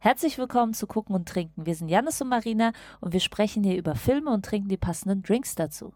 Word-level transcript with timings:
Herzlich 0.00 0.38
willkommen 0.38 0.74
zu 0.74 0.86
Gucken 0.86 1.12
und 1.16 1.28
Trinken. 1.28 1.66
Wir 1.66 1.74
sind 1.74 1.88
Janis 1.88 2.20
und 2.20 2.28
Marina 2.28 2.72
und 3.00 3.12
wir 3.12 3.18
sprechen 3.18 3.64
hier 3.64 3.76
über 3.76 3.96
Filme 3.96 4.30
und 4.30 4.44
trinken 4.44 4.68
die 4.68 4.76
passenden 4.76 5.24
Drinks 5.24 5.56
dazu. 5.56 5.92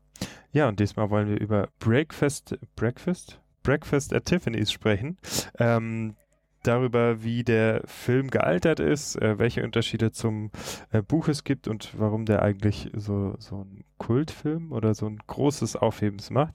Ja, 0.50 0.66
und 0.66 0.80
diesmal 0.80 1.08
wollen 1.08 1.28
wir 1.28 1.40
über 1.40 1.68
Breakfast, 1.78 2.58
Breakfast? 2.74 3.40
Breakfast 3.62 4.12
at 4.12 4.24
Tiffany's 4.24 4.72
sprechen. 4.72 5.18
Ähm, 5.56 6.16
darüber, 6.64 7.22
wie 7.22 7.44
der 7.44 7.82
Film 7.84 8.28
gealtert 8.28 8.80
ist, 8.80 9.14
äh, 9.22 9.38
welche 9.38 9.62
Unterschiede 9.62 10.10
zum 10.10 10.50
äh, 10.90 11.00
Buch 11.00 11.28
es 11.28 11.44
gibt 11.44 11.68
und 11.68 11.96
warum 11.96 12.24
der 12.24 12.42
eigentlich 12.42 12.90
so, 12.96 13.36
so 13.38 13.58
ein 13.62 13.84
Kultfilm 13.98 14.72
oder 14.72 14.96
so 14.96 15.06
ein 15.06 15.18
großes 15.28 15.76
Aufhebens 15.76 16.30
macht. 16.30 16.54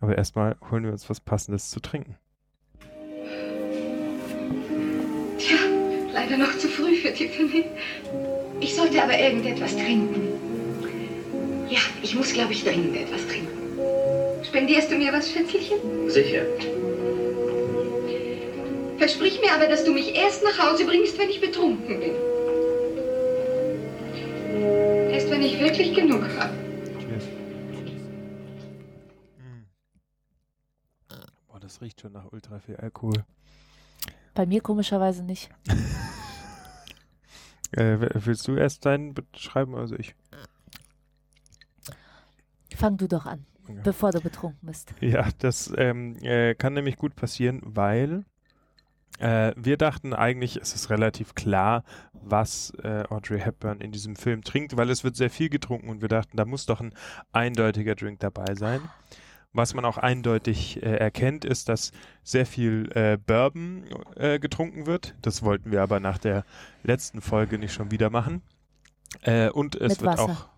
Aber 0.00 0.16
erstmal 0.16 0.56
holen 0.70 0.84
wir 0.84 0.92
uns 0.92 1.10
was 1.10 1.20
Passendes 1.20 1.68
zu 1.68 1.80
trinken. 1.80 2.16
Leider 6.28 6.38
noch 6.38 6.58
zu 6.58 6.66
früh 6.66 6.96
für 6.96 7.14
Tiffany. 7.14 7.66
Ich 8.58 8.74
sollte 8.74 9.00
aber 9.00 9.16
irgendetwas 9.16 9.76
trinken. 9.76 10.32
Ja, 11.68 11.78
ich 12.02 12.16
muss, 12.16 12.32
glaube 12.32 12.52
ich, 12.52 12.64
dringend 12.64 12.96
etwas 12.96 13.28
trinken. 13.28 13.78
Spendierst 14.44 14.90
du 14.90 14.96
mir 14.96 15.12
was, 15.12 15.30
Schätzelchen? 15.30 15.78
Sicher. 16.10 16.42
Versprich 18.98 19.40
mir 19.40 19.52
aber, 19.52 19.66
dass 19.66 19.84
du 19.84 19.92
mich 19.92 20.16
erst 20.16 20.42
nach 20.42 20.58
Hause 20.58 20.84
bringst, 20.84 21.16
wenn 21.16 21.28
ich 21.28 21.40
betrunken 21.40 22.00
bin. 22.00 22.12
Erst 25.12 25.30
wenn 25.30 25.42
ich 25.42 25.60
wirklich 25.60 25.94
genug 25.94 26.24
habe. 26.38 26.54
Boah, 31.46 31.60
das 31.60 31.80
riecht 31.80 32.00
schon 32.00 32.12
nach 32.12 32.32
ultra 32.32 32.58
viel 32.58 32.76
Alkohol. 32.76 33.24
Bei 34.34 34.44
mir 34.44 34.60
komischerweise 34.60 35.22
nicht. 35.22 35.50
Äh, 37.72 37.96
willst 38.14 38.46
du 38.48 38.56
erst 38.56 38.86
deinen 38.86 39.14
beschreiben? 39.14 39.74
Also 39.74 39.96
ich. 39.96 40.14
Fang 42.74 42.96
du 42.96 43.08
doch 43.08 43.26
an, 43.26 43.46
Ja. 43.68 43.74
bevor 43.82 44.12
du 44.12 44.20
betrunken 44.20 44.66
bist. 44.66 44.94
Ja, 45.00 45.28
das 45.38 45.72
ähm, 45.76 46.16
äh, 46.22 46.54
kann 46.54 46.74
nämlich 46.74 46.96
gut 46.96 47.16
passieren, 47.16 47.60
weil 47.64 48.24
äh, 49.18 49.52
wir 49.56 49.76
dachten 49.78 50.12
eigentlich, 50.12 50.56
es 50.56 50.74
ist 50.74 50.90
relativ 50.90 51.34
klar, 51.34 51.84
was 52.12 52.72
äh, 52.82 53.04
Audrey 53.08 53.40
Hepburn 53.40 53.80
in 53.80 53.92
diesem 53.92 54.14
Film 54.16 54.42
trinkt, 54.42 54.76
weil 54.76 54.90
es 54.90 55.04
wird 55.04 55.16
sehr 55.16 55.30
viel 55.30 55.48
getrunken 55.48 55.88
und 55.88 56.02
wir 56.02 56.08
dachten, 56.08 56.36
da 56.36 56.44
muss 56.44 56.66
doch 56.66 56.80
ein 56.80 56.92
eindeutiger 57.32 57.94
Drink 57.94 58.20
dabei 58.20 58.54
sein. 58.56 58.82
Was 59.56 59.74
man 59.74 59.84
auch 59.84 59.98
eindeutig 59.98 60.82
äh, 60.82 60.96
erkennt, 60.96 61.44
ist, 61.44 61.68
dass 61.68 61.92
sehr 62.22 62.46
viel 62.46 62.90
äh, 62.94 63.16
Bourbon 63.16 63.84
äh, 64.16 64.38
getrunken 64.38 64.86
wird. 64.86 65.14
Das 65.22 65.42
wollten 65.42 65.70
wir 65.70 65.82
aber 65.82 65.98
nach 66.00 66.18
der 66.18 66.44
letzten 66.82 67.20
Folge 67.20 67.58
nicht 67.58 67.72
schon 67.72 67.90
wieder 67.90 68.10
machen. 68.10 68.42
Äh, 69.22 69.48
und 69.50 69.74
es 69.76 69.92
Mit 69.92 70.00
wird 70.02 70.18
Wasser. 70.18 70.24
auch 70.24 70.48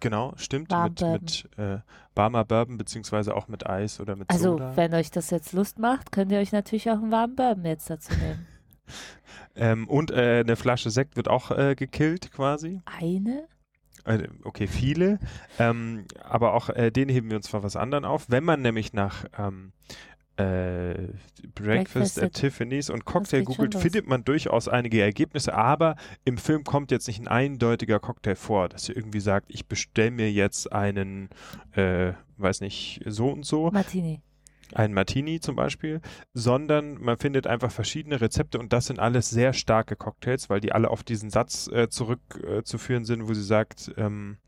Genau, 0.00 0.34
stimmt. 0.36 0.70
Warm 0.70 0.90
mit 0.90 0.98
Bourbon. 1.00 1.20
mit 1.22 1.48
äh, 1.58 1.78
warmer 2.14 2.44
Bourbon, 2.44 2.76
beziehungsweise 2.76 3.34
auch 3.34 3.48
mit 3.48 3.66
Eis 3.66 4.00
oder 4.00 4.16
mit 4.16 4.28
Also, 4.28 4.52
Soda. 4.52 4.76
wenn 4.76 4.92
euch 4.92 5.10
das 5.10 5.30
jetzt 5.30 5.52
Lust 5.54 5.78
macht, 5.78 6.12
könnt 6.12 6.30
ihr 6.30 6.40
euch 6.40 6.52
natürlich 6.52 6.90
auch 6.90 6.96
einen 6.98 7.10
warmen 7.10 7.36
Bourbon 7.36 7.64
jetzt 7.64 7.88
dazu 7.90 8.12
nehmen. 8.14 8.46
Ähm, 9.56 9.88
und 9.88 10.10
äh, 10.10 10.40
eine 10.40 10.56
Flasche 10.56 10.90
Sekt 10.90 11.16
wird 11.16 11.28
auch 11.28 11.50
äh, 11.52 11.74
gekillt 11.74 12.32
quasi. 12.32 12.82
Eine? 12.84 13.46
Äh, 14.04 14.28
okay, 14.44 14.66
viele. 14.66 15.18
Ähm, 15.58 16.04
aber 16.22 16.54
auch 16.54 16.68
äh, 16.70 16.90
den 16.90 17.08
heben 17.08 17.30
wir 17.30 17.36
uns 17.36 17.48
vor 17.48 17.62
was 17.62 17.76
anderen 17.76 18.04
auf. 18.04 18.26
Wenn 18.28 18.44
man 18.44 18.60
nämlich 18.62 18.92
nach 18.92 19.24
ähm, 19.38 19.72
äh, 20.36 20.94
Breakfast, 21.54 21.54
Breakfast 21.54 22.22
at 22.22 22.32
Tiffany's 22.32 22.90
und 22.90 23.04
Cocktail 23.04 23.44
googelt, 23.44 23.76
findet 23.76 24.08
man 24.08 24.24
durchaus 24.24 24.68
einige 24.68 25.00
Ergebnisse, 25.00 25.54
aber 25.54 25.96
im 26.24 26.38
Film 26.38 26.64
kommt 26.64 26.90
jetzt 26.90 27.06
nicht 27.06 27.20
ein 27.20 27.28
eindeutiger 27.28 28.00
Cocktail 28.00 28.34
vor, 28.34 28.68
dass 28.68 28.88
ihr 28.88 28.96
irgendwie 28.96 29.20
sagt, 29.20 29.46
ich 29.48 29.66
bestelle 29.66 30.10
mir 30.10 30.32
jetzt 30.32 30.72
einen, 30.72 31.28
äh, 31.72 32.12
weiß 32.36 32.60
nicht, 32.62 33.00
so 33.06 33.28
und 33.28 33.46
so. 33.46 33.70
Martini. 33.70 34.22
Ein 34.72 34.92
Martini 34.92 35.40
zum 35.40 35.56
Beispiel, 35.56 36.00
sondern 36.32 37.00
man 37.00 37.18
findet 37.18 37.46
einfach 37.46 37.70
verschiedene 37.70 38.20
Rezepte 38.20 38.58
und 38.58 38.72
das 38.72 38.86
sind 38.86 38.98
alles 38.98 39.30
sehr 39.30 39.52
starke 39.52 39.96
Cocktails, 39.96 40.48
weil 40.50 40.60
die 40.60 40.72
alle 40.72 40.90
auf 40.90 41.02
diesen 41.02 41.30
Satz 41.30 41.68
äh, 41.68 41.88
zurückzuführen 41.88 43.02
äh, 43.02 43.06
sind, 43.06 43.28
wo 43.28 43.34
sie 43.34 43.42
sagt, 43.42 43.92
ähm, 43.96 44.38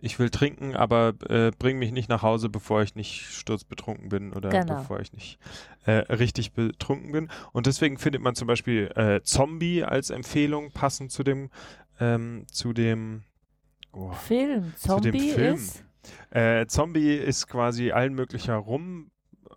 ich 0.00 0.18
will 0.18 0.30
trinken, 0.30 0.76
aber 0.76 1.14
äh, 1.28 1.50
bring 1.58 1.78
mich 1.78 1.90
nicht 1.90 2.08
nach 2.08 2.22
Hause, 2.22 2.48
bevor 2.48 2.82
ich 2.82 2.94
nicht 2.94 3.26
sturzbetrunken 3.26 4.08
bin 4.08 4.32
oder 4.32 4.48
Genau. 4.48 4.76
bevor 4.76 5.00
ich 5.00 5.12
nicht 5.12 5.38
äh, 5.86 5.92
richtig 5.92 6.52
betrunken 6.52 7.10
bin. 7.10 7.28
Und 7.52 7.66
deswegen 7.66 7.98
findet 7.98 8.22
man 8.22 8.36
zum 8.36 8.46
Beispiel 8.46 8.92
äh, 8.94 9.20
Zombie 9.22 9.82
als 9.82 10.10
Empfehlung 10.10 10.70
passend 10.70 11.10
zu 11.10 11.24
dem 11.24 11.50
ähm, 12.00 12.46
zu 12.50 12.72
dem 12.72 13.24
oh, 13.92 14.12
Film. 14.12 14.72
Zu 14.76 15.00
dem 15.00 15.12
Zombie 15.12 15.30
Film. 15.32 15.54
ist. 15.56 15.84
Äh, 16.30 16.66
Zombie 16.66 17.14
ist 17.14 17.46
quasi 17.48 17.90
allen 17.92 18.14
möglicher 18.14 18.56
rum. 18.56 19.10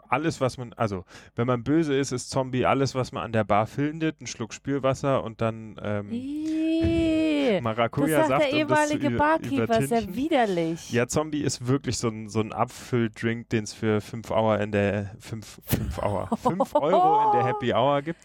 Alles, 0.07 0.39
was 0.41 0.57
man, 0.57 0.73
also, 0.73 1.03
wenn 1.35 1.47
man 1.47 1.63
böse 1.63 1.95
ist, 1.97 2.11
ist 2.11 2.29
Zombie 2.29 2.65
alles, 2.65 2.95
was 2.95 3.11
man 3.11 3.23
an 3.23 3.31
der 3.33 3.43
Bar 3.43 3.65
findet. 3.67 4.21
Ein 4.21 4.27
Schluck 4.27 4.53
Spülwasser 4.53 5.23
und 5.23 5.41
dann 5.41 5.75
ähm, 5.81 6.11
Ih, 6.11 7.51
Das 7.55 7.61
Maracuja-Saft. 7.63 8.29
sagt 8.29 8.41
der 8.43 8.49
um 8.51 8.57
ehemalige 8.59 9.07
ü- 9.09 9.17
Barkeeper, 9.17 9.79
ist 9.79 9.91
ja 9.91 10.15
widerlich. 10.15 10.91
Ja, 10.91 11.07
Zombie 11.07 11.41
ist 11.41 11.67
wirklich 11.67 11.97
so 11.97 12.07
ein, 12.07 12.29
so 12.29 12.39
ein 12.39 12.53
Abfülldrink, 12.53 13.49
den 13.49 13.63
es 13.65 13.73
für 13.73 13.99
5 14.01 14.31
Euro 14.31 14.55
in 14.55 14.71
der 14.71 15.11
5 15.19 15.59
Euro, 16.01 16.35
5 16.37 16.75
Euro 16.75 17.25
in 17.31 17.37
der 17.39 17.45
Happy 17.47 17.73
Hour 17.73 18.01
gibt. 18.01 18.19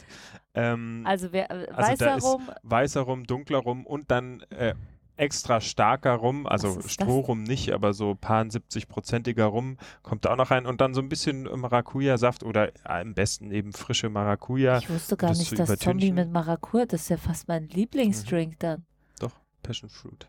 Ähm, 0.55 1.03
Also, 1.05 1.33
wer, 1.33 1.51
äh, 1.51 1.67
Also 1.73 1.91
weißer 1.93 2.17
ist- 2.17 2.25
Rum, 2.25 2.51
weißer 2.63 3.01
Rum, 3.03 3.25
dunkler 3.25 3.59
Rum 3.59 3.85
und 3.87 4.11
dann 4.11 4.43
äh, 4.51 4.75
extra 5.17 5.61
starker 5.61 6.15
Rum, 6.15 6.47
also 6.47 6.81
Strohrum 6.87 7.43
nicht, 7.43 7.73
aber 7.73 7.93
so 7.93 8.15
paar 8.15 8.43
70-prozentiger 8.43 9.45
Rum 9.45 9.79
kommt 10.03 10.25
da 10.25 10.33
auch 10.33 10.37
noch 10.37 10.51
rein 10.51 10.67
und 10.67 10.81
dann 10.81 10.95
so 10.95 11.01
ein 11.01 11.09
bisschen 11.09 11.45
Maracuja-Saft 11.45 12.43
oder 12.43 12.73
am 12.85 13.15
besten 13.15 13.51
eben 13.51 13.73
frische 13.73 14.09
Maracuja. 14.09 14.79
ich 14.79 14.91
wusste 14.91 15.17
gar 15.17 15.31
das 15.31 15.39
nicht, 15.39 15.59
dass 15.59 15.79
Zombie 15.79 16.13
mit 16.13 16.31
Maracuja, 16.31 16.87
das 16.87 17.03
ist 17.03 17.09
ja 17.09 17.17
fast 17.17 17.49
mein 17.49 17.69
Lieblingsdrink 17.69 18.59
dann. 18.59 18.85
Doch, 19.19 19.33
Passion 19.63 19.91
Fruit. 19.91 20.29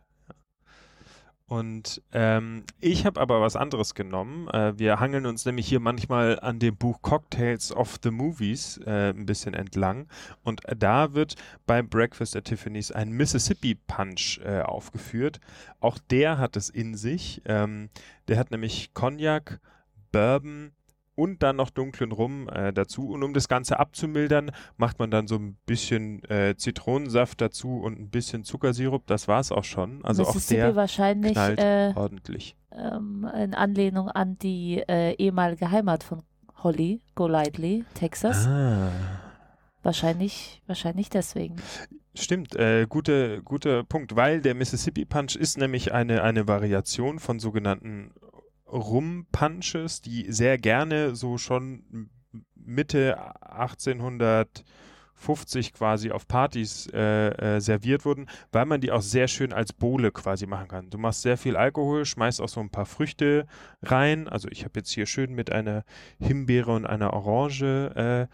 Und 1.48 2.02
ähm, 2.12 2.66
ich 2.82 3.06
habe 3.06 3.22
aber 3.22 3.40
was 3.40 3.56
anderes 3.56 3.96
genommen. 3.96 4.50
Äh, 4.50 4.78
wir 4.78 5.00
hangeln 5.00 5.26
uns 5.26 5.46
nämlich 5.46 5.66
hier 5.66 5.80
manchmal 5.80 6.40
an 6.42 6.60
dem 6.60 6.76
Buch 6.76 7.02
Cocktails 7.02 7.72
of 7.72 8.00
the 8.04 8.12
Movies 8.12 8.78
äh, 8.86 9.12
ein 9.12 9.26
bisschen 9.26 9.54
entlang. 9.54 10.08
Und 10.44 10.62
da 10.78 11.14
wird 11.14 11.36
beim 11.66 11.88
Breakfast 11.88 12.36
at 12.36 12.46
Tiffany's 12.46 12.92
ein 12.92 13.12
Mississippi 13.12 13.76
Punch 13.76 14.42
äh, 14.44 14.60
aufgeführt. 14.62 15.40
Auch 15.80 15.98
der 15.98 16.38
hat 16.38 16.58
es 16.58 16.70
in 16.70 16.96
sich. 16.96 17.42
Ähm, 17.46 17.90
der 18.28 18.38
hat 18.40 18.52
nämlich 18.52 18.94
Cognac, 18.94 19.62
Bourbon 20.12 20.74
und 21.18 21.42
dann 21.42 21.56
noch 21.56 21.72
dunklen 21.72 22.12
Rum 22.12 22.48
äh, 22.48 22.72
dazu. 22.72 23.10
Und 23.10 23.24
um 23.24 23.34
das 23.34 23.48
Ganze 23.48 23.80
abzumildern, 23.80 24.52
macht 24.78 25.00
man 25.00 25.10
dann 25.10 25.28
so 25.28 25.36
ein 25.36 25.58
bisschen 25.66 26.24
äh, 26.30 26.56
Zitronensaft 26.56 27.42
dazu 27.42 27.80
und 27.80 28.00
ein 28.00 28.10
bisschen 28.10 28.44
Zuckersirup. 28.44 29.08
Das 29.08 29.28
war's 29.28 29.52
auch 29.52 29.64
schon. 29.64 30.06
Also 30.06 30.24
auch 30.24 30.40
der 30.50 30.76
wahrscheinlich 30.76 31.34
knallt 31.34 31.60
äh, 31.60 31.92
ordentlich. 31.96 32.56
ähm, 32.72 33.28
in 33.36 33.56
Anlehnung 33.56 34.10
an 34.10 34.38
die 34.38 34.84
äh, 34.88 35.16
ehemalige 35.16 35.72
Heimat 35.72 36.04
von 36.04 36.22
Holly, 36.64 37.02
Golightly, 37.16 37.84
Texas. 37.96 38.46
Ah. 38.46 38.92
Wahrscheinlich, 39.82 40.62
wahrscheinlich 40.68 41.10
deswegen. 41.10 41.56
Stimmt, 42.14 42.56
äh, 42.56 42.86
guter 42.88 43.42
guter 43.42 43.84
Punkt, 43.84 44.16
weil 44.16 44.42
der 44.42 44.54
Mississippi 44.54 45.06
Punch 45.06 45.36
ist 45.36 45.58
nämlich 45.58 45.94
eine, 45.94 46.24
eine 46.24 46.48
Variation 46.48 47.20
von 47.20 47.40
sogenannten 47.40 48.12
Rum-Punches, 48.72 50.02
die 50.02 50.32
sehr 50.32 50.58
gerne 50.58 51.16
so 51.16 51.38
schon 51.38 52.10
Mitte 52.56 53.18
1850 53.42 55.74
quasi 55.74 56.12
auf 56.12 56.28
Partys 56.28 56.88
äh, 56.94 57.30
äh, 57.30 57.62
serviert 57.62 58.06
wurden, 58.06 58.28
weil 58.52 58.66
man 58.66 58.82
die 58.82 58.92
auch 58.92 59.02
sehr 59.02 59.28
schön 59.28 59.54
als 59.54 59.74
Bowle 59.74 60.12
quasi 60.12 60.46
machen 60.46 60.68
kann. 60.68 60.90
Du 60.90 60.98
machst 60.98 61.22
sehr 61.22 61.38
viel 61.38 61.56
Alkohol, 61.56 62.06
schmeißt 62.06 62.42
auch 62.42 62.50
so 62.50 62.60
ein 62.60 62.70
paar 62.70 62.86
Früchte 62.86 63.48
rein. 63.82 64.28
Also 64.28 64.50
ich 64.50 64.66
habe 64.66 64.80
jetzt 64.80 64.92
hier 64.92 65.06
schön 65.06 65.34
mit 65.34 65.52
einer 65.52 65.84
Himbeere 66.20 66.74
und 66.74 66.86
einer 66.86 67.14
Orange 67.14 67.92
äh, 67.96 68.28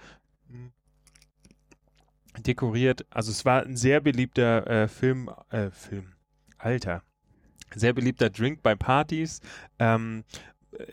dekoriert. 2.42 3.06
Also 3.12 3.32
es 3.32 3.46
war 3.46 3.64
ein 3.64 3.78
sehr 3.78 4.02
beliebter 4.02 4.68
äh, 4.68 4.88
Film, 4.88 5.30
äh, 5.50 5.70
Film, 5.70 6.14
Alter, 6.58 7.04
sehr 7.76 7.94
beliebter 7.94 8.30
Drink 8.30 8.62
bei 8.64 8.76
Partys. 8.76 9.42
Ähm, 9.80 10.24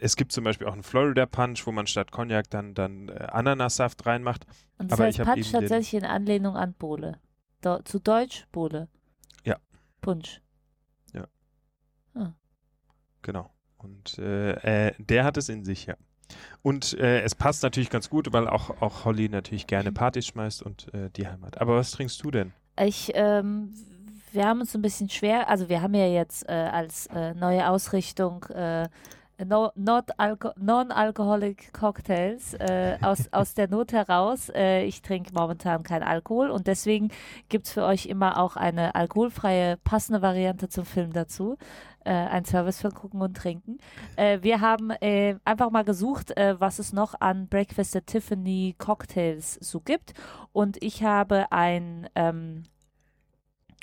es 0.01 0.17
gibt 0.17 0.33
zum 0.33 0.45
Beispiel 0.45 0.67
auch 0.67 0.75
einen 0.75 0.83
Florida 0.83 1.27
Punch, 1.27 1.67
wo 1.67 1.73
man 1.73 1.87
statt 1.87 2.13
Cognac 2.13 2.51
dann, 2.51 2.75
dann 2.75 3.09
äh, 3.09 3.29
Ananassaft 3.31 4.05
reinmacht. 4.07 4.47
Und 4.79 4.91
das 4.91 4.99
Aber 4.99 5.07
heißt 5.07 5.19
ich 5.19 5.25
Punch 5.25 5.53
tatsächlich 5.53 6.03
in 6.03 6.05
Anlehnung 6.05 6.57
an 6.57 6.75
Bowle. 6.75 7.19
Do 7.63 7.79
zu 7.83 7.99
Deutsch 7.99 8.47
Bowle. 8.53 8.89
Ja. 9.45 9.57
Punch. 10.01 10.41
Genau. 13.23 13.51
Und 13.79 14.19
äh, 14.19 14.89
äh, 14.89 14.95
der 14.99 15.25
hat 15.25 15.37
es 15.37 15.49
in 15.49 15.65
sich, 15.65 15.87
ja. 15.87 15.97
Und 16.63 16.95
äh, 16.99 17.23
es 17.23 17.35
passt 17.35 17.63
natürlich 17.63 17.91
ganz 17.91 18.09
gut, 18.09 18.33
weil 18.33 18.47
auch, 18.47 18.81
auch 18.83 19.05
Holly 19.05 19.29
natürlich 19.29 19.67
gerne 19.67 19.91
Partys 19.91 20.27
schmeißt 20.27 20.63
und 20.63 20.93
äh, 20.95 21.11
die 21.11 21.27
Heimat. 21.27 21.61
Aber 21.61 21.77
was 21.77 21.91
trinkst 21.91 22.23
du 22.23 22.31
denn? 22.31 22.53
Ich, 22.79 23.11
ähm, 23.15 23.75
wir 24.33 24.47
haben 24.47 24.61
uns 24.61 24.75
ein 24.75 24.83
bisschen 24.83 25.09
schwer, 25.09 25.49
also 25.49 25.69
wir 25.69 25.83
haben 25.83 25.95
ja 25.95 26.07
jetzt 26.07 26.49
äh, 26.49 26.53
als 26.53 27.07
äh, 27.09 27.35
neue 27.35 27.69
Ausrichtung 27.69 28.45
äh, 28.45 28.89
no, 29.45 29.71
Non-Alcoholic 29.75 31.73
Cocktails 31.73 32.55
äh, 32.55 32.99
aus, 33.01 33.29
aus 33.33 33.55
der 33.55 33.69
Not 33.69 33.93
heraus. 33.93 34.51
Äh, 34.55 34.85
ich 34.85 35.03
trinke 35.03 35.33
momentan 35.33 35.83
keinen 35.83 36.03
Alkohol 36.03 36.51
und 36.51 36.67
deswegen 36.67 37.11
gibt 37.49 37.67
es 37.67 37.73
für 37.73 37.85
euch 37.85 38.07
immer 38.07 38.39
auch 38.39 38.57
eine 38.57 38.95
alkoholfreie, 38.95 39.77
passende 39.79 40.23
Variante 40.23 40.69
zum 40.69 40.85
Film 40.85 41.13
dazu. 41.13 41.57
Äh, 42.05 42.13
ein 42.13 42.45
Service 42.45 42.81
für 42.81 42.91
Gucken 42.91 43.21
und 43.21 43.37
Trinken. 43.37 43.79
Wir 44.17 44.61
haben 44.61 44.91
einfach 44.91 45.71
mal 45.71 45.85
gesucht, 45.85 46.33
was 46.37 46.79
es 46.79 46.93
noch 46.93 47.15
an 47.21 47.47
Breakfast 47.47 47.95
at 47.95 48.07
Tiffany 48.07 48.75
Cocktails 48.79 49.59
so 49.61 49.81
gibt. 49.81 50.15
Und 50.53 50.83
ich 50.83 51.03
habe 51.03 51.53
ein 51.53 52.09
ähm, 52.15 52.65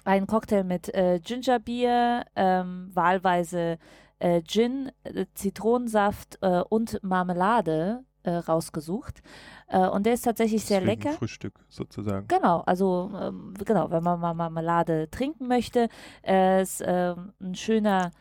einen 0.08 0.26
Cocktail 0.26 0.64
mit 0.64 0.94
äh, 0.96 1.20
Gingerbier, 1.20 2.24
ähm, 2.36 2.90
wahlweise 2.94 3.78
äh, 4.20 4.42
Gin, 4.42 4.92
äh, 5.04 5.26
Zitronensaft 5.34 6.40
äh, 6.42 6.62
und 6.70 7.04
Marmelade 7.04 8.06
äh, 8.24 8.32
rausgesucht. 8.32 9.22
Äh, 9.68 9.86
und 9.88 10.06
der 10.06 10.14
ist 10.14 10.22
tatsächlich 10.22 10.64
sehr 10.64 10.80
Deswegen 10.80 11.02
lecker. 11.02 11.18
Frühstück 11.18 11.60
sozusagen. 11.68 12.28
Genau, 12.28 12.62
also 12.62 13.12
ähm, 13.22 13.54
genau, 13.66 13.92
wenn 13.92 14.02
man 14.02 14.20
mal 14.20 14.34
Marmelade 14.34 15.10
trinken 15.12 15.48
möchte, 15.48 15.90
ist 16.24 16.84
ähm, 16.86 17.34
ein 17.42 17.56
schöner 17.56 18.12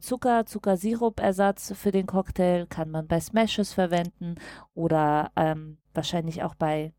Zucker, 0.00 0.46
Zuckersirup-Ersatz 0.46 1.74
für 1.76 1.90
den 1.90 2.06
Cocktail, 2.06 2.64
kann 2.64 2.90
man 2.90 3.06
bei 3.06 3.20
Smashes 3.20 3.74
verwenden 3.74 4.36
oder 4.72 5.32
ähm, 5.36 5.76
wahrscheinlich 5.92 6.42
auch 6.42 6.54
bei 6.54 6.94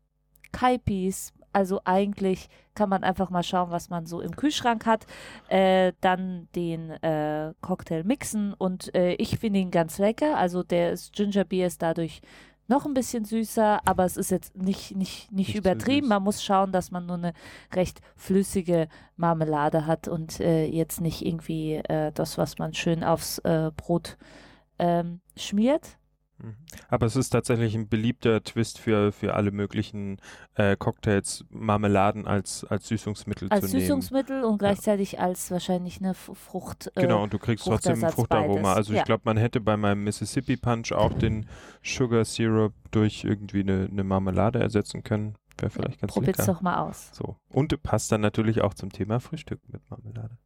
Kaipis. 0.52 1.32
Also 1.58 1.80
eigentlich 1.84 2.48
kann 2.76 2.88
man 2.88 3.02
einfach 3.02 3.30
mal 3.30 3.42
schauen, 3.42 3.72
was 3.72 3.90
man 3.90 4.06
so 4.06 4.20
im 4.20 4.36
Kühlschrank 4.36 4.86
hat, 4.86 5.06
äh, 5.48 5.92
dann 6.00 6.46
den 6.54 6.90
äh, 6.90 7.52
Cocktail 7.60 8.04
mixen 8.04 8.54
und 8.54 8.94
äh, 8.94 9.14
ich 9.14 9.40
finde 9.40 9.58
ihn 9.58 9.72
ganz 9.72 9.98
lecker. 9.98 10.36
Also 10.36 10.62
der 10.62 10.92
ist, 10.92 11.12
Ginger 11.14 11.42
Beer 11.42 11.66
ist 11.66 11.82
dadurch 11.82 12.20
noch 12.68 12.86
ein 12.86 12.94
bisschen 12.94 13.24
süßer, 13.24 13.80
aber 13.84 14.04
es 14.04 14.16
ist 14.16 14.30
jetzt 14.30 14.56
nicht, 14.56 14.94
nicht, 14.94 15.32
nicht, 15.32 15.48
Nicht 15.48 15.56
übertrieben. 15.56 16.06
Man 16.06 16.22
muss 16.22 16.44
schauen, 16.44 16.70
dass 16.70 16.92
man 16.92 17.06
nur 17.06 17.16
eine 17.16 17.32
recht 17.74 18.02
flüssige 18.14 18.86
Marmelade 19.16 19.86
hat 19.86 20.06
und 20.06 20.38
äh, 20.38 20.64
jetzt 20.66 21.00
nicht 21.00 21.26
irgendwie 21.26 21.74
äh, 21.74 22.12
das, 22.12 22.38
was 22.38 22.58
man 22.58 22.72
schön 22.72 23.02
aufs 23.02 23.38
äh, 23.40 23.72
Brot 23.76 24.16
ähm, 24.78 25.22
schmiert. 25.36 25.98
Mhm. 26.38 26.54
Aber 26.88 27.06
es 27.06 27.16
ist 27.16 27.30
tatsächlich 27.30 27.74
ein 27.74 27.88
beliebter 27.88 28.42
Twist 28.42 28.78
für, 28.78 29.12
für 29.12 29.34
alle 29.34 29.50
möglichen 29.50 30.20
äh, 30.54 30.76
Cocktails, 30.76 31.44
Marmeladen 31.50 32.26
als, 32.26 32.64
als 32.64 32.88
Süßungsmittel 32.88 33.48
Als 33.50 33.66
zu 33.66 33.72
nehmen. 33.72 33.80
Süßungsmittel 33.86 34.44
und 34.44 34.58
gleichzeitig 34.58 35.20
als 35.20 35.50
wahrscheinlich 35.50 35.98
eine 36.00 36.14
Frucht. 36.14 36.90
äh, 36.94 37.02
Genau, 37.02 37.22
und 37.22 37.32
du 37.32 37.38
kriegst 37.38 37.64
trotzdem 37.64 38.02
ein 38.04 38.12
Fruchtaroma. 38.12 38.62
beides, 38.62 38.76
Also 38.76 38.92
ich 38.92 38.98
ja. 38.98 39.04
glaube, 39.04 39.22
man 39.24 39.36
hätte 39.36 39.60
bei 39.60 39.76
meinem 39.76 40.04
Mississippi 40.04 40.56
Punch 40.56 40.92
auch 40.92 41.12
den 41.12 41.46
Sugar 41.82 42.24
Syrup 42.24 42.72
durch 42.90 43.24
irgendwie 43.24 43.60
eine, 43.60 43.88
eine 43.90 44.04
Marmelade 44.04 44.60
ersetzen 44.60 45.02
können. 45.02 45.34
Wäre 45.58 45.70
vielleicht 45.70 46.00
ganz 46.00 46.12
Probier's 46.12 46.38
lecker. 46.38 46.52
doch 46.52 46.60
mal 46.60 46.76
aus. 46.76 47.10
So. 47.12 47.36
Und 47.48 47.82
passt 47.82 48.12
dann 48.12 48.20
natürlich 48.20 48.60
auch 48.62 48.74
zum 48.74 48.90
Thema 48.92 49.18
Frühstück 49.18 49.60
mit 49.68 49.82
Marmelade. 49.90 50.38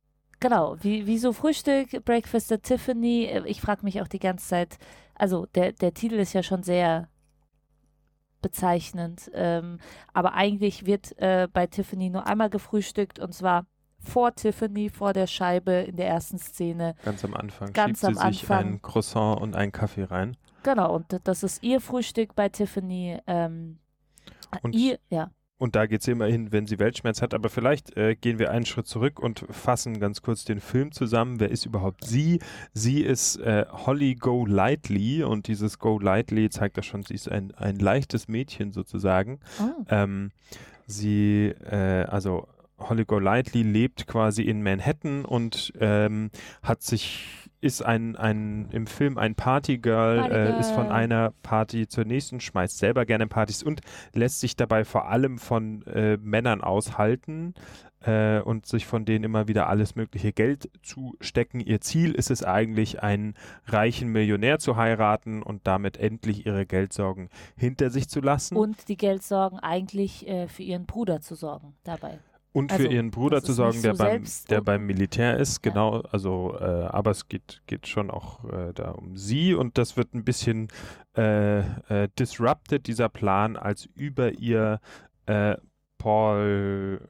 Genau, 0.43 0.77
wie, 0.81 1.07
wie 1.07 1.19
so 1.19 1.33
Frühstück, 1.33 2.05
Breakfast 2.05 2.51
at 2.53 2.65
Tiffany. 2.65 3.27
Äh, 3.27 3.43
Ich 3.47 3.61
frage 3.61 3.85
mich 3.85 4.01
auch 4.03 4.09
die 4.09 4.19
ganze 4.19 4.47
Zeit, 4.49 4.77
also 5.15 5.47
der, 5.55 5.73
der 5.73 5.95
Titel 5.95 6.17
ist 6.17 6.33
ja 6.33 6.43
schon 6.43 6.63
sehr 6.65 7.09
bezeichnend, 8.41 9.31
ähm, 9.35 9.79
aber 10.13 10.35
eigentlich 10.35 10.85
wird 10.85 11.17
äh, 11.19 11.47
bei 11.53 11.69
Tiffany 11.69 12.11
nur 12.11 12.27
einmal 12.27 12.51
gefrühstückt 12.51 13.21
und 13.21 13.33
zwar 13.33 13.67
vor 14.01 14.35
Tiffany, 14.35 14.91
vor 14.91 15.13
der 15.13 15.29
Scheibe 15.29 15.73
in 15.75 15.95
der 15.95 16.09
ersten 16.09 16.39
Szene. 16.39 16.97
Ganz 17.05 17.25
am 17.25 17.35
Anfang 17.35 17.73
Ganz 17.73 18.01
schiebt 18.01 18.17
sie 18.17 18.21
am 18.25 18.33
sich 18.33 18.43
Anfang. 18.43 18.67
ein 18.75 18.83
Croissant 18.83 19.41
und 19.41 19.55
einen 19.55 19.71
Kaffee 19.71 20.03
rein. 20.03 20.37
Genau, 20.65 20.93
und 20.93 21.07
das 21.23 21.45
ist 21.45 21.63
ihr 21.63 21.81
Frühstück 21.81 22.35
bei 22.35 22.49
Tiffany. 22.49 23.19
Ähm, 23.29 23.79
Und- 24.63 24.75
ihr, 24.75 24.99
ja, 25.09 25.31
Und 25.63 25.77
da 25.77 25.87
geht 25.87 26.03
sie 26.03 26.11
immer 26.11 26.27
hin, 26.27 26.51
wenn 26.51 26.67
sie 26.67 26.81
Weltschmerz 26.81 27.23
hat. 27.23 27.35
Aber 27.35 27.49
vielleicht 27.49 27.97
äh, 27.97 28.17
gehen 28.17 28.41
wir 28.41 28.51
einen 28.51 28.67
Schritt 28.67 28.89
zurück 28.89 29.21
und 29.21 29.47
fassen 29.49 30.01
ganz 30.01 30.21
kurz 30.21 30.45
den 30.45 30.59
Film 30.59 30.91
zusammen. 30.91 31.39
Wer 31.39 31.53
ist 31.53 31.67
überhaupt 31.67 32.05
sie? 32.05 32.41
Sie 32.75 33.01
ist 33.01 33.37
äh, 33.37 33.65
Holly 33.71 34.17
Golightly 34.17 35.23
und 35.23 35.47
dieses 35.47 35.79
Golightly 35.79 36.51
zeigt 36.51 36.79
das 36.79 36.87
schon, 36.87 37.05
sie 37.05 37.15
ist 37.15 37.31
ein, 37.31 37.55
ein 37.55 37.77
leichtes 37.77 38.27
Mädchen 38.27 38.73
sozusagen. 38.73 39.39
oh, 39.61 39.85
Ähm, 39.89 40.33
sie, 40.89 41.55
äh, 41.71 42.07
also 42.09 42.49
Holly 42.81 43.05
Golightly 43.05 43.63
lebt 43.63 44.09
quasi 44.09 44.43
in 44.43 44.65
Manhattan 44.65 45.25
und 45.25 45.73
ähm, 45.79 46.33
hat 46.65 46.83
sich, 46.83 47.42
ist 47.63 47.83
ein, 47.83 48.17
ein 48.17 48.69
im 48.73 48.87
Film 48.87 49.17
ein 49.19 49.35
Partygirl, 49.35 50.31
äh, 50.31 50.59
ist 50.59 50.73
von 50.73 50.89
Partygirl. 50.89 50.93
einer 50.93 51.33
Party 51.43 51.87
zur 51.87 52.05
nächsten, 52.05 52.41
schmeißt 52.41 52.77
selber 52.77 53.07
gerne 53.07 53.29
Partys 53.29 53.63
und 53.63 53.81
lässt 54.13 54.41
sich 54.41 54.57
dabei 54.57 54.85
vor 54.85 55.09
allem 55.09 55.39
von 55.39 55.83
äh, 55.87 56.17
Männern 56.17 56.61
aushalten 56.61 57.55
äh, 58.01 58.41
und 58.41 58.67
sich 58.67 58.85
von 58.85 59.05
denen 59.05 59.25
immer 59.25 59.47
wieder 59.47 59.69
alles 59.69 59.95
mögliche 59.95 60.33
Geld 60.33 60.71
zustecken. 60.83 61.61
Ihr 61.61 61.81
Ziel 61.81 62.13
ist 62.13 62.33
es 62.33 62.43
eigentlich, 62.43 63.03
einen 63.03 63.35
reichen 63.67 64.09
Millionär 64.11 64.59
zu 64.59 64.77
heiraten 64.77 65.43
und 65.43 65.67
damit 65.67 65.97
endlich 65.99 66.45
ihre 66.45 66.67
Geldsorgen 66.67 67.29
hinter 67.57 67.91
sich 67.91 68.09
zu 68.09 68.21
lassen. 68.21 68.57
und 68.57 68.89
die 68.89 68.97
Geldsorgen 68.97 69.61
eigentlich 69.61 70.27
äh, 70.27 70.49
für 70.49 70.65
ihren 70.65 70.87
Bruder 70.87 71.21
zu 71.21 71.37
sorgen 71.37 71.75
dabei. 71.85 72.19
Und 72.55 72.71
Also, 72.71 72.85
für 72.85 72.91
ihren 72.93 73.11
Bruder 73.11 73.43
zu 73.43 73.53
sorgen, 73.55 73.81
der, 73.81 73.95
so 73.95 74.05
beim, 74.05 74.25
der 74.51 74.61
beim 74.61 74.85
Militär 74.85 75.39
ist, 75.39 75.65
Ja. 75.65 75.71
genau. 75.73 76.01
Also, 76.11 76.55
äh, 76.61 76.65
aber 76.65 77.11
es 77.13 77.27
geht, 77.29 77.63
geht 77.67 77.87
schon 77.87 78.11
auch 78.11 78.45
äh, 78.45 78.73
da 78.75 78.91
um 78.91 79.17
sie 79.17 79.55
und 79.55 79.79
das 79.79 79.97
wird 79.97 80.13
ein 80.15 80.23
bisschen 80.23 80.69
äh, 81.17 81.61
äh, 81.61 82.09
disrupted, 82.19 82.87
dieser 82.87 83.09
Plan, 83.09 83.57
als 83.57 83.89
über 83.97 84.33
ihr 84.33 84.81
äh, 85.27 85.57
Paul, 85.97 87.01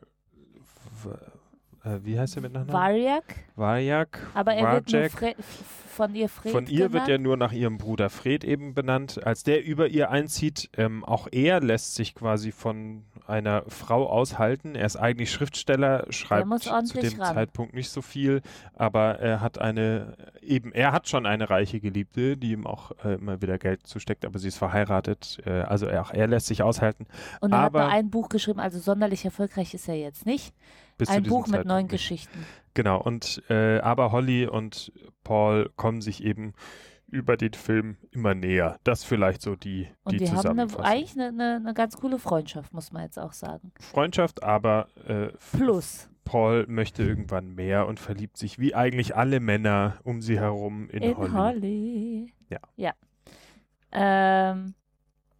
äh, 1.85 1.99
wie 2.03 2.19
heißt 2.19 2.37
er 2.37 2.43
mit 2.43 2.53
Nachnamen? 2.53 2.73
Varjak, 2.73 3.35
Varjak. 3.57 4.31
aber 4.35 4.55
er 4.55 4.73
wird 4.75 4.89
nur 4.93 5.01
Varjak. 5.01 5.13
Fre 5.13 5.35
f- 5.39 5.65
von 5.93 6.15
ihr 6.15 6.29
Fred 6.31 6.53
Von 6.53 6.67
ihr 6.69 6.81
wird 6.93 7.05
genannt. 7.05 7.09
er 7.11 7.19
nur 7.19 7.37
nach 7.37 7.53
ihrem 7.53 7.77
Bruder 7.79 8.09
Fred 8.09 8.45
eben 8.45 8.73
benannt. 8.75 9.27
Als 9.27 9.43
der 9.43 9.63
über 9.65 9.89
ihr 9.89 10.11
einzieht, 10.11 10.71
ähm, 10.79 11.05
auch 11.05 11.29
er 11.31 11.61
lässt 11.61 11.97
sich 11.97 12.15
quasi 12.15 12.51
von 12.51 13.05
einer 13.27 13.65
Frau 13.69 14.09
aushalten. 14.09 14.75
Er 14.75 14.87
ist 14.87 14.97
eigentlich 14.97 15.31
Schriftsteller, 15.31 16.07
schreibt 16.11 16.49
zu 16.63 16.99
dem 17.01 17.21
ran. 17.21 17.35
Zeitpunkt 17.35 17.75
nicht 17.75 17.91
so 17.91 18.03
viel, 18.03 18.43
aber 18.75 19.19
er 19.19 19.41
hat 19.41 19.59
eine, 19.59 20.17
eben, 20.41 20.73
er 20.73 20.93
hat 20.93 21.09
schon 21.09 21.27
eine 21.27 21.51
reiche 21.51 21.81
Geliebte, 21.81 22.37
die 22.37 22.53
ihm 22.53 22.67
auch 22.67 22.93
äh, 23.05 23.15
immer 23.15 23.41
wieder 23.43 23.59
Geld 23.59 23.87
zusteckt, 23.87 24.25
aber 24.25 24.39
sie 24.39 24.49
ist 24.49 24.59
verheiratet. 24.59 25.41
Äh, 25.45 25.63
also 25.63 25.87
er, 25.87 26.03
auch 26.03 26.11
er 26.11 26.27
lässt 26.27 26.47
sich 26.47 26.63
aushalten. 26.63 27.07
Und 27.41 27.53
er 27.53 27.59
hat 27.59 27.67
aber- 27.67 27.81
nur 27.83 27.91
ein 27.93 28.11
Buch 28.11 28.29
geschrieben, 28.29 28.61
also 28.61 28.79
sonderlich 28.79 29.25
erfolgreich 29.25 29.75
ist 29.75 29.89
er 29.89 29.97
jetzt 29.97 30.27
nicht. 30.27 30.55
Ein 31.09 31.25
Buch 31.25 31.47
mit 31.47 31.55
Zeitpunkt 31.57 31.67
neun. 31.67 31.89
Geschichten. 31.89 32.47
Genau, 32.75 33.01
und 33.01 33.43
äh, 33.51 33.81
aber 33.81 34.13
Holly 34.13 34.47
und 34.47 34.93
Paul 35.25 35.71
kommen 35.77 36.01
sich 36.01 36.23
eben 36.25 36.55
über 37.13 37.37
den 37.37 37.53
Film 37.53 37.97
immer 38.11 38.35
näher. 38.35 38.79
Das 38.85 39.05
vielleicht 39.05 39.43
so 39.43 39.55
die, 39.55 39.89
Und 40.03 40.15
die 40.15 40.25
die 40.25 40.31
haben 40.33 40.59
eine, 40.59 40.79
eigentlich 40.81 41.13
eine, 41.13 41.29
eine, 41.29 41.57
eine 41.57 41.75
ganz 41.75 41.97
coole 41.97 42.19
Freundschaft, 42.19 42.73
muss 42.73 42.91
man 42.91 43.03
jetzt 43.03 43.19
auch 43.19 43.35
sagen. 43.35 43.71
Freundschaft, 43.81 44.43
aber 44.43 44.89
äh, 45.07 45.29
Plus 45.57 46.09
Paul 46.25 46.67
möchte 46.69 47.03
irgendwann 47.03 47.55
mehr 47.55 47.87
und 47.87 48.01
verliebt 48.01 48.37
sich 48.39 48.59
wie 48.59 48.75
eigentlich 48.75 49.15
alle 49.15 49.41
Männer 49.41 49.99
um 50.05 50.23
sie 50.23 50.39
herum 50.39 50.89
in, 50.89 51.03
in 51.03 51.17
Holly. 51.17 51.31
Holly. 51.33 52.33
Ja. 52.49 52.59
Ja. 52.77 52.93
Ähm, 53.93 54.75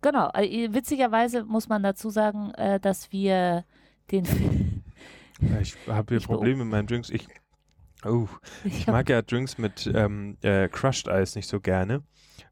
genau. 0.03 0.31
äh, 0.35 0.69
Witzigerweise 0.73 1.45
muss 1.45 1.69
man 1.69 1.83
dazu 1.83 2.11
sagen, 2.11 2.51
äh, 2.55 2.79
dass 2.81 3.13
wir 3.13 3.65
den 4.11 4.27
Film. 4.27 4.83
Ich 5.61 5.77
habe 5.89 6.15
hier 6.15 6.25
Probleme 6.25 6.65
mit 6.65 6.71
meinen 6.71 6.87
Drinks. 6.87 7.11
Ich, 7.11 7.27
oh, 8.05 8.29
ich 8.65 8.87
mag 8.87 9.09
ja 9.09 9.23
Drinks 9.23 9.59
mit 9.59 9.91
ähm, 9.93 10.37
äh, 10.43 10.69
Crushed 10.69 11.09
Eis 11.09 11.35
nicht 11.35 11.49
so 11.49 11.61
gerne. 11.61 12.03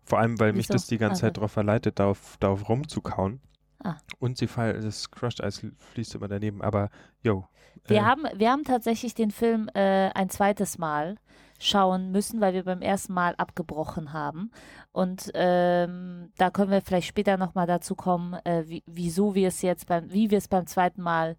Vor 0.02 0.18
allem, 0.18 0.38
weil 0.40 0.52
mich 0.52 0.66
das 0.66 0.86
die 0.86 0.98
ganze 0.98 1.20
Ah, 1.20 1.28
Zeit 1.28 1.36
darauf 1.36 1.52
verleitet, 1.52 1.98
darauf, 1.98 2.36
darauf 2.40 2.68
rumzukauen. 2.68 3.40
Ah. 3.82 3.96
Und 4.18 4.38
sie 4.38 4.46
fall, 4.46 4.80
das 4.80 5.10
Crushed 5.10 5.42
Eis 5.42 5.64
fließt 5.92 6.14
immer 6.16 6.28
daneben. 6.28 6.62
Aber, 6.62 6.90
yo. 7.22 7.46
Wir, 7.86 7.98
äh, 7.98 8.00
haben, 8.00 8.24
wir 8.34 8.50
haben 8.50 8.64
tatsächlich 8.64 9.14
den 9.14 9.30
Film 9.30 9.68
äh, 9.74 10.10
ein 10.14 10.28
zweites 10.28 10.78
Mal 10.78 11.16
schauen 11.58 12.10
müssen, 12.10 12.40
weil 12.40 12.54
wir 12.54 12.64
beim 12.64 12.82
ersten 12.82 13.12
Mal 13.12 13.34
abgebrochen 13.36 14.12
haben. 14.12 14.50
Und 14.92 15.30
ähm, 15.34 16.32
da 16.36 16.50
können 16.50 16.70
wir 16.70 16.80
vielleicht 16.80 17.08
später 17.08 17.36
nochmal 17.36 17.66
dazu 17.66 17.94
kommen, 17.94 18.34
äh, 18.44 18.64
wie, 18.66 18.82
wieso 18.86 19.34
wir 19.34 19.48
es 19.48 19.62
jetzt 19.62 19.86
beim, 19.86 20.10
wie 20.12 20.30
wir 20.30 20.38
es 20.38 20.48
beim 20.48 20.66
zweiten 20.66 21.02
Mal 21.02 21.36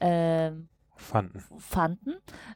ähm, 0.00 0.68
fanden. 0.98 1.42
fanden. 1.58 2.14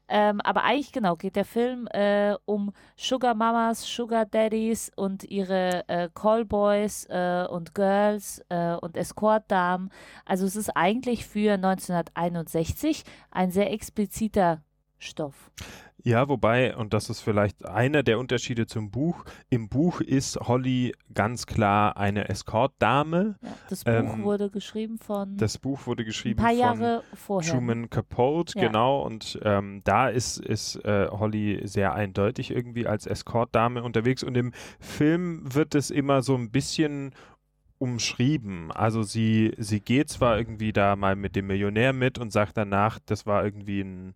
Ähm, 0.08 0.40
aber 0.40 0.64
eigentlich 0.64 0.92
genau 0.92 1.16
geht 1.16 1.36
der 1.36 1.44
Film 1.44 1.86
äh, 1.88 2.34
um 2.44 2.72
Sugar 2.96 3.34
Mamas, 3.34 3.82
Sugar 3.82 4.26
Daddies 4.26 4.90
und 4.94 5.24
ihre 5.24 5.88
äh, 5.88 6.08
Callboys 6.14 7.06
äh, 7.08 7.46
und 7.48 7.74
Girls 7.74 8.44
äh, 8.48 8.74
und 8.74 8.96
Escort-Damen. 8.96 9.90
Also 10.24 10.44
es 10.44 10.56
ist 10.56 10.70
eigentlich 10.70 11.26
für 11.26 11.54
1961 11.54 13.04
ein 13.30 13.50
sehr 13.50 13.72
expliziter 13.72 14.62
Stoff. 14.98 15.50
Ja, 16.04 16.28
wobei, 16.28 16.76
und 16.76 16.92
das 16.94 17.10
ist 17.10 17.20
vielleicht 17.20 17.64
einer 17.64 18.02
der 18.02 18.18
Unterschiede 18.18 18.66
zum 18.66 18.90
Buch, 18.90 19.24
im 19.50 19.68
Buch 19.68 20.00
ist 20.00 20.36
Holly 20.40 20.94
ganz 21.14 21.46
klar 21.46 21.96
eine 21.96 22.28
Escort-Dame. 22.28 23.36
Ja, 23.40 23.48
das 23.68 23.84
Buch 23.84 23.92
Ähm, 23.92 24.22
wurde 24.24 24.50
geschrieben 24.50 24.98
von 24.98 25.36
Das 25.36 25.58
Buch 25.58 25.86
wurde 25.86 26.02
ein 26.02 26.06
geschrieben 26.06 26.40
paar 26.40 26.50
von 26.50 26.58
Jahre 26.58 27.04
vorher. 27.14 27.52
Truman 27.52 27.88
Capote, 27.88 28.54
Ja. 28.58 28.66
genau, 28.66 29.02
und 29.02 29.38
ähm, 29.44 29.82
da 29.84 30.08
ist, 30.08 30.38
ist 30.38 30.76
äh, 30.84 31.06
Holly 31.08 31.60
sehr 31.64 31.94
eindeutig 31.94 32.50
irgendwie 32.50 32.86
als 32.86 33.06
Escort-Dame 33.06 33.82
unterwegs 33.82 34.22
und 34.24 34.36
im 34.36 34.52
Film 34.80 35.54
wird 35.54 35.74
es 35.76 35.90
immer 35.90 36.22
so 36.22 36.34
ein 36.34 36.50
bisschen 36.50 37.12
umschrieben. 37.78 38.70
Also 38.70 39.02
sie, 39.02 39.54
sie 39.58 39.80
geht 39.80 40.08
zwar 40.08 40.38
irgendwie 40.38 40.72
da 40.72 40.94
mal 40.94 41.16
mit 41.16 41.34
dem 41.34 41.48
Millionär 41.48 41.92
mit 41.92 42.16
und 42.18 42.32
sagt 42.32 42.56
danach, 42.56 43.00
das 43.06 43.26
war 43.26 43.44
irgendwie 43.44 43.80
ein, 43.80 44.14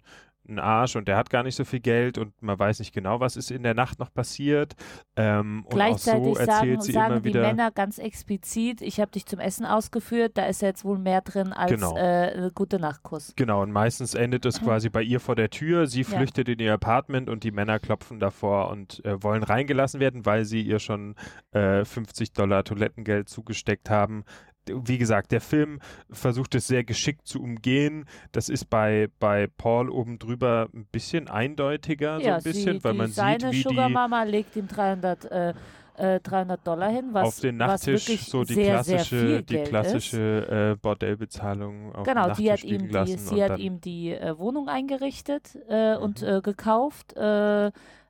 ein 0.48 0.58
Arsch 0.58 0.96
und 0.96 1.08
der 1.08 1.16
hat 1.16 1.30
gar 1.30 1.42
nicht 1.42 1.54
so 1.56 1.64
viel 1.64 1.80
Geld 1.80 2.18
und 2.18 2.32
man 2.42 2.58
weiß 2.58 2.78
nicht 2.78 2.92
genau, 2.92 3.20
was 3.20 3.36
ist 3.36 3.50
in 3.50 3.62
der 3.62 3.74
Nacht 3.74 3.98
noch 3.98 4.12
passiert. 4.12 4.74
Ähm, 5.16 5.60
und 5.64 5.66
auch 5.66 5.76
Gleichzeitig 5.76 6.24
so 6.24 6.36
erzählt 6.36 6.48
sagen, 6.50 6.80
sie 6.82 6.92
sagen 6.92 7.12
immer 7.12 7.20
die 7.20 7.28
wieder. 7.28 7.40
Männer 7.42 7.70
ganz 7.70 7.98
explizit, 7.98 8.82
ich 8.82 9.00
habe 9.00 9.10
dich 9.10 9.26
zum 9.26 9.38
Essen 9.40 9.64
ausgeführt, 9.66 10.32
da 10.36 10.46
ist 10.46 10.62
jetzt 10.62 10.84
wohl 10.84 10.98
mehr 10.98 11.20
drin 11.20 11.52
als 11.52 11.70
Genau. 11.72 11.96
äh, 11.96 12.50
gute 12.54 12.78
Nachtkuss. 12.78 13.32
Genau, 13.36 13.62
und 13.62 13.72
meistens 13.72 14.14
endet 14.14 14.44
es 14.46 14.60
quasi 14.60 14.88
bei 14.88 15.02
ihr 15.02 15.20
vor 15.20 15.34
der 15.36 15.50
Tür. 15.50 15.86
Sie 15.86 16.00
Mhm. 16.00 16.06
Ja. 16.12 16.18
flüchtet 16.18 16.48
in 16.48 16.58
ihr 16.58 16.74
Apartment 16.74 17.28
und 17.28 17.44
die 17.44 17.50
Männer 17.52 17.78
klopfen 17.78 18.18
davor 18.20 18.70
und 18.70 19.04
äh, 19.04 19.22
wollen 19.22 19.42
reingelassen 19.42 20.00
werden, 20.00 20.26
weil 20.26 20.44
sie 20.44 20.62
ihr 20.62 20.78
schon 20.78 21.14
äh, 21.52 21.84
50 21.84 22.32
Dollar 22.32 22.64
Toilettengeld 22.64 23.28
zugesteckt 23.28 23.90
haben. 23.90 24.24
Wie 24.68 24.98
gesagt, 24.98 25.32
der 25.32 25.40
Film 25.40 25.80
versucht 26.10 26.54
es 26.54 26.66
sehr 26.66 26.84
geschickt 26.84 27.26
zu 27.26 27.42
umgehen. 27.42 28.04
Das 28.32 28.48
ist 28.48 28.66
bei, 28.70 29.08
bei 29.18 29.46
Paul 29.46 29.90
oben 29.90 30.18
drüber 30.18 30.68
ein 30.74 30.86
bisschen 30.86 31.28
eindeutiger, 31.28 32.20
so 32.20 32.26
ja, 32.26 32.36
ein 32.36 32.42
bisschen, 32.42 32.78
sie, 32.78 32.84
weil 32.84 32.94
man 32.94 33.10
seine 33.10 33.52
sieht, 33.52 33.52
wie 33.52 33.62
Sugar 33.62 33.88
die 33.88 33.94
Mama 33.94 34.22
legt 34.24 34.56
ihm 34.56 34.68
300, 34.68 35.30
äh, 35.30 35.54
äh, 35.96 36.20
300 36.20 36.66
Dollar 36.66 36.90
hin, 36.90 37.08
was, 37.12 37.24
auf 37.24 37.40
den 37.40 37.56
Nachttisch 37.56 38.04
so 38.26 38.44
die 38.44 38.54
sehr, 38.54 38.82
sehr 38.82 38.96
klassische, 38.98 39.16
viel 39.26 39.42
die 39.42 39.58
klassische 39.58 40.72
äh, 40.72 40.76
Bordellbezahlung 40.76 41.94
auf 41.94 42.06
Genau, 42.06 42.26
den 42.26 42.34
die 42.36 42.50
hat 42.52 42.64
Nachttisch 42.64 42.64
ihm 42.64 42.88
die, 42.88 43.16
sie 43.16 43.34
und 43.34 43.42
hat 43.42 43.58
ihm 43.58 43.80
die 43.80 44.10
äh, 44.12 44.38
Wohnung 44.38 44.68
eingerichtet 44.68 45.58
äh, 45.68 45.96
und 45.96 46.22
Mhm. 46.22 46.28
äh, 46.28 46.40
gekauft. 46.42 47.14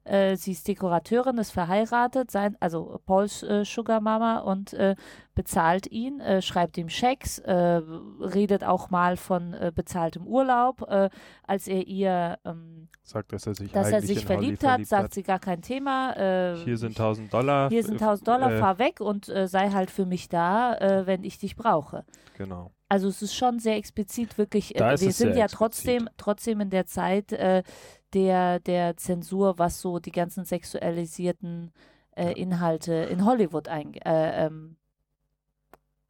Äh, 0.07 0.37
sie 0.37 0.53
ist 0.53 0.67
Dekorateurin, 0.69 1.39
ist 1.39 1.51
verheiratet, 1.53 2.31
sein, 2.31 2.57
also 2.61 3.01
Pauls 3.07 3.43
äh, 3.43 3.65
Sugar 3.65 4.01
Mama 4.01 4.39
und 4.39 4.73
äh, 4.73 4.95
bezahlt 5.35 5.87
ihn, 5.89 6.21
äh, 6.21 6.41
schreibt 6.41 6.79
ihm 6.79 6.89
Schecks, 6.89 7.39
äh, 7.41 7.53
redet 7.53 8.65
auch 8.65 8.91
mal 8.91 9.17
von 9.17 9.53
äh, 9.55 9.73
bezahltem 9.75 10.27
Urlaub. 10.27 10.83
Als 11.47 11.69
er 11.69 11.87
ihr, 11.87 12.39
ähm, 12.45 12.89
sagt, 13.03 13.33
dass 13.33 13.47
er 13.47 13.55
sich 13.55 13.71
dass 13.73 13.91
er 13.91 14.01
sich 14.01 14.25
verliebt 14.25 14.63
hat, 14.63 14.71
verliebt 14.71 14.89
sagt 14.89 15.15
sie 15.15 15.23
gar 15.23 15.39
kein 15.39 15.61
Thema. 15.63 16.55
Hier 16.65 16.79
sind 16.79 16.99
1000 16.99 17.33
Dollar. 17.33 17.69
hier 17.69 17.83
sind 17.83 17.97
f- 17.97 18.03
1000 18.03 18.29
Dollar, 18.29 18.51
fahr 18.59 18.79
weg 18.79 19.01
und 19.01 19.27
sei 19.27 19.71
halt 19.71 19.91
für 19.91 20.07
mich 20.07 20.29
da, 20.29 21.03
wenn 21.07 21.25
ich 21.25 21.39
dich 21.39 21.57
brauche. 21.57 22.05
Genau. 22.37 22.73
Also 22.89 23.09
es 23.09 23.21
ist 23.21 23.35
schon 23.35 23.59
sehr 23.59 23.77
explizit 23.77 24.39
wirklich. 24.39 24.73
Wir 24.75 24.97
sind 24.97 25.35
ja 25.35 25.45
explizit. 25.45 25.51
trotzdem 25.59 26.09
trotzdem 26.17 26.61
in 26.61 26.71
der 26.71 26.87
Zeit 26.87 27.33
äh, 27.33 27.63
der 28.17 28.61
der 28.61 28.97
Zensur, 28.97 29.59
was 29.59 29.81
so 29.81 29.99
die 30.01 30.13
ganzen 30.13 30.45
sexualisierten 30.45 31.73
äh. 32.17 32.33
Inhalte 32.33 32.95
in 32.95 33.25
Hollywood 33.27 33.69
ein 33.69 33.95
äh, 33.95 34.47
ähm, 34.47 34.77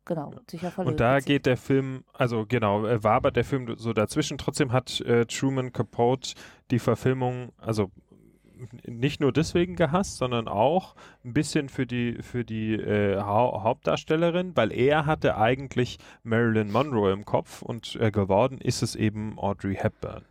genau 0.05 0.31
Ja. 0.33 0.41
sich 0.49 0.65
auf 0.67 0.77
Hollywood 0.77 0.93
Und 0.93 1.01
da 1.01 1.15
bezieht. 1.17 1.27
geht 1.27 1.47
der 1.47 1.57
Film, 1.57 2.05
also 2.13 2.47
genau, 2.47 2.87
äh, 2.87 3.03
wabert 3.03 3.37
der 3.37 3.45
Film 3.45 3.75
so 3.77 3.93
dazwischen. 3.93 4.39
Trotzdem 4.39 4.73
hat 4.73 5.01
äh, 5.01 5.27
Truman 5.27 5.73
Capote 5.73 6.35
die 6.71 6.79
Verfilmung, 6.79 7.53
also 7.59 7.91
nicht 8.87 9.21
nur 9.21 9.33
deswegen 9.33 9.77
gehasst, 9.77 10.17
sondern 10.17 10.49
auch 10.49 10.95
ein 11.25 11.35
bisschen 11.35 11.69
für 11.69 11.87
die 11.87 12.23
für 12.23 12.45
die 12.45 12.75
äh, 12.75 13.21
Hau 13.21 13.63
Hauptdarstellerin, 13.63 14.57
weil 14.57 14.73
er 14.73 15.07
hatte 15.07 15.37
eigentlich 15.37 15.99
Marilyn 16.23 16.71
Monroe 16.71 17.13
im 17.13 17.25
Kopf 17.25 17.63
und 17.63 17.97
äh, 18.01 18.11
geworden 18.11 18.59
ist 18.59 18.83
es 18.83 18.95
eben 18.95 19.39
Audrey 19.39 19.75
Hepburn. 19.75 20.25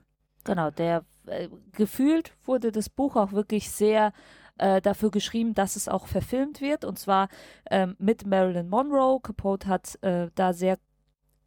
Genau, 0.46 0.72
der 0.72 1.04
äh, 1.26 1.50
gefühlt 1.74 2.34
wurde 2.46 2.72
das 2.72 2.88
Buch 2.88 3.18
auch 3.18 3.34
wirklich 3.34 3.70
sehr 3.70 4.14
äh, 4.58 4.80
dafür 4.82 5.12
geschrieben, 5.12 5.54
dass 5.54 5.76
es 5.76 5.90
auch 5.90 6.08
verfilmt 6.08 6.62
wird. 6.62 6.86
Und 6.86 6.98
zwar 6.98 7.28
ähm, 7.70 7.96
mit 8.00 8.26
Marilyn 8.26 8.70
Monroe. 8.70 9.20
Capote 9.20 9.68
hat 9.68 10.02
äh, 10.02 10.30
da 10.36 10.54
sehr 10.54 10.78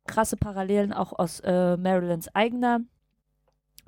krasse 0.07 0.37
Parallelen 0.37 0.93
auch 0.93 1.19
aus 1.19 1.41
äh, 1.41 1.77
Marilyns 1.77 2.35
eigener 2.35 2.81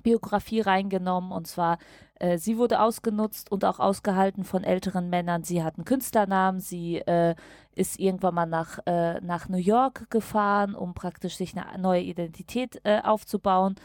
Biografie 0.02 0.60
reingenommen. 0.60 1.32
Und 1.32 1.46
zwar, 1.46 1.78
äh, 2.20 2.38
sie 2.38 2.58
wurde 2.58 2.80
ausgenutzt 2.80 3.50
und 3.50 3.64
auch 3.64 3.80
ausgehalten 3.80 4.44
von 4.44 4.62
älteren 4.62 5.10
Männern. 5.10 5.42
Sie 5.42 5.62
hat 5.62 5.76
einen 5.76 5.84
Künstlernamen. 5.84 6.60
Sie 6.60 6.98
äh, 6.98 7.34
ist 7.74 7.98
irgendwann 7.98 8.34
mal 8.34 8.46
nach, 8.46 8.78
äh, 8.86 9.20
nach 9.20 9.48
New 9.48 9.58
York 9.58 10.10
gefahren, 10.10 10.74
um 10.74 10.94
praktisch 10.94 11.36
sich 11.36 11.56
eine 11.56 11.80
neue 11.80 12.02
Identität 12.02 12.80
äh, 12.84 13.00
aufzubauen. 13.02 13.76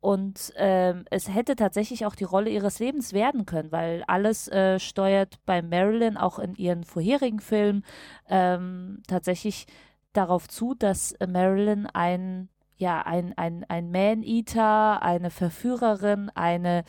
Und 0.00 0.52
ähm, 0.56 1.06
es 1.10 1.34
hätte 1.34 1.56
tatsächlich 1.56 2.04
auch 2.04 2.14
die 2.14 2.24
Rolle 2.24 2.50
ihres 2.50 2.78
Lebens 2.78 3.12
werden 3.12 3.46
können, 3.46 3.72
weil 3.72 4.04
alles 4.06 4.48
äh, 4.48 4.78
steuert 4.78 5.38
bei 5.46 5.62
Marilyn 5.62 6.16
auch 6.16 6.38
in 6.38 6.54
ihren 6.54 6.84
vorherigen 6.84 7.40
Filmen 7.40 7.84
ähm, 8.28 9.02
tatsächlich 9.08 9.66
darauf 10.12 10.46
zu, 10.46 10.74
dass 10.74 11.14
Marilyn 11.26 11.86
ein 11.86 12.48
ja, 12.80 13.02
ein, 13.02 13.36
ein, 13.36 13.64
ein 13.68 13.90
Man-Eater, 13.90 15.02
eine 15.02 15.30
Verführerin, 15.30 16.30
eine 16.36 16.84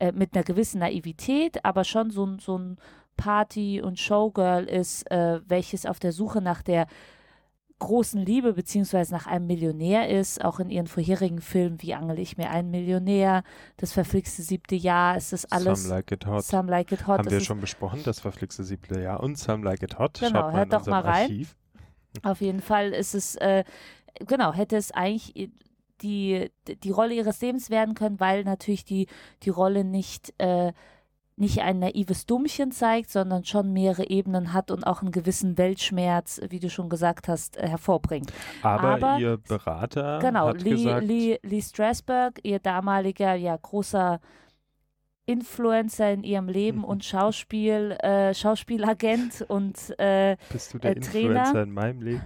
äh, 0.00 0.12
mit 0.12 0.34
einer 0.34 0.44
gewissen 0.44 0.80
Naivität, 0.80 1.64
aber 1.64 1.84
schon 1.84 2.10
so, 2.10 2.26
ein- 2.26 2.38
so 2.40 2.58
ein 2.58 2.76
Party- 3.16 3.80
und 3.82 3.98
Showgirl 3.98 4.64
ist, 4.64 5.10
äh, 5.10 5.40
welches 5.46 5.86
auf 5.86 5.98
der 6.00 6.12
Suche 6.12 6.40
nach 6.40 6.62
der 6.62 6.86
großen 7.78 8.20
Liebe 8.20 8.52
beziehungsweise 8.52 9.12
nach 9.14 9.26
einem 9.26 9.46
Millionär 9.46 10.10
ist, 10.10 10.44
auch 10.44 10.60
in 10.60 10.68
ihren 10.68 10.86
vorherigen 10.86 11.40
Filmen, 11.40 11.80
wie 11.80 11.94
angel 11.94 12.18
ich 12.18 12.36
mir 12.36 12.50
einen 12.50 12.70
Millionär, 12.70 13.42
das 13.78 13.92
verflixte 13.92 14.42
siebte 14.42 14.74
Jahr, 14.74 15.16
ist 15.16 15.32
das 15.32 15.50
alles 15.50 15.84
Some 15.84 15.94
Like 15.94 16.12
It 16.12 16.26
Hot. 16.26 16.44
Some 16.44 16.70
Like 16.70 16.92
It 16.92 17.06
Hot. 17.06 17.18
Haben 17.18 17.24
das 17.24 17.30
wir 17.32 17.38
ist 17.38 17.46
schon 17.46 17.60
besprochen, 17.60 18.00
das 18.04 18.20
verflixte 18.20 18.64
siebte 18.64 19.00
Jahr 19.00 19.20
und 19.20 19.38
Some 19.38 19.64
Like 19.64 19.82
It 19.82 19.98
Hot. 19.98 20.18
Genau, 20.20 20.30
Schaut 20.30 20.42
mal 20.52 20.52
hört 20.52 20.64
in 20.66 20.70
doch 20.70 20.86
mal 20.86 21.00
rein. 21.00 21.22
Archiv. 21.22 21.56
Auf 22.22 22.40
jeden 22.42 22.60
Fall 22.60 22.90
ist 22.92 23.14
es, 23.14 23.36
äh, 23.36 23.64
genau, 24.26 24.52
hätte 24.52 24.76
es 24.76 24.90
eigentlich 24.92 25.50
die, 26.02 26.50
die 26.82 26.90
Rolle 26.90 27.14
ihres 27.14 27.40
Lebens 27.40 27.70
werden 27.70 27.94
können, 27.94 28.20
weil 28.20 28.44
natürlich 28.44 28.84
die, 28.84 29.06
die 29.42 29.50
Rolle 29.50 29.84
nicht, 29.84 30.32
äh, 30.38 30.72
nicht 31.36 31.60
ein 31.62 31.78
naives 31.78 32.26
Dummchen 32.26 32.70
zeigt, 32.70 33.10
sondern 33.10 33.44
schon 33.44 33.72
mehrere 33.72 34.08
Ebenen 34.10 34.52
hat 34.52 34.70
und 34.70 34.86
auch 34.86 35.00
einen 35.00 35.10
gewissen 35.12 35.56
Weltschmerz, 35.56 36.40
wie 36.50 36.60
du 36.60 36.68
schon 36.68 36.88
gesagt 36.90 37.28
hast, 37.28 37.56
äh, 37.56 37.66
hervorbringt. 37.68 38.32
Aber, 38.62 38.88
Aber- 38.94 39.18
ihr 39.18 39.38
Berater 39.38 40.18
Genau, 40.20 40.48
hat 40.48 40.62
Lee, 40.62 40.70
gesagt, 40.72 41.04
Lee, 41.06 41.38
Lee 41.42 41.62
Strasberg, 41.62 42.40
ihr 42.42 42.58
damaliger, 42.58 43.34
ja, 43.34 43.56
großer 43.56 44.20
Influencer 45.26 46.12
in 46.12 46.24
ihrem 46.24 46.48
Leben 46.48 46.82
und 46.82 47.04
Schauspiel, 47.04 47.92
äh, 48.00 48.34
Schauspielagent 48.34 49.44
und 49.48 49.94
äh, 49.98 50.36
bist 50.50 50.74
du 50.74 50.78
der 50.78 50.96
äh, 50.96 51.00
Trainer? 51.00 51.40
Influencer 51.40 51.62
in 51.62 51.70
meinem 51.72 52.02
Leben? 52.02 52.22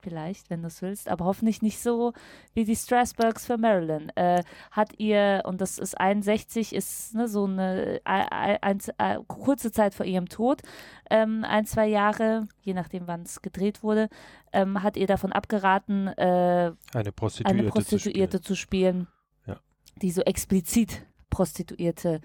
Vielleicht, 0.00 0.50
wenn 0.50 0.62
du 0.62 0.68
es 0.68 0.82
willst, 0.82 1.08
aber 1.08 1.24
hoffentlich 1.24 1.62
nicht 1.62 1.80
so 1.80 2.12
wie 2.54 2.64
die 2.64 2.76
Strasbergs 2.76 3.46
für 3.46 3.58
Marilyn. 3.58 4.10
Äh, 4.16 4.42
hat 4.70 4.98
ihr, 4.98 5.42
und 5.44 5.60
das 5.60 5.78
ist 5.78 5.98
61, 5.98 6.74
ist 6.74 7.14
ne, 7.14 7.28
so 7.28 7.44
eine 7.44 8.00
ein, 8.04 8.58
ein, 8.60 8.78
ein, 8.96 9.28
kurze 9.28 9.72
Zeit 9.72 9.94
vor 9.94 10.06
ihrem 10.06 10.28
Tod, 10.28 10.62
ähm, 11.10 11.44
ein, 11.44 11.66
zwei 11.66 11.86
Jahre, 11.86 12.48
je 12.62 12.74
nachdem 12.74 13.06
wann 13.06 13.22
es 13.22 13.42
gedreht 13.42 13.82
wurde, 13.82 14.08
ähm, 14.52 14.82
hat 14.82 14.96
ihr 14.96 15.06
davon 15.06 15.32
abgeraten, 15.32 16.08
äh, 16.08 16.72
Eine 16.92 17.12
Prostituierte, 17.12 17.58
eine 17.60 17.70
Prostituierte 17.70 18.40
zu 18.40 18.54
spielen, 18.54 19.08
Ja. 19.46 19.58
die 20.00 20.10
so 20.10 20.22
explizit 20.22 21.06
Prostituierte 21.30 22.20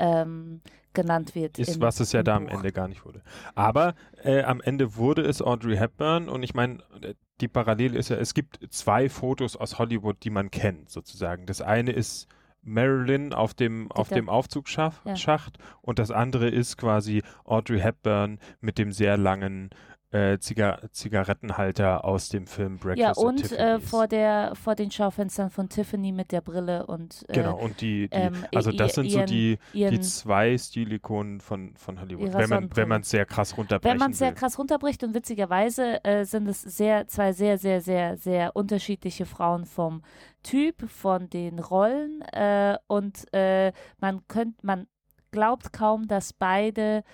ähm, 0.00 0.60
genannt 0.92 1.34
wird. 1.34 1.58
Ist, 1.58 1.80
was 1.80 2.00
es 2.00 2.12
ja 2.12 2.22
da 2.22 2.36
am 2.36 2.46
Buch. 2.46 2.54
Ende 2.54 2.72
gar 2.72 2.88
nicht 2.88 3.04
wurde. 3.04 3.22
Aber 3.54 3.94
äh, 4.22 4.42
am 4.42 4.60
Ende 4.60 4.96
wurde 4.96 5.22
es 5.22 5.40
Audrey 5.40 5.76
Hepburn 5.76 6.28
und 6.28 6.42
ich 6.42 6.54
meine, 6.54 6.78
äh, 7.02 7.14
die 7.40 7.48
Parallele 7.48 7.98
ist 7.98 8.10
ja, 8.10 8.16
es 8.16 8.34
gibt 8.34 8.60
zwei 8.70 9.08
Fotos 9.08 9.56
aus 9.56 9.78
Hollywood, 9.78 10.16
die 10.24 10.30
man 10.30 10.50
kennt, 10.50 10.90
sozusagen. 10.90 11.46
Das 11.46 11.62
eine 11.62 11.92
ist 11.92 12.28
Marilyn 12.62 13.32
auf 13.32 13.54
dem, 13.54 13.90
auf 13.90 14.08
dem 14.08 14.28
Aufzugsschacht 14.28 15.00
Ja. 15.06 15.38
Und 15.80 15.98
das 15.98 16.10
andere 16.10 16.48
ist 16.48 16.76
quasi 16.76 17.22
Audrey 17.44 17.80
Hepburn 17.80 18.38
mit 18.60 18.78
dem 18.78 18.92
sehr 18.92 19.16
langen 19.16 19.70
äh, 20.12 20.38
Ziga 20.38 20.80
Zigarettenhalter 20.90 22.04
aus 22.04 22.28
dem 22.30 22.46
Film 22.46 22.78
Breakfast 22.78 23.18
ja, 23.20 23.24
und 23.24 23.52
äh, 23.52 23.78
vor, 23.78 24.08
der, 24.08 24.54
vor 24.56 24.74
den 24.74 24.90
Schaufenstern 24.90 25.50
von 25.50 25.68
Tiffany 25.68 26.10
mit 26.10 26.32
der 26.32 26.40
Brille 26.40 26.86
und 26.86 27.24
äh, 27.28 27.34
Genau, 27.34 27.56
und 27.56 27.80
die, 27.80 28.08
die 28.08 28.16
ähm, 28.16 28.44
also 28.52 28.72
das 28.72 28.94
sind 28.94 29.08
so 29.10 29.18
ihren- 29.18 29.26
die, 29.26 29.58
die 29.72 29.78
ihren, 29.80 30.02
zwei 30.02 30.58
Stilikonen 30.58 31.40
von, 31.40 31.76
von 31.76 32.00
Hollywood, 32.00 32.32
wenn 32.32 32.40
man 32.40 32.48
Sonnenbrille. 32.48 32.76
wenn 32.82 32.88
man 32.88 33.00
es 33.02 33.10
sehr 33.10 33.24
krass 33.24 33.56
runterbrechen 33.56 33.92
wenn 33.92 33.98
man 33.98 34.10
es 34.10 34.18
sehr 34.18 34.32
krass 34.32 34.58
runterbricht 34.58 35.04
und 35.04 35.14
witzigerweise 35.14 36.02
äh, 36.04 36.24
sind 36.24 36.48
es 36.48 36.62
sehr, 36.62 37.06
zwei 37.06 37.32
sehr, 37.32 37.58
sehr, 37.58 37.80
sehr, 37.80 38.16
sehr 38.16 38.56
unterschiedliche 38.56 39.26
Frauen 39.26 39.64
vom 39.64 40.02
Typ, 40.42 40.90
von 40.90 41.30
den 41.30 41.58
Rollen 41.60 42.22
äh, 42.32 42.76
und 42.88 43.32
äh, 43.32 43.72
man 44.00 44.26
könnt, 44.26 44.64
man 44.64 44.88
glaubt 45.30 45.72
kaum, 45.72 46.08
dass 46.08 46.32
beide 46.32 47.04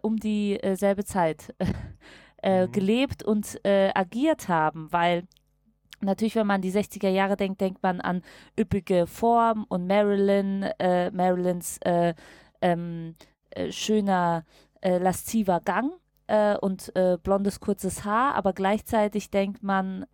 um 0.00 0.16
dieselbe 0.16 1.04
Zeit 1.04 1.54
äh, 2.44 2.66
Mhm. 2.66 2.72
gelebt 2.72 3.22
und 3.24 3.60
äh, 3.64 3.90
agiert 3.94 4.48
haben, 4.48 4.92
weil 4.92 5.24
Natürlich, 6.00 6.34
wenn 6.36 6.46
man 6.46 6.56
an 6.56 6.62
die 6.62 6.70
60er 6.72 7.08
Jahre 7.08 7.36
denkt, 7.36 7.60
denkt 7.62 7.82
man 7.82 8.00
an 8.00 8.22
üppige 8.60 9.06
Form 9.06 9.64
und 9.68 9.86
Marilyn, 9.86 10.64
äh, 10.78 11.10
Marilyns 11.10 11.78
äh, 11.78 12.14
ähm, 12.60 13.14
äh, 13.50 13.72
schöner, 13.72 14.44
äh, 14.82 14.98
lasziver 14.98 15.60
Gang 15.60 15.92
äh, 16.26 16.56
und 16.58 16.94
äh, 16.94 17.16
blondes, 17.22 17.60
kurzes 17.60 18.04
Haar, 18.04 18.34
aber 18.34 18.52
gleichzeitig 18.52 19.30
denkt 19.30 19.62
man 19.62 20.04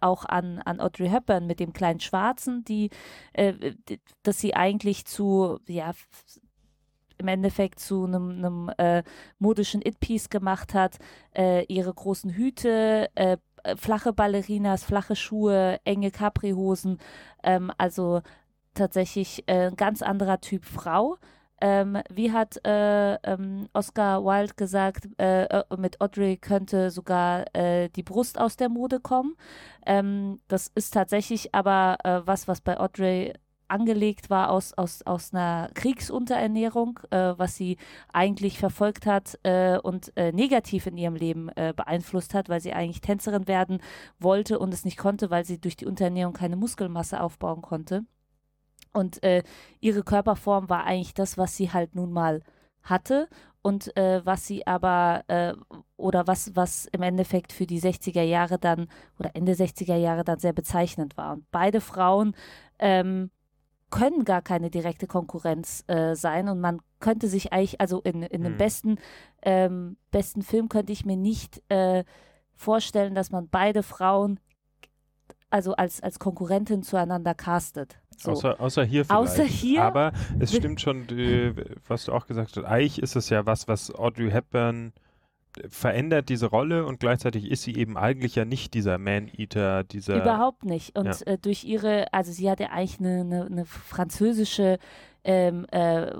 auch 0.00 0.24
an, 0.24 0.60
an 0.64 0.80
Audrey 0.80 1.08
Hepburn 1.08 1.46
mit 1.46 1.60
dem 1.60 1.72
kleinen 1.74 2.00
Schwarzen, 2.00 2.64
die, 2.64 2.88
äh, 3.34 3.52
d- 3.88 3.98
dass 4.22 4.38
sie 4.40 4.54
eigentlich 4.54 5.04
zu, 5.04 5.58
ja, 5.68 5.92
im 7.18 7.28
Endeffekt 7.28 7.80
zu 7.80 8.04
einem, 8.04 8.30
einem 8.30 8.70
äh, 8.78 9.02
modischen 9.38 9.82
It-Piece 9.82 10.28
gemacht 10.30 10.74
hat, 10.74 10.98
äh, 11.36 11.64
ihre 11.64 11.92
großen 11.92 12.30
Hüte, 12.30 13.08
äh, 13.14 13.36
flache 13.76 14.12
Ballerinas, 14.12 14.84
flache 14.84 15.16
Schuhe, 15.16 15.78
enge 15.84 16.10
Capri-Hosen, 16.10 16.98
ähm, 17.42 17.72
also 17.78 18.20
tatsächlich 18.74 19.44
äh, 19.46 19.68
ein 19.68 19.76
ganz 19.76 20.02
anderer 20.02 20.40
Typ 20.40 20.64
Frau. 20.64 21.16
Ähm, 21.60 21.98
wie 22.10 22.32
hat 22.32 22.58
äh, 22.66 23.14
ähm, 23.14 23.68
Oscar 23.72 24.24
Wilde 24.24 24.54
gesagt, 24.54 25.08
äh, 25.18 25.62
mit 25.78 26.00
Audrey 26.00 26.36
könnte 26.36 26.90
sogar 26.90 27.46
die 27.54 28.02
Brust 28.02 28.38
aus 28.38 28.56
der 28.56 28.68
Mode 28.68 29.00
kommen. 29.00 29.36
Ähm, 29.86 30.40
das 30.48 30.70
ist 30.74 30.92
tatsächlich 30.92 31.54
aber 31.54 31.96
was, 32.26 32.48
was 32.48 32.60
bei 32.60 32.78
Audrey 32.78 33.32
angelegt 33.68 34.30
war 34.30 34.50
aus, 34.50 34.72
aus, 34.74 35.02
aus 35.02 35.32
einer 35.32 35.70
Kriegsunterernährung, 35.74 37.00
äh, 37.10 37.34
was 37.36 37.56
sie 37.56 37.76
eigentlich 38.12 38.58
verfolgt 38.58 39.06
hat 39.06 39.38
äh, 39.42 39.78
und 39.78 40.16
äh, 40.16 40.32
negativ 40.32 40.86
in 40.86 40.96
ihrem 40.96 41.16
Leben 41.16 41.48
äh, 41.56 41.72
beeinflusst 41.74 42.34
hat, 42.34 42.48
weil 42.48 42.60
sie 42.60 42.72
eigentlich 42.72 43.00
Tänzerin 43.00 43.48
werden 43.48 43.80
wollte 44.18 44.58
und 44.58 44.72
es 44.74 44.84
nicht 44.84 44.98
konnte, 44.98 45.30
weil 45.30 45.44
sie 45.44 45.60
durch 45.60 45.76
die 45.76 45.86
Unterernährung 45.86 46.34
keine 46.34 46.56
Muskelmasse 46.56 47.20
aufbauen 47.20 47.62
konnte. 47.62 48.04
Und 48.92 49.22
äh, 49.24 49.42
ihre 49.80 50.04
Körperform 50.04 50.68
war 50.68 50.84
eigentlich 50.84 51.14
das, 51.14 51.36
was 51.36 51.56
sie 51.56 51.72
halt 51.72 51.94
nun 51.94 52.12
mal 52.12 52.42
hatte 52.82 53.28
und 53.64 53.96
äh, 53.96 54.20
was 54.24 54.46
sie 54.46 54.66
aber 54.66 55.24
äh, 55.28 55.54
oder 55.96 56.26
was, 56.26 56.54
was 56.54 56.86
im 56.92 57.02
Endeffekt 57.02 57.52
für 57.52 57.66
die 57.66 57.80
60er 57.80 58.22
Jahre 58.22 58.58
dann 58.58 58.88
oder 59.18 59.30
Ende 59.34 59.52
60er 59.52 59.96
Jahre 59.96 60.22
dann 60.22 60.38
sehr 60.38 60.52
bezeichnend 60.52 61.16
war. 61.16 61.32
Und 61.32 61.50
beide 61.50 61.80
Frauen 61.80 62.36
ähm, 62.78 63.30
können 63.94 64.24
gar 64.24 64.42
keine 64.42 64.70
direkte 64.70 65.06
Konkurrenz 65.06 65.84
äh, 65.86 66.16
sein 66.16 66.48
und 66.48 66.60
man 66.60 66.80
könnte 66.98 67.28
sich 67.28 67.52
eigentlich, 67.52 67.80
also 67.80 68.00
in, 68.00 68.24
in 68.24 68.42
dem 68.42 68.54
Hm. 68.54 68.58
besten, 68.58 68.98
ähm, 69.42 69.96
besten 70.10 70.42
Film 70.42 70.68
könnte 70.68 70.92
ich 70.92 71.06
mir 71.06 71.16
nicht 71.16 71.62
äh, 71.68 72.02
vorstellen, 72.56 73.14
dass 73.14 73.30
man 73.30 73.48
beide 73.48 73.84
Frauen 73.84 74.40
also 75.48 75.76
als, 75.76 76.02
als 76.02 76.18
Konkurrentin 76.18 76.82
zueinander 76.82 77.34
castet. 77.34 78.00
So. 78.18 78.32
Außer, 78.32 78.60
außer 78.60 78.82
hier 78.82 79.04
vielleicht. 79.04 79.20
Außer 79.20 79.44
hier? 79.44 79.84
Aber 79.84 80.12
es 80.40 80.52
stimmt 80.56 80.80
schon, 80.80 81.06
die, 81.06 81.54
was 81.86 82.06
du 82.06 82.12
auch 82.12 82.26
gesagt 82.26 82.56
hast. 82.56 82.64
Eigentlich 82.64 83.00
ist 83.00 83.14
es 83.14 83.28
ja 83.28 83.46
was, 83.46 83.68
was 83.68 83.94
Audrey 83.94 84.28
Hepburn 84.28 84.92
verändert 85.68 86.28
diese 86.28 86.46
Rolle 86.46 86.84
und 86.86 87.00
gleichzeitig 87.00 87.50
ist 87.50 87.62
sie 87.62 87.76
eben 87.76 87.96
eigentlich 87.96 88.34
ja 88.34 88.44
nicht 88.44 88.74
dieser 88.74 88.98
Man-Eater, 88.98 89.84
dieser. 89.84 90.16
Überhaupt 90.16 90.64
nicht. 90.64 90.98
Und 90.98 91.06
Ja. 91.06 91.26
äh, 91.26 91.38
durch 91.38 91.64
ihre, 91.64 92.12
also 92.12 92.32
sie 92.32 92.50
hat 92.50 92.60
ja 92.60 92.70
eigentlich 92.70 92.98
eine, 93.00 93.20
eine, 93.20 93.44
eine 93.46 93.64
französische 93.64 94.78
ähm, 95.24 95.66
äh, 95.70 96.10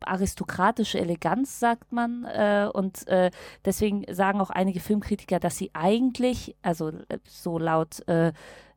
aristokratische 0.00 0.98
Eleganz, 0.98 1.60
sagt 1.60 1.92
man. 1.92 2.24
Äh, 2.24 2.68
und 2.72 3.06
äh, 3.08 3.30
deswegen 3.64 4.04
sagen 4.12 4.40
auch 4.40 4.50
einige 4.50 4.80
Filmkritiker, 4.80 5.38
dass 5.38 5.56
sie 5.56 5.70
eigentlich, 5.74 6.54
also 6.62 6.88
äh, 6.88 7.18
so 7.24 7.58
laut 7.58 8.06
äh, 8.08 8.32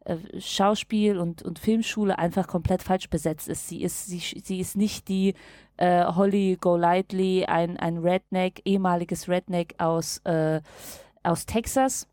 äh, 0.06 0.18
Schauspiel 0.40 1.18
und, 1.18 1.42
und 1.42 1.60
Filmschule 1.60 2.18
einfach 2.20 2.48
komplett 2.48 2.84
falsch 2.84 3.10
besetzt 3.10 3.48
ist. 3.50 3.68
Sie 3.68 3.82
ist, 3.82 4.06
sie, 4.06 4.20
sie 4.20 4.60
ist 4.60 4.78
nicht 4.78 5.08
die 5.08 5.34
äh, 5.78 6.06
Holly 6.06 6.58
Golightly, 6.60 7.46
ein, 7.46 7.78
ein 7.78 7.98
Redneck, 7.98 8.62
ehemaliges 8.66 9.28
Redneck 9.28 9.76
aus, 9.78 10.20
äh, 10.26 10.62
aus 11.24 11.46
Texas. 11.46 12.08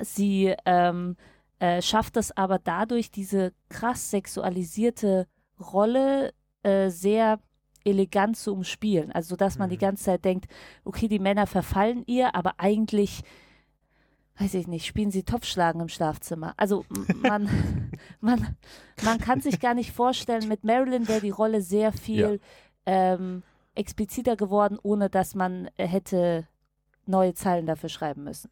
Sie 0.00 0.54
ähm, 0.64 1.16
äh, 1.58 1.82
schafft 1.82 2.16
es 2.16 2.36
aber 2.36 2.58
dadurch, 2.58 3.10
diese 3.10 3.52
krass 3.68 4.10
sexualisierte 4.10 5.26
Rolle 5.60 6.32
äh, 6.62 6.88
sehr 6.90 7.38
elegant 7.84 8.36
zu 8.36 8.52
umspielen. 8.52 9.10
Also, 9.12 9.36
dass 9.36 9.58
man 9.58 9.68
die 9.70 9.76
Mhm. 9.76 9.80
ganze 9.80 10.04
Zeit 10.04 10.24
denkt, 10.24 10.46
okay, 10.84 11.08
die 11.08 11.18
Männer 11.18 11.46
verfallen 11.46 12.02
ihr, 12.06 12.34
aber 12.34 12.54
eigentlich, 12.58 13.22
weiß 14.38 14.54
ich 14.54 14.66
nicht, 14.68 14.86
spielen 14.86 15.10
sie 15.10 15.22
Topfschlagen 15.22 15.80
im 15.80 15.88
Schlafzimmer. 15.88 16.54
Also, 16.56 16.84
man, 17.14 17.48
man, 18.20 18.56
man 19.00 19.18
kann 19.18 19.40
sich 19.40 19.60
gar 19.60 19.74
nicht 19.74 19.92
vorstellen, 19.92 20.48
mit 20.48 20.64
Marilyn 20.64 21.08
wäre 21.08 21.20
die 21.20 21.30
Rolle 21.30 21.62
sehr 21.62 21.92
viel 21.92 22.40
ähm, 22.90 23.42
expliziter 23.76 24.36
geworden, 24.36 24.78
ohne 24.82 25.08
dass 25.08 25.36
man 25.36 25.68
äh, 25.76 25.86
hätte 25.86 26.48
neue 27.06 27.34
Zeilen 27.34 27.66
dafür 27.66 27.88
schreiben 27.88 28.24
müssen. 28.24 28.50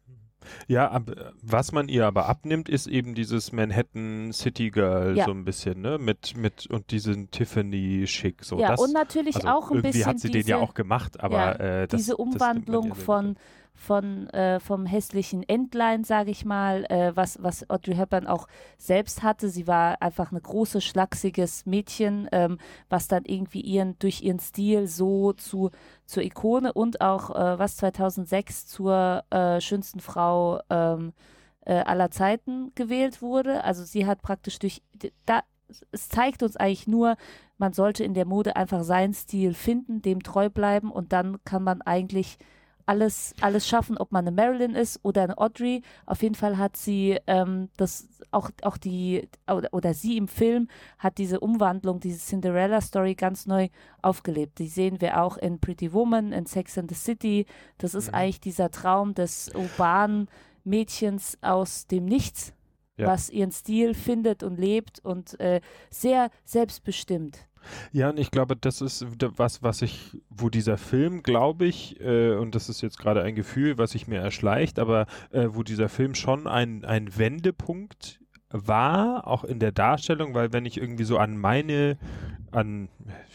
Ja, 0.67 0.89
ab, 0.89 1.11
was 1.41 1.73
man 1.73 1.89
ihr 1.89 2.07
aber 2.07 2.29
abnimmt, 2.29 2.69
ist 2.69 2.87
eben 2.87 3.13
dieses 3.13 3.51
Manhattan 3.51 4.31
City 4.31 4.71
Girl 4.71 5.17
Ja. 5.17 5.25
so 5.25 5.31
ein 5.31 5.43
bisschen, 5.43 5.81
ne? 5.81 5.97
Mit, 5.97 6.37
mit 6.37 6.65
und 6.67 6.91
diesen 6.91 7.29
Tiffany 7.29 8.07
schick. 8.07 8.45
So, 8.45 8.57
ja, 8.57 8.69
das, 8.69 8.79
und 8.79 8.93
natürlich 8.93 9.35
also 9.35 9.49
auch 9.49 9.69
ein 9.69 9.77
irgendwie 9.77 9.87
bisschen 9.89 10.05
hat 10.05 10.19
sie 10.19 10.31
diese, 10.31 10.45
den 10.45 10.49
ja 10.49 10.57
auch 10.65 10.73
gemacht, 10.73 11.19
aber 11.19 11.37
ja, 11.37 11.81
äh, 11.81 11.87
das, 11.87 11.99
diese 11.99 12.11
das 12.11 12.19
Umwandlung 12.19 12.95
sehr 12.95 12.95
von. 12.95 13.35
Von 13.73 14.29
äh, 14.29 14.59
vom 14.59 14.85
hässlichen 14.85 15.47
Entlein, 15.47 16.03
sage 16.03 16.31
ich 16.31 16.45
mal, 16.45 16.85
äh, 16.85 17.15
was, 17.15 17.41
was 17.41 17.69
Audrey 17.69 17.95
Hepburn 17.95 18.27
auch 18.27 18.47
selbst 18.77 19.23
hatte. 19.23 19.49
Sie 19.49 19.67
war 19.67 20.01
einfach 20.01 20.31
ein 20.31 20.41
großes, 20.41 20.83
schlachsiges 20.83 21.65
Mädchen, 21.65 22.27
ähm, 22.31 22.57
was 22.89 23.07
dann 23.07 23.25
irgendwie 23.25 23.61
ihren 23.61 23.97
durch 23.99 24.21
ihren 24.21 24.39
Stil 24.39 24.87
so 24.87 25.33
zu 25.33 25.71
zur 26.05 26.23
Ikone 26.23 26.73
und 26.73 27.01
auch 27.01 27.29
äh, 27.31 27.57
was 27.59 27.77
2006 27.77 28.67
zur 28.67 29.23
äh, 29.29 29.61
schönsten 29.61 30.01
Frau 30.01 30.59
ähm, 30.69 31.13
äh, 31.65 31.75
aller 31.75 32.11
Zeiten 32.11 32.71
gewählt 32.75 33.21
wurde. 33.21 33.63
Also 33.63 33.83
sie 33.83 34.05
hat 34.05 34.21
praktisch 34.21 34.59
durch 34.59 34.81
da 35.25 35.43
es 35.91 36.09
zeigt 36.09 36.43
uns 36.43 36.57
eigentlich 36.57 36.87
nur, 36.87 37.15
man 37.57 37.73
sollte 37.73 38.03
in 38.03 38.13
der 38.13 38.25
Mode 38.25 38.55
einfach 38.55 38.83
seinen 38.83 39.13
Stil 39.13 39.53
finden, 39.53 40.01
dem 40.01 40.23
treu 40.23 40.49
bleiben 40.49 40.91
und 40.91 41.13
dann 41.13 41.43
kann 41.43 41.63
man 41.63 41.81
eigentlich 41.81 42.37
alles, 42.89 43.35
alles 43.39 43.67
schaffen, 43.67 43.97
ob 43.99 44.11
man 44.11 44.27
eine 44.27 44.35
Marilyn 44.35 44.73
ist 44.73 44.99
oder 45.03 45.21
eine 45.23 45.37
Audrey. 45.37 45.83
Auf 46.07 46.23
jeden 46.23 46.33
Fall 46.35 46.57
hat 46.57 46.75
sie 46.75 47.19
ähm, 47.27 47.69
das 47.77 48.07
auch, 48.31 48.49
auch 48.63 48.77
die 48.77 49.29
oder, 49.47 49.69
oder 49.73 49.93
sie 49.93 50.17
im 50.17 50.27
Film 50.27 50.67
hat 50.97 51.19
diese 51.19 51.39
Umwandlung, 51.39 51.99
diese 51.99 52.19
Cinderella-Story 52.19 53.13
ganz 53.13 53.45
neu 53.45 53.69
aufgelebt. 54.01 54.57
Die 54.57 54.67
sehen 54.67 55.01
wir 55.01 55.21
auch 55.21 55.37
in 55.37 55.59
Pretty 55.59 55.93
Woman, 55.93 56.31
in 56.31 56.47
Sex 56.47 56.77
and 56.79 56.89
the 56.89 56.95
City. 56.95 57.45
Das 57.77 57.93
ist 57.93 58.07
Mhm. 58.07 58.15
eigentlich 58.15 58.41
dieser 58.41 58.71
Traum 58.71 59.13
des 59.13 59.49
urbanen 59.53 60.27
Mädchens 60.63 61.37
aus 61.41 61.85
dem 61.87 62.05
Nichts, 62.05 62.53
Ja. 62.97 63.07
was 63.07 63.29
ihren 63.29 63.51
Stil 63.51 63.93
findet 63.93 64.41
und 64.43 64.59
lebt 64.59 64.99
und 65.05 65.39
äh, 65.39 65.61
sehr 65.91 66.29
selbstbestimmt. 66.43 67.37
Ja, 67.91 68.09
und 68.09 68.19
ich 68.19 68.31
glaube, 68.31 68.55
das 68.55 68.81
ist 68.81 69.05
was, 69.37 69.63
was 69.63 69.81
ich, 69.81 70.17
wo 70.29 70.49
dieser 70.49 70.77
Film, 70.77 71.23
glaube 71.23 71.65
ich, 71.65 71.99
äh, 71.99 72.33
und 72.35 72.55
das 72.55 72.69
ist 72.69 72.81
jetzt 72.81 72.99
gerade 72.99 73.21
ein 73.23 73.35
Gefühl, 73.35 73.77
was 73.77 73.91
sich 73.91 74.07
mir 74.07 74.19
erschleicht, 74.19 74.79
aber 74.79 75.05
äh, 75.31 75.47
wo 75.49 75.63
dieser 75.63 75.89
Film 75.89 76.15
schon 76.15 76.47
ein, 76.47 76.85
ein 76.85 77.17
Wendepunkt 77.17 78.19
war, 78.51 79.27
auch 79.27 79.43
in 79.43 79.59
der 79.59 79.71
Darstellung, 79.71 80.33
weil 80.33 80.51
wenn 80.53 80.65
ich 80.65 80.77
irgendwie 80.77 81.03
so 81.03 81.17
an 81.17 81.37
meine, 81.37 81.97
an 82.51 82.89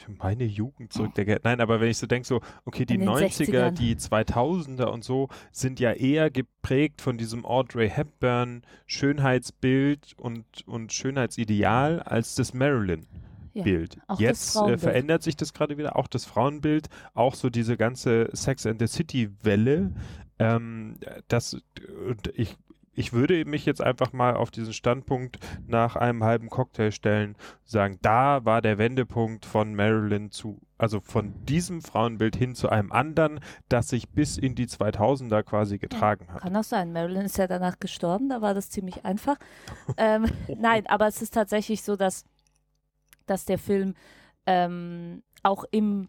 meine 0.08 0.44
Jugend 0.44 0.92
zurückdenke, 0.92 1.40
nein, 1.44 1.60
aber 1.60 1.80
wenn 1.80 1.88
ich 1.88 1.98
so 1.98 2.06
denke, 2.06 2.26
so, 2.26 2.40
okay, 2.64 2.84
die 2.84 2.94
In 2.94 3.00
den 3.00 3.10
90er, 3.10 3.68
60ern. 3.68 3.70
die 3.70 3.96
2000er 3.96 4.86
und 4.86 5.04
so, 5.04 5.28
sind 5.52 5.78
ja 5.78 5.92
eher 5.92 6.30
geprägt 6.30 7.00
von 7.00 7.16
diesem 7.16 7.44
Audrey 7.44 7.88
Hepburn 7.88 8.62
Schönheitsbild 8.86 10.14
und, 10.16 10.44
und 10.66 10.92
Schönheitsideal 10.92 12.00
als 12.00 12.34
das 12.34 12.52
Marilyn. 12.52 13.06
Ja, 13.54 13.62
Bild. 13.62 13.98
Jetzt 14.18 14.56
äh, 14.56 14.76
verändert 14.78 15.22
sich 15.22 15.36
das 15.36 15.52
gerade 15.54 15.78
wieder, 15.78 15.96
auch 15.96 16.08
das 16.08 16.24
Frauenbild, 16.24 16.88
auch 17.14 17.34
so 17.34 17.50
diese 17.50 17.76
ganze 17.76 18.28
Sex 18.32 18.66
and 18.66 18.80
the 18.80 18.86
City 18.86 19.30
Welle 19.42 19.92
Ähm, 20.38 20.98
das, 21.28 21.56
und 22.08 22.26
ich, 22.34 22.56
ich 22.96 23.12
würde 23.12 23.44
mich 23.44 23.66
jetzt 23.66 23.82
einfach 23.82 24.12
mal 24.12 24.34
auf 24.34 24.50
diesen 24.50 24.72
Standpunkt 24.72 25.38
nach 25.66 25.96
einem 25.96 26.24
halben 26.24 26.48
Cocktail 26.48 26.90
stellen, 26.90 27.36
sagen, 27.64 27.98
da 28.02 28.44
war 28.44 28.62
der 28.62 28.78
Wendepunkt 28.78 29.46
von 29.46 29.74
Marilyn 29.74 30.30
zu, 30.30 30.60
also 30.78 31.00
von 31.00 31.44
diesem 31.44 31.82
Frauenbild 31.82 32.36
hin 32.36 32.54
zu 32.54 32.68
einem 32.68 32.92
anderen, 32.92 33.40
das 33.68 33.88
sich 33.88 34.08
bis 34.10 34.38
in 34.38 34.54
die 34.54 34.66
2000er 34.66 35.42
quasi 35.42 35.78
getragen 35.78 36.32
hat. 36.32 36.42
Kann 36.42 36.56
auch 36.56 36.64
sein. 36.64 36.92
Marilyn 36.92 37.26
ist 37.26 37.38
ja 37.38 37.46
danach 37.46 37.78
gestorben, 37.78 38.28
da 38.28 38.40
war 38.40 38.54
das 38.54 38.70
ziemlich 38.70 39.04
einfach. 39.04 39.36
ähm, 39.96 40.26
nein, 40.58 40.86
aber 40.86 41.06
es 41.06 41.22
ist 41.22 41.34
tatsächlich 41.34 41.82
so, 41.82 41.96
dass, 41.96 42.24
dass 43.26 43.44
der 43.44 43.58
Film 43.58 43.94
ähm, 44.46 45.22
auch 45.42 45.64
im, 45.70 46.08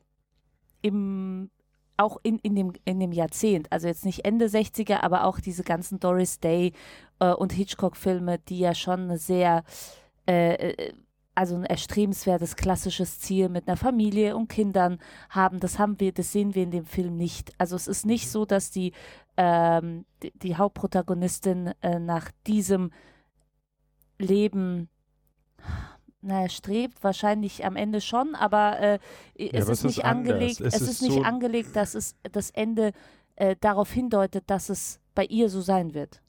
im 0.82 1.49
auch 1.97 2.17
in, 2.23 2.39
in, 2.39 2.56
dem, 2.56 2.73
in 2.84 2.99
dem 2.99 3.12
Jahrzehnt, 3.12 3.71
also 3.71 3.88
jetzt 3.88 4.06
nicht 4.06 4.25
Ende 4.25 4.47
60er, 4.47 5.01
aber 5.01 5.23
auch 5.23 5.39
diese 5.39 5.63
ganzen 5.63 5.99
Doris 5.99 6.39
Day 6.39 6.73
äh, 7.19 7.32
und 7.32 7.54
Hitchcock-Filme, 7.54 8.39
die 8.39 8.60
ja 8.60 8.75
schon 8.75 9.17
sehr, 9.17 9.63
äh, 10.28 10.71
äh, 10.71 10.93
also 11.34 11.56
ein 11.56 11.65
erstrebenswertes 11.65 12.56
klassisches 12.56 13.19
Ziel 13.19 13.49
mit 13.49 13.67
einer 13.67 13.78
Familie 13.78 14.36
und 14.36 14.49
Kindern 14.49 14.99
haben, 15.30 15.60
das 15.60 15.80
haben 15.80 15.99
wir, 15.99 16.12
das 16.12 16.32
sehen 16.32 16.56
wir 16.56 16.63
in 16.63 16.71
dem 16.71 16.86
Film 16.86 17.15
nicht. 17.15 17.54
Also 17.58 17.75
es 17.75 17.88
ist 17.88 18.06
nicht 18.06 18.30
so, 18.30 18.45
dass 18.45 18.71
die, 18.71 18.93
ähm, 19.38 20.06
die, 20.23 20.32
die, 20.38 20.56
Hauptprotagonistin 20.56 21.73
äh, 21.82 21.99
nach 21.99 22.32
diesem 22.45 22.91
Leben 24.17 24.89
naja, 26.26 26.50
strebt 26.50 27.04
wahrscheinlich 27.04 27.66
am 27.66 27.76
Ende 27.76 28.02
schon, 28.02 28.36
aber 28.36 28.80
äh, 28.80 29.00
es, 29.36 29.70
ist 29.70 29.84
nicht 29.84 30.06
angelegt, 30.06 30.60
es, 30.60 30.74
es, 30.76 30.82
ist, 30.82 30.90
ist 30.90 31.02
nicht 31.04 31.14
so 31.14 31.22
angelegt, 31.22 31.76
dass 31.76 31.96
es 31.96 32.16
das 32.32 32.50
Ende 32.52 32.92
äh, 33.36 33.56
darauf 33.60 33.92
hindeutet, 33.92 34.46
dass 34.48 34.70
es 34.70 35.00
bei 35.14 35.26
ihr 35.26 35.50
so 35.50 35.62
sein 35.62 35.94
wird. 35.94 36.22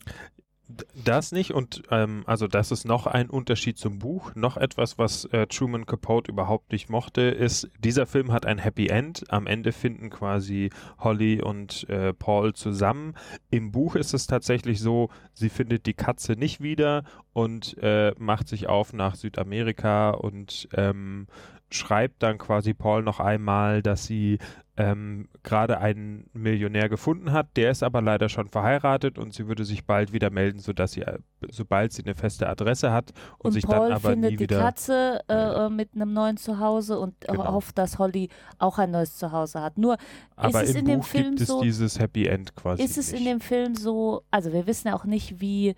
Das 1.04 1.30
nicht 1.30 1.52
und 1.52 1.84
ähm, 1.92 2.24
also 2.26 2.48
das 2.48 2.72
ist 2.72 2.84
noch 2.84 3.06
ein 3.06 3.30
Unterschied 3.30 3.78
zum 3.78 4.00
Buch. 4.00 4.34
Noch 4.34 4.56
etwas, 4.56 4.98
was 4.98 5.24
äh, 5.26 5.46
Truman 5.46 5.86
Capote 5.86 6.32
überhaupt 6.32 6.72
nicht 6.72 6.90
mochte, 6.90 7.22
ist, 7.22 7.70
dieser 7.78 8.04
Film 8.04 8.32
hat 8.32 8.46
ein 8.46 8.58
Happy 8.58 8.88
End. 8.88 9.24
Am 9.28 9.46
Ende 9.46 9.70
finden 9.70 10.10
quasi 10.10 10.70
Holly 10.98 11.40
und 11.40 11.88
äh, 11.88 12.12
Paul 12.12 12.54
zusammen. 12.54 13.14
Im 13.48 13.70
Buch 13.70 13.94
ist 13.94 14.12
es 14.12 14.26
tatsächlich 14.26 14.80
so, 14.80 15.08
sie 15.34 15.50
findet 15.50 15.86
die 15.86 15.94
Katze 15.94 16.32
nicht 16.32 16.60
wieder 16.60 17.04
und 17.32 17.76
äh, 17.80 18.12
macht 18.18 18.48
sich 18.48 18.66
auf 18.66 18.92
nach 18.92 19.14
Südamerika 19.14 20.10
und 20.10 20.68
ähm, 20.72 21.28
schreibt 21.70 22.22
dann 22.22 22.38
quasi 22.38 22.74
Paul 22.74 23.02
noch 23.02 23.20
einmal, 23.20 23.82
dass 23.82 24.04
sie 24.04 24.38
ähm, 24.78 25.28
gerade 25.42 25.78
einen 25.78 26.28
Millionär 26.34 26.88
gefunden 26.90 27.32
hat, 27.32 27.56
der 27.56 27.70
ist 27.70 27.82
aber 27.82 28.02
leider 28.02 28.28
schon 28.28 28.48
verheiratet 28.48 29.18
und 29.18 29.32
sie 29.32 29.48
würde 29.48 29.64
sich 29.64 29.86
bald 29.86 30.12
wieder 30.12 30.28
melden, 30.30 30.58
sodass 30.58 30.92
sie, 30.92 31.00
äh, 31.00 31.18
sobald 31.50 31.92
sie 31.94 32.04
eine 32.04 32.14
feste 32.14 32.46
Adresse 32.46 32.92
hat 32.92 33.12
und, 33.38 33.46
und 33.46 33.52
sich 33.52 33.64
Paul 33.66 33.88
dann 33.88 33.92
aber 33.96 34.10
findet 34.10 34.32
nie 34.32 34.36
die 34.36 34.42
wieder 34.42 34.60
Katze 34.60 35.20
äh, 35.28 35.70
mit 35.70 35.90
einem 35.94 36.12
neuen 36.12 36.36
Zuhause 36.36 36.98
und 36.98 37.14
Genau. 37.26 37.52
hofft, 37.52 37.78
dass 37.78 37.98
Holly 37.98 38.28
auch 38.58 38.78
ein 38.78 38.90
neues 38.90 39.16
Zuhause 39.16 39.62
hat. 39.62 39.78
Nur 39.78 39.96
aber 40.36 40.62
ist 40.62 40.70
es 40.70 40.76
in 40.76 40.84
Buch 40.84 40.92
dem 40.92 41.02
Film 41.02 41.24
gibt 41.30 41.40
es 41.40 41.48
so, 41.48 41.62
dieses 41.62 41.98
Happy 41.98 42.26
End 42.26 42.54
quasi 42.54 42.82
ist 42.82 42.98
es 42.98 43.12
nicht. 43.12 43.20
in 43.20 43.26
dem 43.26 43.40
Film 43.40 43.74
so, 43.74 44.22
also 44.30 44.52
wir 44.52 44.66
wissen 44.66 44.88
ja 44.88 44.94
auch 44.94 45.04
nicht, 45.06 45.40
wie 45.40 45.74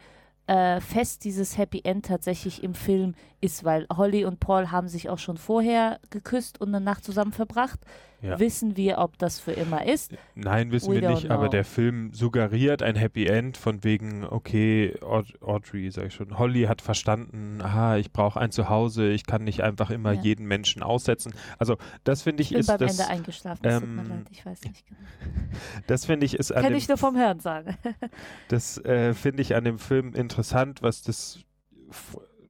äh, 0.49 0.81
fest 0.81 1.25
dieses 1.25 1.59
Happy 1.59 1.83
End 1.85 2.07
tatsächlich 2.07 2.65
im 2.65 2.75
Film 2.75 3.15
ist, 3.41 3.65
weil 3.65 3.87
Holly 3.95 4.25
und 4.25 4.41
Paul 4.41 4.71
haben 4.71 4.89
sich 4.89 5.11
auch 5.11 5.19
schon 5.19 5.37
vorher 5.37 6.01
geküsst 6.11 6.61
und 6.61 6.69
eine 6.69 6.81
Nacht 6.81 7.05
zusammen 7.05 7.33
verbracht. 7.33 7.81
Ja. 8.21 8.41
Wissen 8.41 8.77
wir, 8.77 8.99
ob 8.99 9.17
das 9.19 9.39
für 9.39 9.53
immer 9.53 9.87
ist? 9.87 10.13
Nein, 10.35 10.73
wissen 10.73 10.91
We 10.93 11.01
wir 11.01 11.11
nicht, 11.11 11.31
aber 11.31 11.45
know. 11.45 11.51
der 11.51 11.65
Film 11.65 12.13
suggeriert 12.13 12.83
ein 12.83 12.97
Happy 12.97 13.27
End 13.27 13.57
von 13.57 13.85
wegen, 13.85 14.25
okay, 14.25 14.97
Aud 15.03 15.41
Audrey, 15.41 15.89
sag 15.93 16.07
ich 16.07 16.15
schon, 16.15 16.37
Holly 16.37 16.63
hat 16.65 16.83
verstanden, 16.83 17.61
aha, 17.63 17.97
ich 17.97 18.13
brauche 18.13 18.41
ein 18.41 18.51
Zuhause, 18.51 19.09
ich 19.09 19.25
kann 19.25 19.45
nicht 19.45 19.63
einfach 19.63 19.91
immer 19.91 20.13
Ja. 20.15 20.21
jeden 20.21 20.47
Menschen 20.47 20.83
aussetzen. 20.83 21.33
Also 21.59 21.77
das 22.03 22.23
finde 22.23 22.43
ich 22.43 22.49
Ich 22.49 22.55
bin 22.55 22.61
ist 22.61 22.67
beim 22.67 22.79
das, 22.79 22.99
Ende 22.99 23.09
eingeschlafen, 23.09 23.65
es 23.65 23.79
tut 23.79 23.89
mir 23.89 24.03
ähm, 24.03 24.09
leid, 24.09 24.27
ich 24.33 24.45
weiß 24.45 24.63
nicht 24.65 24.85
genau. 24.87 25.01
das 25.87 26.05
finde 26.05 26.27
ich 26.27 26.35
ist 26.35 26.51
an 26.51 26.63
Kenne 26.63 26.75
dem, 26.75 26.79
ich 26.79 26.89
nur 26.89 26.99
vom 26.99 27.17
Hören 27.17 27.39
sagen. 27.39 27.77
das 28.49 28.79
äh, 28.85 29.15
finde 29.15 29.43
ich 29.43 29.55
an 29.55 29.63
dem 29.63 29.79
Film 29.79 30.15
interessant, 30.15 30.83
was 30.83 31.03
das, 31.03 31.39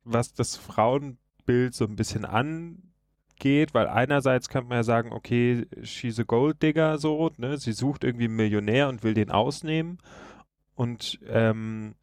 was 0.05 0.33
das 0.33 0.57
Frauenbild 0.57 1.75
so 1.75 1.85
ein 1.85 1.95
bisschen 1.95 2.25
angeht, 3.39 3.75
weil 3.75 3.87
einerseits 3.87 4.49
kann 4.49 4.67
man 4.67 4.79
ja 4.79 4.83
sagen, 4.83 5.13
okay, 5.13 5.67
she's 5.83 6.19
a 6.19 6.25
gold 6.25 6.63
digger, 6.63 6.99
so, 6.99 7.31
ne, 7.37 7.59
sie 7.59 7.73
sucht 7.73 8.05
irgendwie 8.05 8.27
einen 8.27 8.37
Millionär 8.37 8.89
und 8.89 9.03
will 9.03 9.15
den 9.15 9.31
ausnehmen 9.31 9.99
und 10.75 11.21
ähm, 11.29 11.95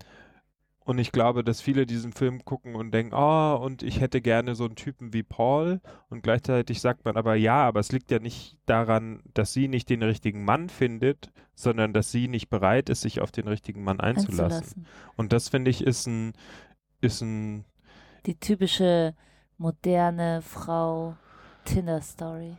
und 0.87 0.99
ich 0.99 1.11
glaube, 1.11 1.43
dass 1.43 1.61
viele 1.61 1.87
diesen 1.87 2.13
Film 2.13 2.45
gucken 2.45 2.75
und 2.75 2.91
denken, 2.91 3.15
oh, 3.15 3.55
und 3.55 3.81
ich 3.81 4.01
hätte 4.01 4.21
gerne 4.21 4.53
so 4.53 4.65
einen 4.65 4.75
Typen 4.75 5.13
wie 5.13 5.23
Paul. 5.23 5.81
Und 6.09 6.21
gleichzeitig 6.21 6.79
sagt 6.79 7.05
man 7.05 7.17
aber, 7.17 7.33
ja, 7.33 7.63
aber 7.63 7.79
es 7.79 7.91
liegt 7.91 8.11
ja 8.11 8.19
nicht 8.19 8.55
daran, 8.67 9.23
dass 9.33 9.51
sie 9.51 9.67
nicht 9.67 9.89
den 9.89 10.03
richtigen 10.03 10.45
Mann 10.45 10.69
findet, 10.69 11.31
sondern 11.55 11.91
dass 11.91 12.11
sie 12.11 12.27
nicht 12.27 12.49
bereit 12.49 12.89
ist, 12.89 13.01
sich 13.01 13.19
auf 13.19 13.31
den 13.31 13.47
richtigen 13.47 13.83
Mann 13.83 13.99
einzulassen. 13.99 14.43
Einzulassen. 14.43 14.85
Und 15.15 15.33
das 15.33 15.49
finde 15.49 15.71
ich 15.71 15.83
ist 15.83 16.05
ein, 16.05 16.33
ist 17.01 17.21
ein, 17.21 17.65
Die 18.27 18.39
typische 18.39 19.15
moderne 19.57 20.43
Frau 20.43 21.15
Tinder-Story. 21.65 22.55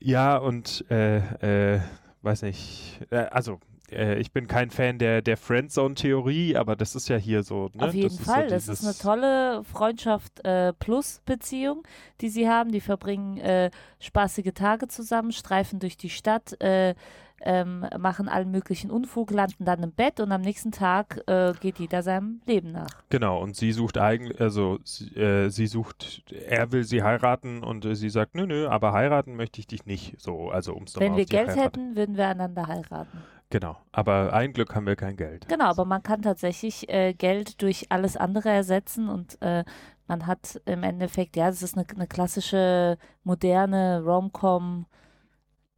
ja, 0.00 0.36
und 0.36 0.84
äh, 0.90 1.76
äh, 1.76 1.80
weiß 2.22 2.42
nicht, 2.42 3.00
äh, 3.10 3.26
also 3.30 3.60
äh, 3.92 4.18
ich 4.18 4.32
bin 4.32 4.46
kein 4.46 4.70
Fan 4.70 4.98
der, 4.98 5.22
der 5.22 5.36
Friendzone-Theorie, 5.36 6.56
aber 6.56 6.76
das 6.76 6.94
ist 6.94 7.08
ja 7.08 7.16
hier 7.16 7.42
so. 7.42 7.70
Ne? 7.74 7.86
Auf 7.86 7.94
jeden 7.94 8.16
das 8.16 8.26
Fall. 8.26 8.44
Ist 8.44 8.66
so 8.66 8.72
das 8.72 8.80
ist 8.80 8.84
eine 8.84 8.96
tolle 8.96 9.64
Freundschaft 9.64 10.44
äh, 10.44 10.72
plus 10.72 11.20
Beziehung, 11.24 11.82
die 12.20 12.28
sie 12.28 12.48
haben. 12.48 12.72
Die 12.72 12.80
verbringen 12.80 13.38
äh, 13.38 13.70
spaßige 14.00 14.52
Tage 14.54 14.88
zusammen, 14.88 15.32
streifen 15.32 15.78
durch 15.78 15.96
die 15.96 16.10
Stadt, 16.10 16.60
äh, 16.60 16.94
ähm, 17.44 17.86
machen 17.98 18.28
allen 18.28 18.50
möglichen 18.50 18.90
Unfug, 18.90 19.30
landen 19.30 19.64
dann 19.64 19.82
im 19.82 19.92
Bett 19.92 20.20
und 20.20 20.32
am 20.32 20.40
nächsten 20.40 20.72
Tag 20.72 21.22
äh, 21.26 21.52
geht 21.60 21.78
jeder 21.78 22.02
seinem 22.02 22.40
Leben 22.46 22.72
nach. 22.72 23.02
Genau, 23.08 23.40
und 23.42 23.56
sie 23.56 23.72
sucht 23.72 23.98
eigentlich, 23.98 24.40
also 24.40 24.78
sie, 24.84 25.14
äh, 25.16 25.48
sie 25.48 25.66
sucht, 25.66 26.24
er 26.32 26.72
will 26.72 26.84
sie 26.84 27.02
heiraten 27.02 27.62
und 27.62 27.84
äh, 27.84 27.94
sie 27.94 28.10
sagt, 28.10 28.34
nö, 28.34 28.46
nö, 28.46 28.68
aber 28.68 28.92
heiraten 28.92 29.36
möchte 29.36 29.60
ich 29.60 29.66
dich 29.66 29.86
nicht. 29.86 30.20
So, 30.20 30.50
also 30.50 30.74
ums 30.74 30.98
Wenn 30.98 31.16
wir 31.16 31.26
Geld 31.26 31.56
hätten, 31.56 31.96
würden 31.96 32.16
wir 32.16 32.28
einander 32.28 32.66
heiraten. 32.66 33.18
Genau, 33.50 33.76
aber 33.92 34.32
ein 34.32 34.54
Glück 34.54 34.74
haben 34.74 34.86
wir 34.86 34.96
kein 34.96 35.16
Geld. 35.16 35.46
Genau, 35.46 35.66
aber 35.66 35.84
man 35.84 36.02
kann 36.02 36.22
tatsächlich 36.22 36.88
äh, 36.88 37.12
Geld 37.12 37.60
durch 37.60 37.86
alles 37.90 38.16
andere 38.16 38.48
ersetzen 38.48 39.10
und 39.10 39.36
äh, 39.42 39.64
man 40.06 40.26
hat 40.26 40.60
im 40.64 40.82
Endeffekt, 40.82 41.36
ja, 41.36 41.48
das 41.48 41.62
ist 41.62 41.76
eine, 41.76 41.86
eine 41.94 42.06
klassische, 42.06 42.96
moderne 43.24 44.02
Rom-Com, 44.04 44.86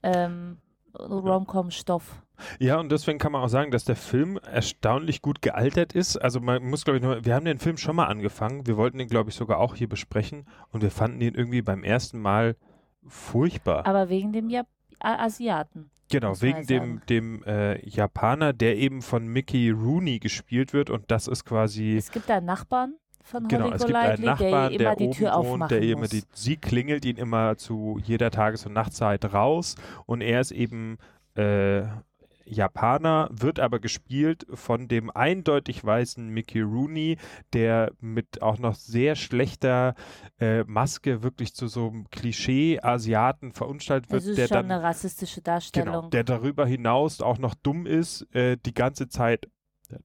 ähm, 0.05 0.59
Rom-Com-Stoff. 0.99 2.23
Ja, 2.59 2.81
und 2.81 2.91
deswegen 2.91 3.19
kann 3.19 3.33
man 3.33 3.43
auch 3.43 3.49
sagen, 3.49 3.71
dass 3.71 3.85
der 3.85 3.97
Film 3.97 4.39
erstaunlich 4.39 5.23
gut 5.23 5.41
gealtert 5.43 5.93
ist. 5.93 6.17
Also 6.17 6.41
man 6.41 6.65
muss, 6.65 6.85
glaube 6.85 6.99
ich, 6.99 7.03
nur, 7.03 7.25
wir 7.25 7.35
haben 7.35 7.45
den 7.45 7.59
Film 7.59 7.77
schon 7.77 7.97
mal 7.97 8.07
angefangen. 8.07 8.67
Wir 8.67 8.77
wollten 8.77 8.99
den, 8.99 9.09
glaube 9.09 9.31
ich, 9.31 9.37
sogar 9.37 9.59
auch 9.59 9.75
hier 9.75 9.89
besprechen 9.89 10.47
und 10.71 10.83
wir 10.83 10.91
fanden 10.91 11.21
ihn 11.21 11.35
irgendwie 11.35 11.63
beim 11.63 11.85
ersten 11.85 12.19
Mal 12.21 12.57
furchtbar. 13.07 13.87
Aber 13.87 14.09
wegen 14.09 14.33
dem 14.33 14.49
Jap 14.49 14.67
Asiaten. 15.01 15.91
Genau, 16.11 16.41
wegen 16.41 16.67
dem, 16.67 17.03
dem 17.09 17.43
äh, 17.45 17.87
Japaner, 17.89 18.53
der 18.53 18.77
eben 18.77 19.03
von 19.03 19.27
Mickey 19.27 19.71
Rooney 19.71 20.19
gespielt 20.19 20.73
wird 20.73 20.91
und 20.91 21.11
das 21.11 21.29
ist 21.29 21.45
quasi 21.45 21.97
Es 21.97 22.11
gibt 22.11 22.31
einen 22.31 22.47
Nachbarn 22.47 22.95
von 23.25 23.49
Genau, 23.49 23.65
Holly 23.65 23.75
es 23.77 23.85
gibt 23.87 23.97
einen 23.97 24.23
der 24.23 24.31
Nachbarn, 24.31 24.79
der 24.79 24.97
die 24.97 25.05
oben 25.05 25.13
Tür 25.15 25.33
wohnt, 25.45 25.71
der 25.71 25.83
immer 25.83 26.07
die, 26.07 26.23
sie 26.33 26.57
klingelt 26.57 27.05
ihn 27.05 27.17
immer 27.17 27.57
zu 27.57 27.99
jeder 28.05 28.31
Tages- 28.31 28.67
und 28.67 28.75
Nachtzeit 28.75 29.33
raus 29.33 29.75
und 30.07 30.21
er 30.21 30.41
ist 30.41 30.53
eben 30.53 30.99
äh, 31.35 31.83
Japaner, 32.47 33.29
wird 33.33 33.59
aber 33.59 33.79
gespielt 33.81 34.47
von 34.53 34.87
dem 34.89 35.11
eindeutig 35.11 35.83
weißen 35.83 36.29
Mickey 36.29 36.61
Rooney, 36.61 37.17
der 37.55 37.93
mit 38.01 38.43
auch 38.43 38.59
noch 38.59 38.75
sehr 38.75 39.17
schlechter 39.17 39.95
äh, 40.39 40.63
Maske 40.65 41.23
wirklich 41.23 41.55
zu 41.55 41.69
so 41.69 41.89
einem 41.89 42.11
Klischee-Asiaten 42.11 43.53
verunstaltet 43.53 44.11
wird, 44.11 44.23
das 44.23 44.29
ist 44.29 44.37
der 44.39 44.49
schon 44.49 44.57
dann 44.57 44.71
eine 44.71 44.83
rassistische 44.83 45.41
Genau, 45.41 45.55
Darstellung. 45.55 46.11
der 46.11 46.25
darüber 46.25 46.67
hinaus 46.67 47.21
auch 47.21 47.39
noch 47.39 47.55
dumm 47.55 47.87
ist, 47.87 48.23
äh, 48.35 48.57
die 48.59 48.75
ganze 48.75 49.09
Zeit 49.09 49.49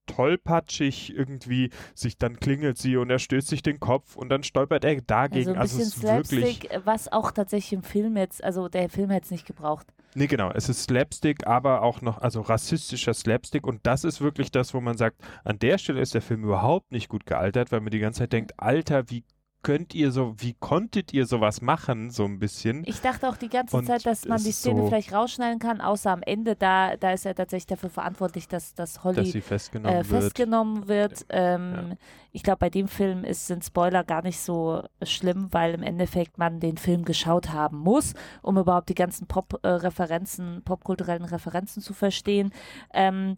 tollpatschig 0.05 1.13
irgendwie, 1.15 1.69
sich 1.95 2.17
dann 2.17 2.39
klingelt 2.39 2.77
sie 2.77 2.97
und 2.97 3.09
er 3.09 3.19
stößt 3.19 3.47
sich 3.47 3.61
den 3.61 3.79
Kopf 3.79 4.15
und 4.15 4.29
dann 4.29 4.43
stolpert 4.43 4.83
er 4.85 5.01
dagegen. 5.01 5.49
also 5.49 5.51
ein 5.51 5.57
Also, 5.57 5.77
bisschen 5.77 5.81
es 5.81 5.97
ist 5.97 6.03
wirklich, 6.03 6.57
Slapstick, 6.59 6.81
was 6.85 7.11
auch 7.11 7.31
tatsächlich 7.31 7.73
im 7.73 7.83
Film 7.83 8.17
jetzt, 8.17 8.43
also 8.43 8.67
der 8.69 8.89
Film 8.89 9.09
hätte 9.09 9.25
es 9.25 9.31
nicht 9.31 9.45
gebraucht. 9.45 9.87
nee 10.15 10.27
genau, 10.27 10.51
es 10.51 10.69
ist 10.69 10.83
Slapstick, 10.83 11.45
aber 11.47 11.81
auch 11.81 12.01
noch, 12.01 12.17
also 12.19 12.41
rassistischer 12.41 13.13
Slapstick 13.13 13.65
und 13.67 13.85
das 13.85 14.03
ist 14.03 14.21
wirklich 14.21 14.51
das, 14.51 14.73
wo 14.73 14.81
man 14.81 14.97
sagt, 14.97 15.17
an 15.43 15.59
der 15.59 15.77
Stelle 15.77 16.01
ist 16.01 16.13
der 16.13 16.21
Film 16.21 16.43
überhaupt 16.43 16.91
nicht 16.91 17.09
gut 17.09 17.25
gealtert, 17.25 17.71
weil 17.71 17.81
man 17.81 17.91
die 17.91 17.99
ganze 17.99 18.19
Zeit 18.19 18.33
denkt, 18.33 18.53
Alter, 18.57 19.09
wie 19.09 19.23
könnt 19.61 19.93
ihr 19.93 20.11
so, 20.11 20.35
wie 20.37 20.53
konntet 20.53 21.13
ihr 21.13 21.25
sowas 21.25 21.61
machen, 21.61 22.09
so 22.09 22.23
ein 22.25 22.39
bisschen? 22.39 22.83
Ich 22.85 23.01
dachte 23.01 23.27
auch 23.27 23.35
die 23.37 23.49
ganze 23.49 23.75
Und 23.75 23.85
Zeit, 23.85 24.05
dass 24.05 24.25
man 24.25 24.41
die 24.43 24.51
Szene 24.51 24.81
so- 24.81 24.87
vielleicht 24.87 25.11
rausschneiden 25.13 25.59
kann, 25.59 25.81
außer 25.81 26.11
am 26.11 26.21
Ende, 26.23 26.55
da, 26.55 26.95
da 26.97 27.11
ist 27.11 27.25
er 27.25 27.35
tatsächlich 27.35 27.67
dafür 27.67 27.89
verantwortlich, 27.89 28.47
dass, 28.47 28.73
dass 28.73 28.93
dass 28.93 29.03
Holly 29.03 29.25
sie 29.25 29.41
festgenommen 29.41 29.95
äh, 29.99 30.09
wird. 30.09 30.23
festgenommen 30.23 30.87
wird. 30.87 31.25
Ähm, 31.29 31.97
Ich 32.31 32.43
glaube, 32.43 32.59
bei 32.59 32.69
dem 32.69 32.87
Film 32.87 33.23
ist, 33.23 33.47
sind 33.47 33.65
Spoiler 33.65 34.03
gar 34.03 34.21
nicht 34.21 34.39
so 34.39 34.83
schlimm, 35.03 35.47
weil 35.51 35.73
im 35.73 35.81
Endeffekt 35.83 36.37
man 36.37 36.59
den 36.59 36.77
Film 36.77 37.03
geschaut 37.03 37.49
haben 37.49 37.79
muss, 37.79 38.13
um 38.43 38.57
überhaupt 38.57 38.89
die 38.89 38.95
ganzen 38.95 39.25
Pop-Referenzen, 39.27 40.61
popkulturellen 40.63 41.25
Referenzen 41.25 41.81
zu 41.81 41.93
verstehen. 41.93 42.51
Ähm, 42.93 43.37